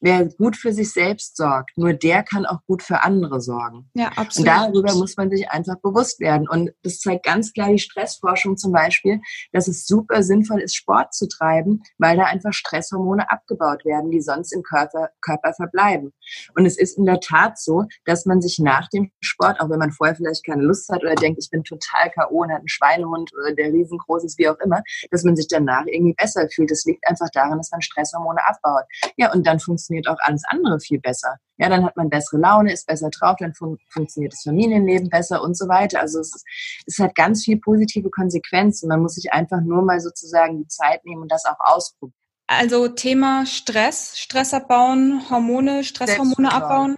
wer 0.03 0.27
gut 0.27 0.57
für 0.57 0.73
sich 0.73 0.93
selbst 0.93 1.37
sorgt, 1.37 1.79
nur 1.79 1.95
der 1.95 2.23
kann 2.25 2.45
auch 2.45 2.59
gut 2.67 2.83
für 2.83 3.03
andere 3.03 3.41
sorgen. 3.41 3.89
Ja, 3.95 4.09
absolut. 4.17 4.37
Und 4.37 4.47
darüber 4.47 4.95
muss 4.95 5.17
man 5.17 5.31
sich 5.31 5.49
einfach 5.51 5.77
bewusst 5.81 6.21
werden. 6.21 6.49
Und 6.49 6.73
das 6.83 6.99
zeigt 6.99 7.25
ganz 7.25 7.53
klar 7.53 7.71
die 7.71 7.79
Stressforschung 7.79 8.57
zum 8.57 8.73
Beispiel, 8.73 9.21
dass 9.53 9.69
es 9.69 9.87
super 9.87 10.23
sinnvoll 10.25 10.61
ist, 10.61 10.75
Sport 10.75 11.15
zu 11.15 11.29
treiben, 11.29 11.83
weil 11.99 12.17
da 12.17 12.25
einfach 12.25 12.53
Stresshormone 12.53 13.31
abgebaut 13.31 13.85
werden, 13.85 14.11
die 14.11 14.21
sonst 14.21 14.53
im 14.53 14.63
Körper, 14.63 15.11
Körper 15.21 15.55
verbleiben. 15.55 16.13
Und 16.57 16.67
es 16.67 16.77
ist 16.77 16.99
in 16.99 17.07
der 17.07 17.21
Tat 17.21 17.59
so, 17.59 17.85
dass 18.05 18.27
man 18.27 18.43
sich 18.43 18.59
nach 18.59 18.89
dem 18.89 19.13
Sport, 19.21 19.61
auch 19.61 19.71
wenn 19.71 19.79
man 19.79 19.93
vorher 19.93 20.17
vielleicht 20.17 20.45
keine 20.45 20.63
Lust 20.63 20.89
hat 20.89 21.03
oder 21.03 21.15
denkt, 21.15 21.39
ich 21.43 21.51
bin 21.51 21.63
total 21.63 22.11
K.O. 22.11 22.43
und 22.43 22.51
hat 22.51 22.59
einen 22.59 22.69
Schweinehund 22.69 23.31
oder 23.35 23.55
der 23.55 23.73
riesengroß 23.73 24.25
ist, 24.25 24.39
wie 24.39 24.49
auch 24.49 24.59
immer, 24.65 24.83
dass 25.13 25.23
man 25.23 25.37
sich 25.37 25.47
danach 25.49 25.85
irgendwie 25.87 26.15
besser 26.15 26.49
fühlt. 26.53 26.73
Das 26.73 26.85
liegt 26.85 27.07
einfach 27.07 27.29
daran, 27.33 27.59
dass 27.59 27.71
man 27.71 27.83
Stresshormone 27.83 28.41
abbaut. 28.45 28.85
Ja, 29.17 29.33
und 29.33 29.47
dann 29.47 29.61
funktioniert 29.61 29.92
funktioniert 29.93 30.09
auch 30.09 30.19
alles 30.27 30.43
andere 30.49 30.81
viel 30.81 31.01
besser. 31.01 31.37
Ja, 31.59 31.69
dann 31.69 31.85
hat 31.85 31.97
man 31.97 32.09
bessere 32.09 32.41
Laune, 32.41 32.73
ist 32.73 32.87
besser 32.87 33.11
drauf, 33.11 33.37
dann 33.39 33.55
fun 33.55 33.79
funktioniert 33.91 34.33
das 34.33 34.43
Familienleben 34.43 35.09
besser 35.09 35.43
und 35.43 35.57
so 35.57 35.69
weiter. 35.69 36.01
Also 36.01 36.21
es, 36.21 36.35
ist, 36.35 36.45
es 36.87 36.99
hat 36.99 37.15
ganz 37.15 37.45
viel 37.45 37.59
positive 37.59 38.11
Konsequenzen. 38.11 38.89
Man 38.89 39.01
muss 39.01 39.15
sich 39.15 39.33
einfach 39.33 39.61
nur 39.61 39.83
mal 39.83 40.01
sozusagen 40.01 40.59
die 40.59 40.69
Zeit 40.69 41.05
nehmen 41.05 41.23
und 41.23 41.31
das 41.31 41.45
auch 41.45 41.59
ausprobieren. 41.59 42.15
Also 42.47 42.89
Thema 42.89 43.47
Stress, 43.47 44.19
Stress 44.19 44.53
abbauen, 44.53 45.23
Hormone, 45.31 45.85
Stresshormone 45.85 46.53
abbauen. 46.53 46.97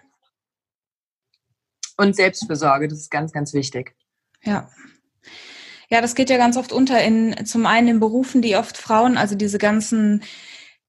Und 1.96 2.16
Selbstfürsorge, 2.16 2.88
das 2.88 2.98
ist 2.98 3.10
ganz, 3.10 3.32
ganz 3.32 3.52
wichtig. 3.52 3.94
Ja. 4.42 4.68
Ja, 5.90 6.00
das 6.00 6.14
geht 6.14 6.30
ja 6.30 6.38
ganz 6.38 6.56
oft 6.56 6.72
unter 6.72 7.00
in 7.02 7.46
zum 7.46 7.66
einen 7.66 7.88
in 7.88 8.00
Berufen, 8.00 8.42
die 8.42 8.56
oft 8.56 8.78
Frauen, 8.78 9.16
also 9.16 9.36
diese 9.36 9.58
ganzen 9.58 10.24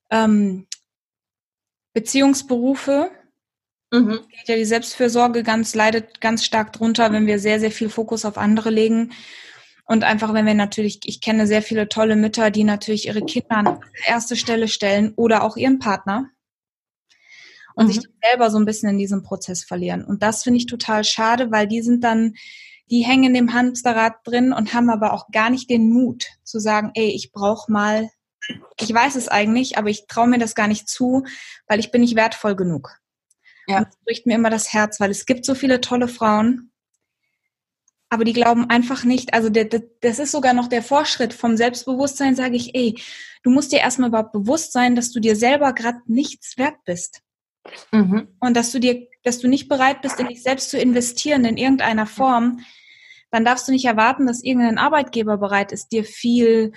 ähm, 0.10 0.66
Beziehungsberufe 1.96 3.10
mhm. 3.90 4.20
geht 4.30 4.48
ja 4.48 4.56
die 4.58 4.66
Selbstfürsorge 4.66 5.44
ganz, 5.44 5.74
leidet 5.74 6.20
ganz 6.20 6.44
stark 6.44 6.74
drunter, 6.74 7.12
wenn 7.14 7.26
wir 7.26 7.40
sehr, 7.40 7.60
sehr 7.60 7.72
viel 7.72 7.90
Fokus 7.90 8.26
auf 8.26 8.38
andere 8.38 8.70
legen. 8.70 9.14
Und 9.86 10.04
einfach, 10.04 10.34
wenn 10.34 10.46
wir 10.46 10.56
natürlich, 10.56 11.00
ich 11.06 11.22
kenne 11.22 11.48
sehr 11.48 11.62
viele 11.62 11.88
tolle 11.88 12.18
Mütter, 12.18 12.52
die 12.52 12.66
natürlich 12.66 13.08
ihre 13.08 13.22
Kinder 13.22 13.58
an 13.58 13.80
erste 14.06 14.36
Stelle 14.36 14.68
stellen 14.68 15.14
oder 15.16 15.42
auch 15.44 15.56
ihren 15.56 15.80
Partner 15.80 16.30
und 17.76 17.88
mhm. 17.88 17.92
sich 17.94 18.04
selber 18.22 18.52
so 18.52 18.58
ein 18.58 18.66
bisschen 18.66 18.90
in 18.90 18.98
diesem 18.98 19.24
Prozess 19.24 19.64
verlieren. 19.64 20.04
Und 20.04 20.22
das 20.22 20.44
finde 20.44 20.58
ich 20.58 20.66
total 20.66 21.06
schade, 21.06 21.50
weil 21.52 21.66
die 21.66 21.82
sind 21.82 22.04
dann, 22.04 22.34
die 22.92 23.06
hängen 23.06 23.26
in 23.26 23.34
dem 23.34 23.54
Hamsterrad 23.54 24.16
drin 24.26 24.52
und 24.52 24.74
haben 24.74 24.90
aber 24.90 25.14
auch 25.14 25.30
gar 25.32 25.50
nicht 25.50 25.70
den 25.70 25.90
Mut 25.90 26.26
zu 26.44 26.60
sagen, 26.60 26.92
ey, 26.94 27.08
ich 27.08 27.32
brauche 27.32 27.72
mal 27.72 28.10
ich 28.80 28.94
weiß 28.94 29.16
es 29.16 29.28
eigentlich, 29.28 29.78
aber 29.78 29.90
ich 29.90 30.08
traue 30.08 30.28
mir 30.28 30.40
das 30.40 30.56
gar 30.56 30.68
nicht 30.68 30.88
zu, 30.88 31.26
weil 31.68 31.80
ich 31.80 31.92
bin 31.92 32.02
nicht 32.02 32.16
wertvoll 32.16 32.56
genug. 32.56 33.00
Ja. 33.68 33.80
Und 33.80 33.88
das 33.88 33.98
bricht 34.06 34.26
mir 34.26 34.36
immer 34.36 34.50
das 34.50 34.74
Herz, 34.74 35.00
weil 35.00 35.12
es 35.12 35.26
gibt 35.26 35.46
so 35.46 35.56
viele 35.56 35.82
tolle 35.82 36.08
Frauen, 36.08 36.72
aber 38.10 38.24
die 38.24 38.34
glauben 38.34 38.70
einfach 38.70 39.04
nicht, 39.04 39.34
also 39.34 39.50
der, 39.50 39.66
der, 39.66 39.84
das 40.02 40.20
ist 40.20 40.32
sogar 40.32 40.54
noch 40.54 40.68
der 40.68 40.84
Vorschritt 40.84 41.34
vom 41.34 41.58
Selbstbewusstsein, 41.58 42.36
sage 42.36 42.56
ich, 42.56 42.76
ey, 42.76 42.96
du 43.44 43.50
musst 43.50 43.72
dir 43.72 43.80
erstmal 43.80 44.10
überhaupt 44.10 44.32
bewusst 44.32 44.74
sein, 44.74 44.96
dass 44.96 45.12
du 45.12 45.20
dir 45.20 45.36
selber 45.36 45.74
gerade 45.74 46.00
nichts 46.06 46.58
wert 46.58 46.78
bist. 46.86 47.22
Mhm. 47.92 48.28
Und 48.40 48.56
dass 48.56 48.72
du 48.72 48.80
dir, 48.80 49.08
dass 49.24 49.40
du 49.40 49.48
nicht 49.48 49.68
bereit 49.68 50.02
bist, 50.02 50.20
in 50.20 50.28
dich 50.28 50.44
selbst 50.44 50.70
zu 50.70 50.78
investieren 50.78 51.46
in 51.46 51.58
irgendeiner 51.58 52.06
Form, 52.06 52.60
dann 53.32 53.44
darfst 53.44 53.68
du 53.68 53.72
nicht 53.72 53.86
erwarten, 53.86 54.28
dass 54.28 54.44
irgendein 54.44 54.78
Arbeitgeber 54.78 55.38
bereit 55.38 55.72
ist, 55.72 55.92
dir 55.92 56.06
viel 56.06 56.74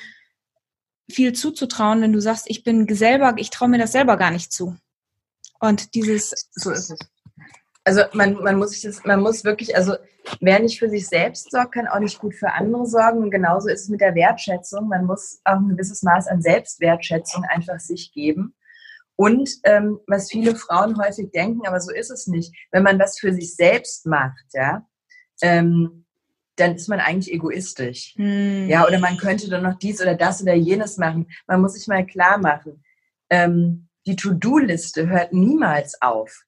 viel 1.11 1.33
zuzutrauen, 1.33 2.03
wenn 2.03 2.13
du 2.13 2.21
sagst, 2.21 2.45
ich 2.49 2.65
bin 2.65 2.87
selber, 2.95 3.35
ich 3.37 3.51
traue 3.51 3.69
mir 3.69 3.79
das 3.79 3.93
selber 3.93 4.17
gar 4.17 4.31
nicht 4.31 4.53
zu. 4.53 4.77
Und 5.61 5.95
dieses. 5.95 6.49
So 6.53 6.71
ist 6.71 6.91
es. 6.91 6.99
Also 7.85 8.03
man, 8.13 8.35
man 8.35 8.59
muss 8.59 8.73
sich 8.73 8.83
das, 8.83 9.03
man 9.05 9.21
muss 9.21 9.45
wirklich, 9.45 9.75
also 9.75 9.95
wer 10.41 10.61
nicht 10.61 10.79
für 10.79 10.91
sich 10.91 11.09
selbst 11.09 11.51
sorgt, 11.51 11.73
kann 11.73 11.89
auch 11.89 12.01
nicht 12.01 12.19
gut 12.19 12.35
für 12.35 12.53
andere 12.53 12.87
sorgen. 12.87 13.23
Und 13.23 13.31
genauso 13.31 13.69
ist 13.69 13.83
es 13.83 13.89
mit 13.89 14.03
der 14.03 14.15
Wertschätzung. 14.15 14.89
Man 14.89 15.07
muss 15.07 15.41
auch 15.45 15.57
ein 15.57 15.71
gewisses 15.71 16.03
Maß 16.03 16.29
an 16.29 16.43
Selbstwertschätzung 16.43 17.45
einfach 17.45 17.81
sich 17.81 18.13
geben. 18.13 18.55
Und 19.17 19.51
ähm, 19.65 20.01
was 20.07 20.31
viele 20.31 20.55
Frauen 20.55 20.97
häufig 21.03 21.33
denken, 21.33 21.67
aber 21.67 21.81
so 21.81 21.91
ist 21.91 22.11
es 22.11 22.27
nicht, 22.27 22.55
wenn 22.71 22.85
man 22.85 22.99
das 22.99 23.19
für 23.19 23.33
sich 23.33 23.57
selbst 23.57 24.07
macht, 24.07 24.45
ja, 24.53 24.87
ähm, 25.43 26.05
dann 26.59 26.75
ist 26.75 26.89
man 26.89 27.01
eigentlich 27.01 27.33
egoistisch. 27.33 28.15
Hm. 28.17 28.69
Ja, 28.69 28.87
oder 28.87 28.99
man 28.99 29.17
könnte 29.17 29.49
dann 29.49 29.63
noch 29.63 29.79
dies 29.79 30.01
oder 30.01 30.15
das 30.15 30.43
oder 30.43 30.55
jenes 30.55 30.99
machen. 30.99 31.29
Man 31.47 31.61
muss 31.61 31.75
sich 31.75 31.87
mal 31.87 32.05
klar 32.05 32.39
machen, 32.39 32.83
ähm, 33.31 33.89
die 34.07 34.17
To-Do-Liste 34.17 35.09
hört 35.09 35.33
niemals 35.33 36.01
auf. 36.01 36.45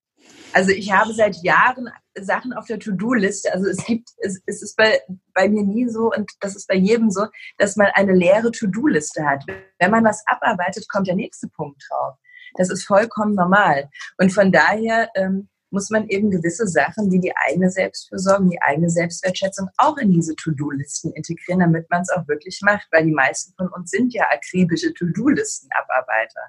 Also 0.52 0.70
ich 0.70 0.92
habe 0.92 1.12
seit 1.12 1.36
Jahren 1.42 1.90
Sachen 2.18 2.52
auf 2.52 2.66
der 2.66 2.78
To-Do-Liste. 2.78 3.52
Also 3.52 3.68
es 3.68 3.84
gibt, 3.84 4.10
es, 4.18 4.40
es 4.46 4.62
ist 4.62 4.76
bei, 4.76 5.00
bei 5.34 5.48
mir 5.48 5.62
nie 5.62 5.88
so 5.88 6.10
und 6.10 6.30
das 6.40 6.56
ist 6.56 6.66
bei 6.66 6.74
jedem 6.74 7.10
so, 7.10 7.26
dass 7.58 7.76
man 7.76 7.88
eine 7.94 8.12
leere 8.12 8.50
To-Do-Liste 8.50 9.24
hat. 9.24 9.44
Wenn 9.78 9.90
man 9.90 10.04
was 10.04 10.22
abarbeitet, 10.26 10.88
kommt 10.88 11.06
der 11.06 11.14
nächste 11.14 11.48
Punkt 11.48 11.82
drauf. 11.88 12.16
Das 12.54 12.70
ist 12.70 12.84
vollkommen 12.84 13.34
normal. 13.34 13.88
Und 14.18 14.32
von 14.32 14.50
daher 14.50 15.10
ähm, 15.14 15.48
muss 15.70 15.90
man 15.90 16.08
eben 16.08 16.30
gewisse 16.30 16.66
Sachen 16.66 17.10
wie 17.10 17.20
die 17.20 17.34
eigene 17.36 17.70
Selbstfürsorge, 17.70 18.48
die 18.50 18.62
eigene 18.62 18.90
Selbstwertschätzung 18.90 19.68
auch 19.76 19.96
in 19.98 20.10
diese 20.10 20.34
To-Do-Listen 20.36 21.12
integrieren, 21.12 21.60
damit 21.60 21.88
man 21.90 22.02
es 22.02 22.10
auch 22.10 22.26
wirklich 22.28 22.60
macht. 22.62 22.88
Weil 22.90 23.04
die 23.04 23.12
meisten 23.12 23.54
von 23.56 23.68
uns 23.68 23.90
sind 23.90 24.12
ja 24.12 24.24
akribische 24.30 24.92
To-Do-Listen-Abarbeiter. 24.94 26.40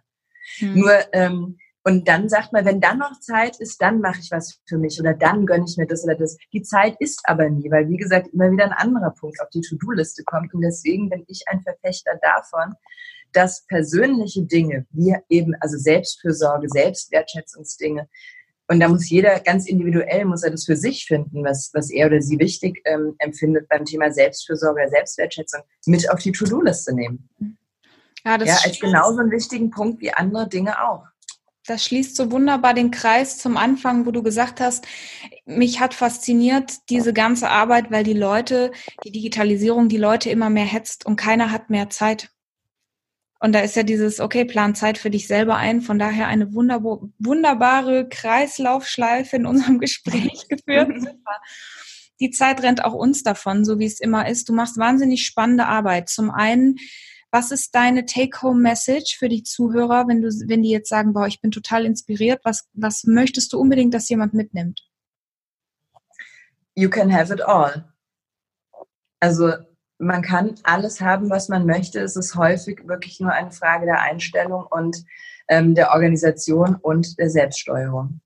Hm. 0.57 0.79
Nur 0.79 0.93
ähm, 1.13 1.57
und 1.83 2.07
dann 2.07 2.29
sagt 2.29 2.53
man, 2.53 2.63
wenn 2.65 2.79
dann 2.79 2.99
noch 2.99 3.19
Zeit 3.19 3.59
ist, 3.59 3.81
dann 3.81 4.01
mache 4.01 4.19
ich 4.19 4.29
was 4.29 4.59
für 4.67 4.77
mich 4.77 4.99
oder 4.99 5.13
dann 5.15 5.47
gönne 5.47 5.65
ich 5.67 5.77
mir 5.77 5.87
das 5.87 6.03
oder 6.03 6.15
das. 6.15 6.37
Die 6.53 6.61
Zeit 6.61 6.95
ist 6.99 7.21
aber 7.23 7.49
nie, 7.49 7.71
weil 7.71 7.89
wie 7.89 7.97
gesagt 7.97 8.27
immer 8.33 8.51
wieder 8.51 8.65
ein 8.65 8.73
anderer 8.73 9.11
Punkt 9.11 9.41
auf 9.41 9.49
die 9.49 9.61
To-Do-Liste 9.61 10.23
kommt. 10.23 10.53
Und 10.53 10.61
deswegen 10.61 11.09
bin 11.09 11.23
ich 11.27 11.43
ein 11.47 11.61
Verfechter 11.63 12.19
davon, 12.21 12.75
dass 13.33 13.65
persönliche 13.65 14.43
Dinge, 14.45 14.85
wie 14.91 15.15
eben 15.29 15.55
also 15.59 15.77
Selbstfürsorge, 15.77 16.67
Selbstwertschätzungsdinge, 16.69 18.07
und 18.71 18.79
da 18.79 18.87
muss 18.87 19.09
jeder 19.09 19.39
ganz 19.41 19.67
individuell, 19.67 20.25
muss 20.25 20.43
er 20.43 20.51
das 20.51 20.65
für 20.65 20.75
sich 20.75 21.05
finden, 21.05 21.43
was, 21.43 21.71
was 21.73 21.89
er 21.91 22.07
oder 22.07 22.21
sie 22.21 22.39
wichtig 22.39 22.81
ähm, 22.85 23.15
empfindet 23.19 23.67
beim 23.69 23.85
Thema 23.85 24.11
Selbstfürsorge 24.11 24.81
oder 24.81 24.89
Selbstwertschätzung, 24.89 25.61
mit 25.85 26.09
auf 26.09 26.19
die 26.19 26.31
To-Do-Liste 26.31 26.95
nehmen. 26.95 27.29
Ja, 28.25 28.37
das 28.37 28.47
ja, 28.47 28.57
als 28.63 28.79
genauso 28.79 29.19
einen 29.19 29.31
wichtigen 29.31 29.69
Punkt 29.71 30.01
wie 30.01 30.13
andere 30.13 30.47
Dinge 30.47 30.81
auch 30.83 31.03
das 31.65 31.85
schließt 31.85 32.15
so 32.15 32.31
wunderbar 32.31 32.73
den 32.73 32.91
Kreis 32.91 33.37
zum 33.37 33.55
Anfang, 33.55 34.05
wo 34.05 34.11
du 34.11 34.23
gesagt 34.23 34.59
hast, 34.59 34.85
mich 35.45 35.79
hat 35.79 35.93
fasziniert 35.93 36.89
diese 36.89 37.13
ganze 37.13 37.49
Arbeit, 37.49 37.91
weil 37.91 38.03
die 38.03 38.13
Leute, 38.13 38.71
die 39.03 39.11
Digitalisierung, 39.11 39.87
die 39.87 39.97
Leute 39.97 40.29
immer 40.29 40.49
mehr 40.49 40.65
hetzt 40.65 41.05
und 41.05 41.17
keiner 41.17 41.51
hat 41.51 41.69
mehr 41.69 41.89
Zeit. 41.89 42.29
Und 43.43 43.53
da 43.53 43.59
ist 43.59 43.75
ja 43.75 43.83
dieses, 43.83 44.19
okay, 44.19 44.45
plan 44.45 44.75
Zeit 44.75 44.97
für 44.99 45.09
dich 45.09 45.27
selber 45.27 45.57
ein. 45.57 45.81
Von 45.81 45.97
daher 45.97 46.27
eine 46.27 46.53
wunderbare 46.53 48.07
Kreislaufschleife 48.07 49.35
in 49.35 49.45
unserem 49.47 49.79
Gespräch 49.79 50.45
geführt. 50.49 50.91
Die 52.19 52.29
Zeit 52.29 52.61
rennt 52.61 52.85
auch 52.85 52.93
uns 52.93 53.23
davon, 53.23 53.65
so 53.65 53.79
wie 53.79 53.85
es 53.85 53.99
immer 53.99 54.29
ist. 54.29 54.47
Du 54.47 54.53
machst 54.53 54.77
wahnsinnig 54.77 55.25
spannende 55.25 55.65
Arbeit. 55.65 56.07
Zum 56.07 56.29
einen 56.29 56.77
was 57.31 57.51
ist 57.51 57.73
deine 57.73 58.05
Take-Home-Message 58.05 59.17
für 59.17 59.29
die 59.29 59.43
Zuhörer, 59.43 60.07
wenn 60.07 60.21
du, 60.21 60.27
wenn 60.27 60.63
die 60.63 60.69
jetzt 60.69 60.89
sagen, 60.89 61.13
boah, 61.13 61.27
ich 61.27 61.39
bin 61.39 61.49
total 61.49 61.85
inspiriert, 61.85 62.41
was, 62.43 62.67
was 62.73 63.05
möchtest 63.05 63.53
du 63.53 63.59
unbedingt, 63.59 63.93
dass 63.93 64.09
jemand 64.09 64.33
mitnimmt? 64.33 64.81
You 66.75 66.89
can 66.89 67.11
have 67.13 67.33
it 67.33 67.41
all. 67.41 67.85
Also 69.21 69.53
man 70.01 70.23
kann 70.23 70.55
alles 70.63 70.99
haben, 70.99 71.29
was 71.29 71.47
man 71.47 71.65
möchte. 71.65 71.99
Es 71.99 72.15
ist 72.15 72.35
häufig 72.35 72.87
wirklich 72.87 73.19
nur 73.19 73.31
eine 73.31 73.51
Frage 73.51 73.85
der 73.85 74.01
Einstellung 74.01 74.65
und 74.69 75.05
ähm, 75.47 75.75
der 75.75 75.91
Organisation 75.91 76.75
und 76.75 77.19
der 77.19 77.29
Selbststeuerung. 77.29 78.19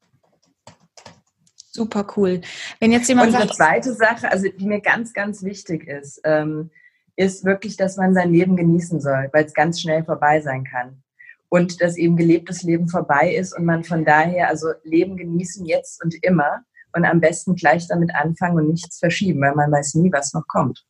Super 1.72 2.08
cool. 2.16 2.40
Wenn 2.80 2.94
jetzt 2.94 3.10
jemand 3.10 3.34
und 3.34 3.36
eine 3.36 3.52
zweite 3.52 3.94
Sache, 3.94 4.32
also 4.32 4.48
die 4.48 4.66
mir 4.66 4.80
ganz, 4.80 5.14
ganz 5.14 5.44
wichtig 5.44 5.86
ist, 5.88 6.22
ähm, 6.24 6.72
ist 7.18 7.44
wirklich, 7.44 7.76
dass 7.76 7.98
man 7.98 8.14
sein 8.14 8.32
Leben 8.32 8.56
genießen 8.56 9.02
soll, 9.02 9.30
weil 9.34 9.44
es 9.46 9.54
ganz 9.54 9.82
schnell 9.82 10.06
vorbei 10.06 10.40
sein 10.40 10.64
kann. 10.64 11.04
Und 11.50 11.82
dass 11.82 11.98
eben 11.98 12.16
gelebtes 12.16 12.64
Leben 12.64 12.88
vorbei 12.88 13.36
ist 13.36 13.58
und 13.58 13.66
man 13.66 13.84
von 13.84 14.06
daher, 14.06 14.48
also 14.48 14.68
Leben 14.84 15.18
genießen 15.18 15.66
jetzt 15.66 16.04
und 16.04 16.16
immer 16.24 16.64
und 16.94 17.06
am 17.06 17.20
besten 17.20 17.56
gleich 17.56 17.88
damit 17.88 18.16
anfangen 18.16 18.58
und 18.58 18.70
nichts 18.70 19.00
verschieben, 19.00 19.42
weil 19.42 19.56
man 19.56 19.72
weiß 19.72 19.96
nie, 19.96 20.12
was 20.12 20.34
noch 20.34 20.48
kommt. 20.48 20.86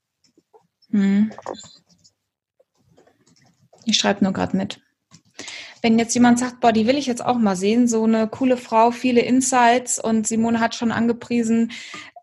Hm. 0.95 1.29
Ich 3.83 3.97
schreibe 3.97 4.23
nur 4.23 4.31
gerade 4.31 4.55
mit. 4.55 4.79
Wenn 5.81 5.99
jetzt 5.99 6.15
jemand 6.15 6.39
sagt, 6.39 6.61
boah, 6.61 6.71
die 6.71 6.87
will 6.87 6.97
ich 6.97 7.05
jetzt 7.05 7.23
auch 7.23 7.37
mal 7.37 7.57
sehen, 7.57 7.87
so 7.87 8.05
eine 8.05 8.27
coole 8.27 8.55
Frau, 8.55 8.91
viele 8.91 9.21
Insights 9.21 9.99
und 9.99 10.25
Simone 10.25 10.61
hat 10.61 10.73
schon 10.73 10.93
angepriesen, 10.93 11.73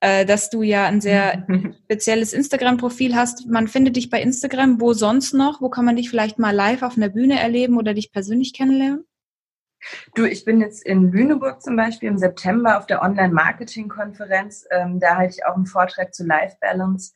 äh, 0.00 0.24
dass 0.24 0.48
du 0.48 0.62
ja 0.62 0.86
ein 0.86 1.02
sehr 1.02 1.46
spezielles 1.84 2.32
Instagram-Profil 2.32 3.14
hast. 3.14 3.46
Man 3.46 3.68
findet 3.68 3.96
dich 3.96 4.08
bei 4.08 4.22
Instagram. 4.22 4.80
Wo 4.80 4.94
sonst 4.94 5.34
noch? 5.34 5.60
Wo 5.60 5.68
kann 5.68 5.84
man 5.84 5.96
dich 5.96 6.08
vielleicht 6.08 6.38
mal 6.38 6.54
live 6.54 6.82
auf 6.82 6.96
einer 6.96 7.10
Bühne 7.10 7.38
erleben 7.38 7.76
oder 7.76 7.92
dich 7.92 8.10
persönlich 8.10 8.54
kennenlernen? 8.54 9.04
Du, 10.14 10.24
ich 10.24 10.46
bin 10.46 10.62
jetzt 10.62 10.84
in 10.84 11.12
Lüneburg 11.12 11.60
zum 11.60 11.76
Beispiel 11.76 12.08
im 12.08 12.16
September 12.16 12.78
auf 12.78 12.86
der 12.86 13.02
Online-Marketing-Konferenz. 13.02 14.64
Ähm, 14.70 14.98
da 14.98 15.16
halte 15.16 15.34
ich 15.36 15.44
auch 15.44 15.56
einen 15.56 15.66
Vortrag 15.66 16.14
zu 16.14 16.24
Life 16.24 16.56
Balance. 16.60 17.12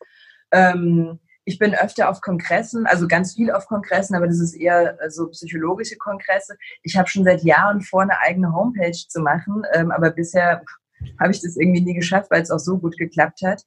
Ähm, 0.52 1.18
ich 1.46 1.58
bin 1.60 1.74
öfter 1.74 2.10
auf 2.10 2.20
Kongressen, 2.20 2.86
also 2.86 3.06
ganz 3.06 3.34
viel 3.34 3.52
auf 3.52 3.66
Kongressen, 3.66 4.16
aber 4.16 4.26
das 4.26 4.40
ist 4.40 4.54
eher 4.54 5.00
äh, 5.00 5.10
so 5.10 5.28
psychologische 5.28 5.96
Kongresse. 5.96 6.58
Ich 6.82 6.96
habe 6.96 7.08
schon 7.08 7.24
seit 7.24 7.44
Jahren 7.44 7.80
vor, 7.80 8.02
eine 8.02 8.18
eigene 8.18 8.52
Homepage 8.52 8.90
zu 8.90 9.20
machen, 9.20 9.62
ähm, 9.72 9.92
aber 9.92 10.10
bisher 10.10 10.62
habe 11.20 11.30
ich 11.30 11.40
das 11.40 11.56
irgendwie 11.56 11.82
nie 11.82 11.94
geschafft, 11.94 12.30
weil 12.32 12.42
es 12.42 12.50
auch 12.50 12.58
so 12.58 12.78
gut 12.78 12.98
geklappt 12.98 13.42
hat. 13.44 13.62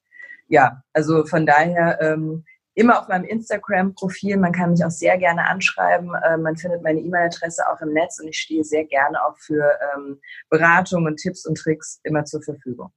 Ja, 0.49 0.83
also 0.93 1.25
von 1.25 1.45
daher 1.45 2.01
ähm, 2.01 2.43
immer 2.73 2.99
auf 2.99 3.07
meinem 3.07 3.23
Instagram-Profil. 3.23 4.35
Man 4.37 4.51
kann 4.51 4.71
mich 4.71 4.83
auch 4.83 4.91
sehr 4.91 5.17
gerne 5.17 5.47
anschreiben. 5.47 6.13
Äh, 6.15 6.37
man 6.37 6.57
findet 6.57 6.83
meine 6.83 6.99
E-Mail-Adresse 6.99 7.63
auch 7.69 7.79
im 7.81 7.93
Netz 7.93 8.19
und 8.19 8.27
ich 8.27 8.39
stehe 8.39 8.65
sehr 8.65 8.83
gerne 8.83 9.23
auch 9.23 9.37
für 9.37 9.71
ähm, 9.95 10.19
Beratung 10.49 11.05
und 11.05 11.15
Tipps 11.15 11.45
und 11.45 11.57
Tricks 11.57 12.01
immer 12.03 12.25
zur 12.25 12.41
Verfügung. 12.41 12.91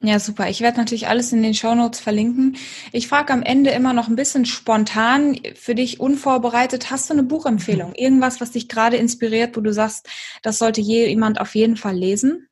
Ja, 0.00 0.20
super. 0.20 0.48
Ich 0.48 0.60
werde 0.60 0.78
natürlich 0.78 1.08
alles 1.08 1.32
in 1.32 1.42
den 1.42 1.54
Show 1.54 1.74
Notes 1.74 1.98
verlinken. 1.98 2.56
Ich 2.92 3.08
frage 3.08 3.32
am 3.32 3.42
Ende 3.42 3.70
immer 3.70 3.92
noch 3.92 4.06
ein 4.06 4.14
bisschen 4.14 4.46
spontan 4.46 5.36
für 5.56 5.74
dich 5.74 5.98
unvorbereitet. 5.98 6.92
Hast 6.92 7.10
du 7.10 7.14
eine 7.14 7.24
Buchempfehlung? 7.24 7.94
Irgendwas, 7.94 8.40
was 8.40 8.52
dich 8.52 8.68
gerade 8.68 8.96
inspiriert, 8.96 9.56
wo 9.56 9.60
du 9.60 9.72
sagst, 9.72 10.08
das 10.42 10.58
sollte 10.58 10.80
jemand 10.80 11.40
auf 11.40 11.56
jeden 11.56 11.76
Fall 11.76 11.96
lesen? 11.96 12.48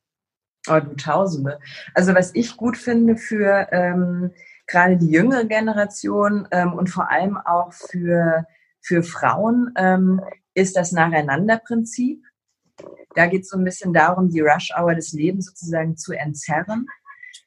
Oh, 0.69 0.81
du 0.81 0.97
Tausende. 0.97 1.61
Also 1.95 2.15
was 2.15 2.35
ich 2.35 2.57
gut 2.57 2.77
finde 2.77 3.17
für 3.17 3.69
ähm, 3.71 4.33
gerade 4.67 4.97
die 4.97 5.11
jüngere 5.11 5.45
Generation 5.45 6.49
ähm, 6.51 6.73
und 6.73 6.89
vor 6.89 7.13
allem 7.13 7.37
auch 7.37 7.73
für, 7.73 8.45
für 8.81 9.05
Frauen 9.05 9.73
ähm, 9.77 10.21
ist 10.55 10.75
das 10.75 10.91
Nacheinanderprinzip. 10.91 12.25
Da 13.15 13.27
geht 13.27 13.43
es 13.43 13.51
so 13.51 13.57
ein 13.57 13.65
bisschen 13.65 13.93
darum, 13.95 14.31
die 14.31 14.41
Rush-Hour 14.41 14.97
des 14.97 15.13
Lebens 15.13 15.47
sozusagen 15.47 15.97
zu 15.97 16.13
entzerren. 16.13 16.89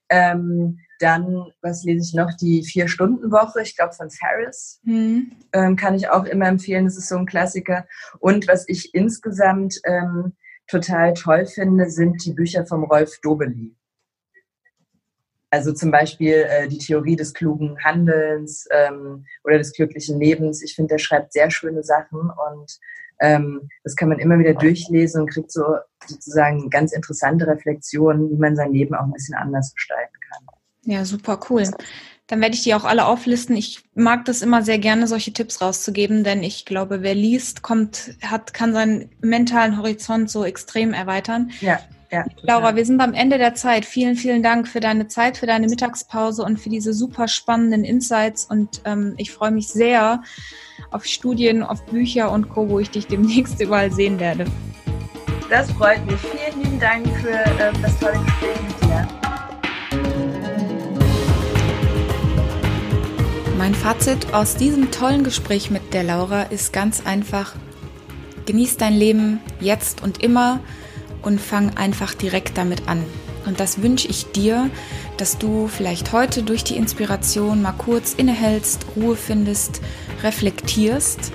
Ähm, 0.10 0.80
dann, 1.00 1.52
was 1.62 1.84
lese 1.84 2.10
ich 2.10 2.14
noch? 2.14 2.34
Die 2.36 2.64
Vier-Stunden-Woche, 2.64 3.62
ich 3.62 3.76
glaube 3.76 3.94
von 3.94 4.10
Ferris. 4.10 4.82
Mhm. 4.84 5.32
Ähm, 5.54 5.76
kann 5.76 5.96
ich 5.96 6.10
auch 6.10 6.26
immer 6.26 6.48
empfehlen, 6.48 6.86
das 6.86 6.98
ist 6.98 7.08
so 7.08 7.18
ein 7.18 7.26
Klassiker. 7.26 7.88
Und 8.20 8.48
was 8.48 8.68
ich 8.68 8.94
insgesamt 8.94 9.80
ähm, 9.86 10.34
total 10.68 11.14
toll 11.14 11.46
finde, 11.46 11.90
sind 11.90 12.24
die 12.26 12.34
Bücher 12.34 12.66
vom 12.66 12.84
Rolf 12.84 13.20
Dobeli. 13.22 13.76
Also 15.52 15.74
zum 15.74 15.90
Beispiel 15.90 16.46
äh, 16.48 16.68
die 16.68 16.78
Theorie 16.78 17.16
des 17.16 17.34
klugen 17.34 17.78
Handelns 17.84 18.68
ähm, 18.70 19.26
oder 19.44 19.58
des 19.58 19.74
glücklichen 19.74 20.20
Lebens. 20.20 20.62
Ich 20.62 20.76
finde, 20.76 20.94
der 20.94 21.00
schreibt 21.00 21.34
sehr 21.34 21.50
schöne 21.50 21.84
Sachen 21.84 22.30
und 22.30 22.80
ähm, 23.20 23.70
das 23.84 23.96
kann 23.96 24.10
man 24.10 24.20
immer 24.20 24.40
wieder 24.40 24.54
durchlesen 24.54 25.22
und 25.22 25.30
kriegt 25.30 25.52
so 25.52 25.64
sozusagen 26.06 26.70
ganz 26.70 26.94
interessante 26.94 27.48
Reflexionen, 27.48 28.30
wie 28.30 28.38
man 28.38 28.56
sein 28.56 28.74
Leben 28.74 28.96
auch 28.96 29.04
ein 29.04 29.14
bisschen 29.14 29.36
anders 29.36 29.74
gestalten 29.74 30.16
kann. 30.32 30.46
Ja, 30.84 31.06
super 31.06 31.40
cool. 31.50 31.64
Dann 32.28 32.42
werde 32.42 32.56
ich 32.56 32.64
die 32.64 32.76
auch 32.76 32.86
alle 32.86 33.06
auflisten. 33.06 33.56
Ich 33.56 33.84
mag 33.96 34.26
das 34.26 34.42
immer 34.42 34.62
sehr 34.62 34.78
gerne, 34.78 35.08
solche 35.08 35.34
Tipps 35.34 35.62
rauszugeben, 35.62 36.24
denn 36.24 36.44
ich 36.44 36.66
glaube, 36.66 37.02
wer 37.02 37.16
liest, 37.16 37.64
kommt, 37.64 38.16
hat, 38.22 38.54
kann 38.54 38.74
seinen 38.74 39.10
mentalen 39.20 39.78
Horizont 39.78 40.30
so 40.30 40.46
extrem 40.46 40.94
erweitern. 40.94 41.52
Ja. 41.60 41.80
Ja, 42.12 42.26
Laura, 42.42 42.76
wir 42.76 42.84
sind 42.88 43.00
am 43.02 43.14
Ende 43.14 43.38
der 43.38 43.54
Zeit. 43.54 43.86
Vielen, 43.86 44.16
vielen 44.16 44.42
Dank 44.42 44.68
für 44.68 44.80
deine 44.80 45.08
Zeit, 45.08 45.38
für 45.38 45.46
deine 45.46 45.68
Mittagspause 45.68 46.44
und 46.44 46.60
für 46.60 46.70
diese 46.70 46.92
super 46.92 47.28
spannenden 47.28 47.84
Insights. 47.84 48.46
Und 48.46 48.82
ähm, 48.86 49.14
ich 49.18 49.32
freue 49.32 49.52
mich 49.52 49.68
sehr 49.68 50.24
auf 50.90 51.06
Studien, 51.06 51.62
auf 51.62 51.86
Bücher 51.86 52.32
und 52.32 52.50
Co., 52.50 52.68
wo 52.68 52.80
ich 52.80 52.90
dich 52.90 53.06
demnächst 53.06 53.62
überall 53.62 53.92
sehen 53.92 54.20
werde. 54.20 54.46
Das 55.52 55.72
freut 55.72 56.04
mich. 56.08 56.16
Vielen 56.20 56.64
lieben 56.64 56.80
Dank 56.80 57.08
für 57.20 57.30
äh, 57.30 57.74
das 57.80 58.00
tolle 58.00 58.18
Gespräch 58.18 58.60
mit 58.68 58.82
dir. 58.90 59.08
Mein 63.60 63.76
Fazit 63.76 64.34
aus 64.34 64.56
diesem 64.56 64.90
tollen 64.90 65.24
Gespräch 65.24 65.70
mit 65.70 65.94
der 65.94 66.04
Laura 66.04 66.44
ist 66.44 66.74
ganz 66.74 67.06
einfach, 67.06 67.54
genieß 68.48 68.78
dein 68.78 68.96
Leben 68.96 69.42
jetzt 69.60 70.02
und 70.02 70.24
immer 70.24 70.60
und 71.22 71.40
fang 71.40 71.76
einfach 71.78 72.14
direkt 72.14 72.58
damit 72.58 72.88
an. 72.88 73.04
Und 73.46 73.60
das 73.60 73.82
wünsche 73.82 74.08
ich 74.08 74.32
dir, 74.32 74.70
dass 75.18 75.38
du 75.38 75.68
vielleicht 75.68 76.12
heute 76.12 76.44
durch 76.44 76.64
die 76.64 76.78
Inspiration 76.78 77.62
mal 77.62 77.72
kurz 77.72 78.14
innehältst, 78.14 78.86
Ruhe 78.96 79.16
findest, 79.16 79.82
reflektierst 80.24 81.32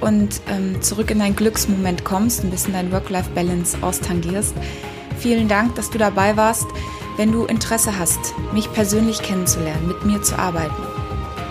und 0.00 0.40
ähm, 0.48 0.80
zurück 0.80 1.10
in 1.10 1.18
deinen 1.18 1.36
Glücksmoment 1.36 2.04
kommst, 2.04 2.44
ein 2.44 2.50
bisschen 2.50 2.72
dein 2.72 2.92
Work-Life-Balance 2.92 3.78
austangierst. 3.82 4.54
Vielen 5.18 5.48
Dank, 5.48 5.74
dass 5.74 5.90
du 5.90 5.98
dabei 5.98 6.36
warst. 6.36 6.66
Wenn 7.16 7.32
du 7.32 7.44
Interesse 7.46 7.98
hast, 7.98 8.20
mich 8.52 8.72
persönlich 8.72 9.20
kennenzulernen, 9.22 9.88
mit 9.88 10.04
mir 10.04 10.22
zu 10.22 10.38
arbeiten. 10.38 10.87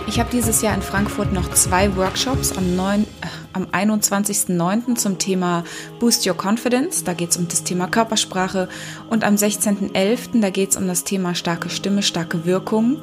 Ich 0.08 0.18
habe 0.18 0.30
dieses 0.32 0.62
Jahr 0.62 0.74
in 0.74 0.80
Frankfurt 0.80 1.34
noch 1.34 1.50
zwei 1.50 1.94
Workshops 1.94 2.56
am, 2.56 2.74
9, 2.74 3.02
äh, 3.02 3.06
am 3.52 3.66
21.09. 3.66 4.94
zum 4.94 5.18
Thema 5.18 5.64
Boost 6.00 6.26
Your 6.26 6.34
Confidence. 6.34 7.04
Da 7.04 7.12
geht 7.12 7.32
es 7.32 7.36
um 7.36 7.46
das 7.46 7.62
Thema 7.62 7.88
Körpersprache. 7.88 8.70
Und 9.10 9.22
am 9.22 9.34
16.11. 9.34 10.40
da 10.40 10.48
geht 10.48 10.70
es 10.70 10.76
um 10.78 10.88
das 10.88 11.04
Thema 11.04 11.34
starke 11.34 11.68
Stimme, 11.68 12.02
starke 12.02 12.46
Wirkung. 12.46 12.96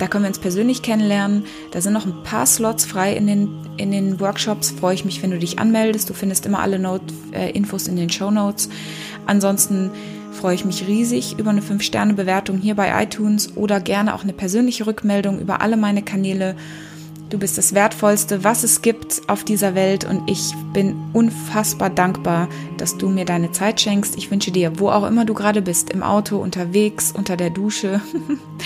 Da 0.00 0.08
können 0.08 0.24
wir 0.24 0.28
uns 0.28 0.40
persönlich 0.40 0.82
kennenlernen. 0.82 1.44
Da 1.70 1.80
sind 1.80 1.92
noch 1.92 2.04
ein 2.04 2.24
paar 2.24 2.46
Slots 2.46 2.84
frei 2.84 3.14
in 3.14 3.28
den, 3.28 3.48
in 3.76 3.92
den 3.92 4.18
Workshops. 4.18 4.72
Freue 4.72 4.94
ich 4.94 5.04
mich, 5.04 5.22
wenn 5.22 5.30
du 5.30 5.38
dich 5.38 5.60
anmeldest. 5.60 6.10
Du 6.10 6.14
findest 6.14 6.46
immer 6.46 6.58
alle 6.58 6.80
Note, 6.80 7.14
äh, 7.30 7.52
Infos 7.52 7.86
in 7.86 7.94
den 7.94 8.10
Show 8.10 8.32
Notes. 8.32 8.68
Ansonsten 9.26 9.92
freue 10.34 10.54
ich 10.54 10.64
mich 10.64 10.86
riesig 10.86 11.38
über 11.38 11.50
eine 11.50 11.62
5-Sterne-Bewertung 11.62 12.58
hier 12.58 12.74
bei 12.74 13.02
iTunes 13.02 13.56
oder 13.56 13.80
gerne 13.80 14.14
auch 14.14 14.22
eine 14.22 14.32
persönliche 14.32 14.86
Rückmeldung 14.86 15.40
über 15.40 15.60
alle 15.60 15.76
meine 15.76 16.02
Kanäle. 16.02 16.56
Du 17.30 17.38
bist 17.38 17.56
das 17.56 17.74
Wertvollste, 17.74 18.44
was 18.44 18.64
es 18.64 18.82
gibt 18.82 19.22
auf 19.28 19.44
dieser 19.44 19.74
Welt 19.74 20.04
und 20.04 20.30
ich 20.30 20.52
bin 20.72 20.94
unfassbar 21.12 21.90
dankbar, 21.90 22.48
dass 22.76 22.98
du 22.98 23.08
mir 23.08 23.24
deine 23.24 23.50
Zeit 23.52 23.80
schenkst. 23.80 24.16
Ich 24.16 24.30
wünsche 24.30 24.50
dir, 24.50 24.78
wo 24.78 24.90
auch 24.90 25.06
immer 25.06 25.24
du 25.24 25.34
gerade 25.34 25.62
bist, 25.62 25.90
im 25.90 26.02
Auto, 26.02 26.36
unterwegs, 26.36 27.12
unter 27.12 27.36
der 27.36 27.50
Dusche, 27.50 28.00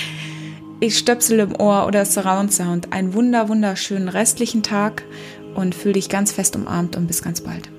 ich 0.81 0.99
Stöpsel 0.99 1.39
im 1.39 1.61
Ohr 1.61 1.87
oder 1.87 2.05
Surround 2.05 2.53
Sound, 2.53 2.93
einen 2.93 3.15
wunder, 3.15 3.49
wunderschönen 3.49 4.09
restlichen 4.09 4.63
Tag 4.63 5.05
und 5.55 5.75
fühle 5.75 5.95
dich 5.95 6.09
ganz 6.09 6.33
fest 6.33 6.57
umarmt 6.57 6.97
und 6.97 7.07
bis 7.07 7.23
ganz 7.23 7.41
bald. 7.41 7.71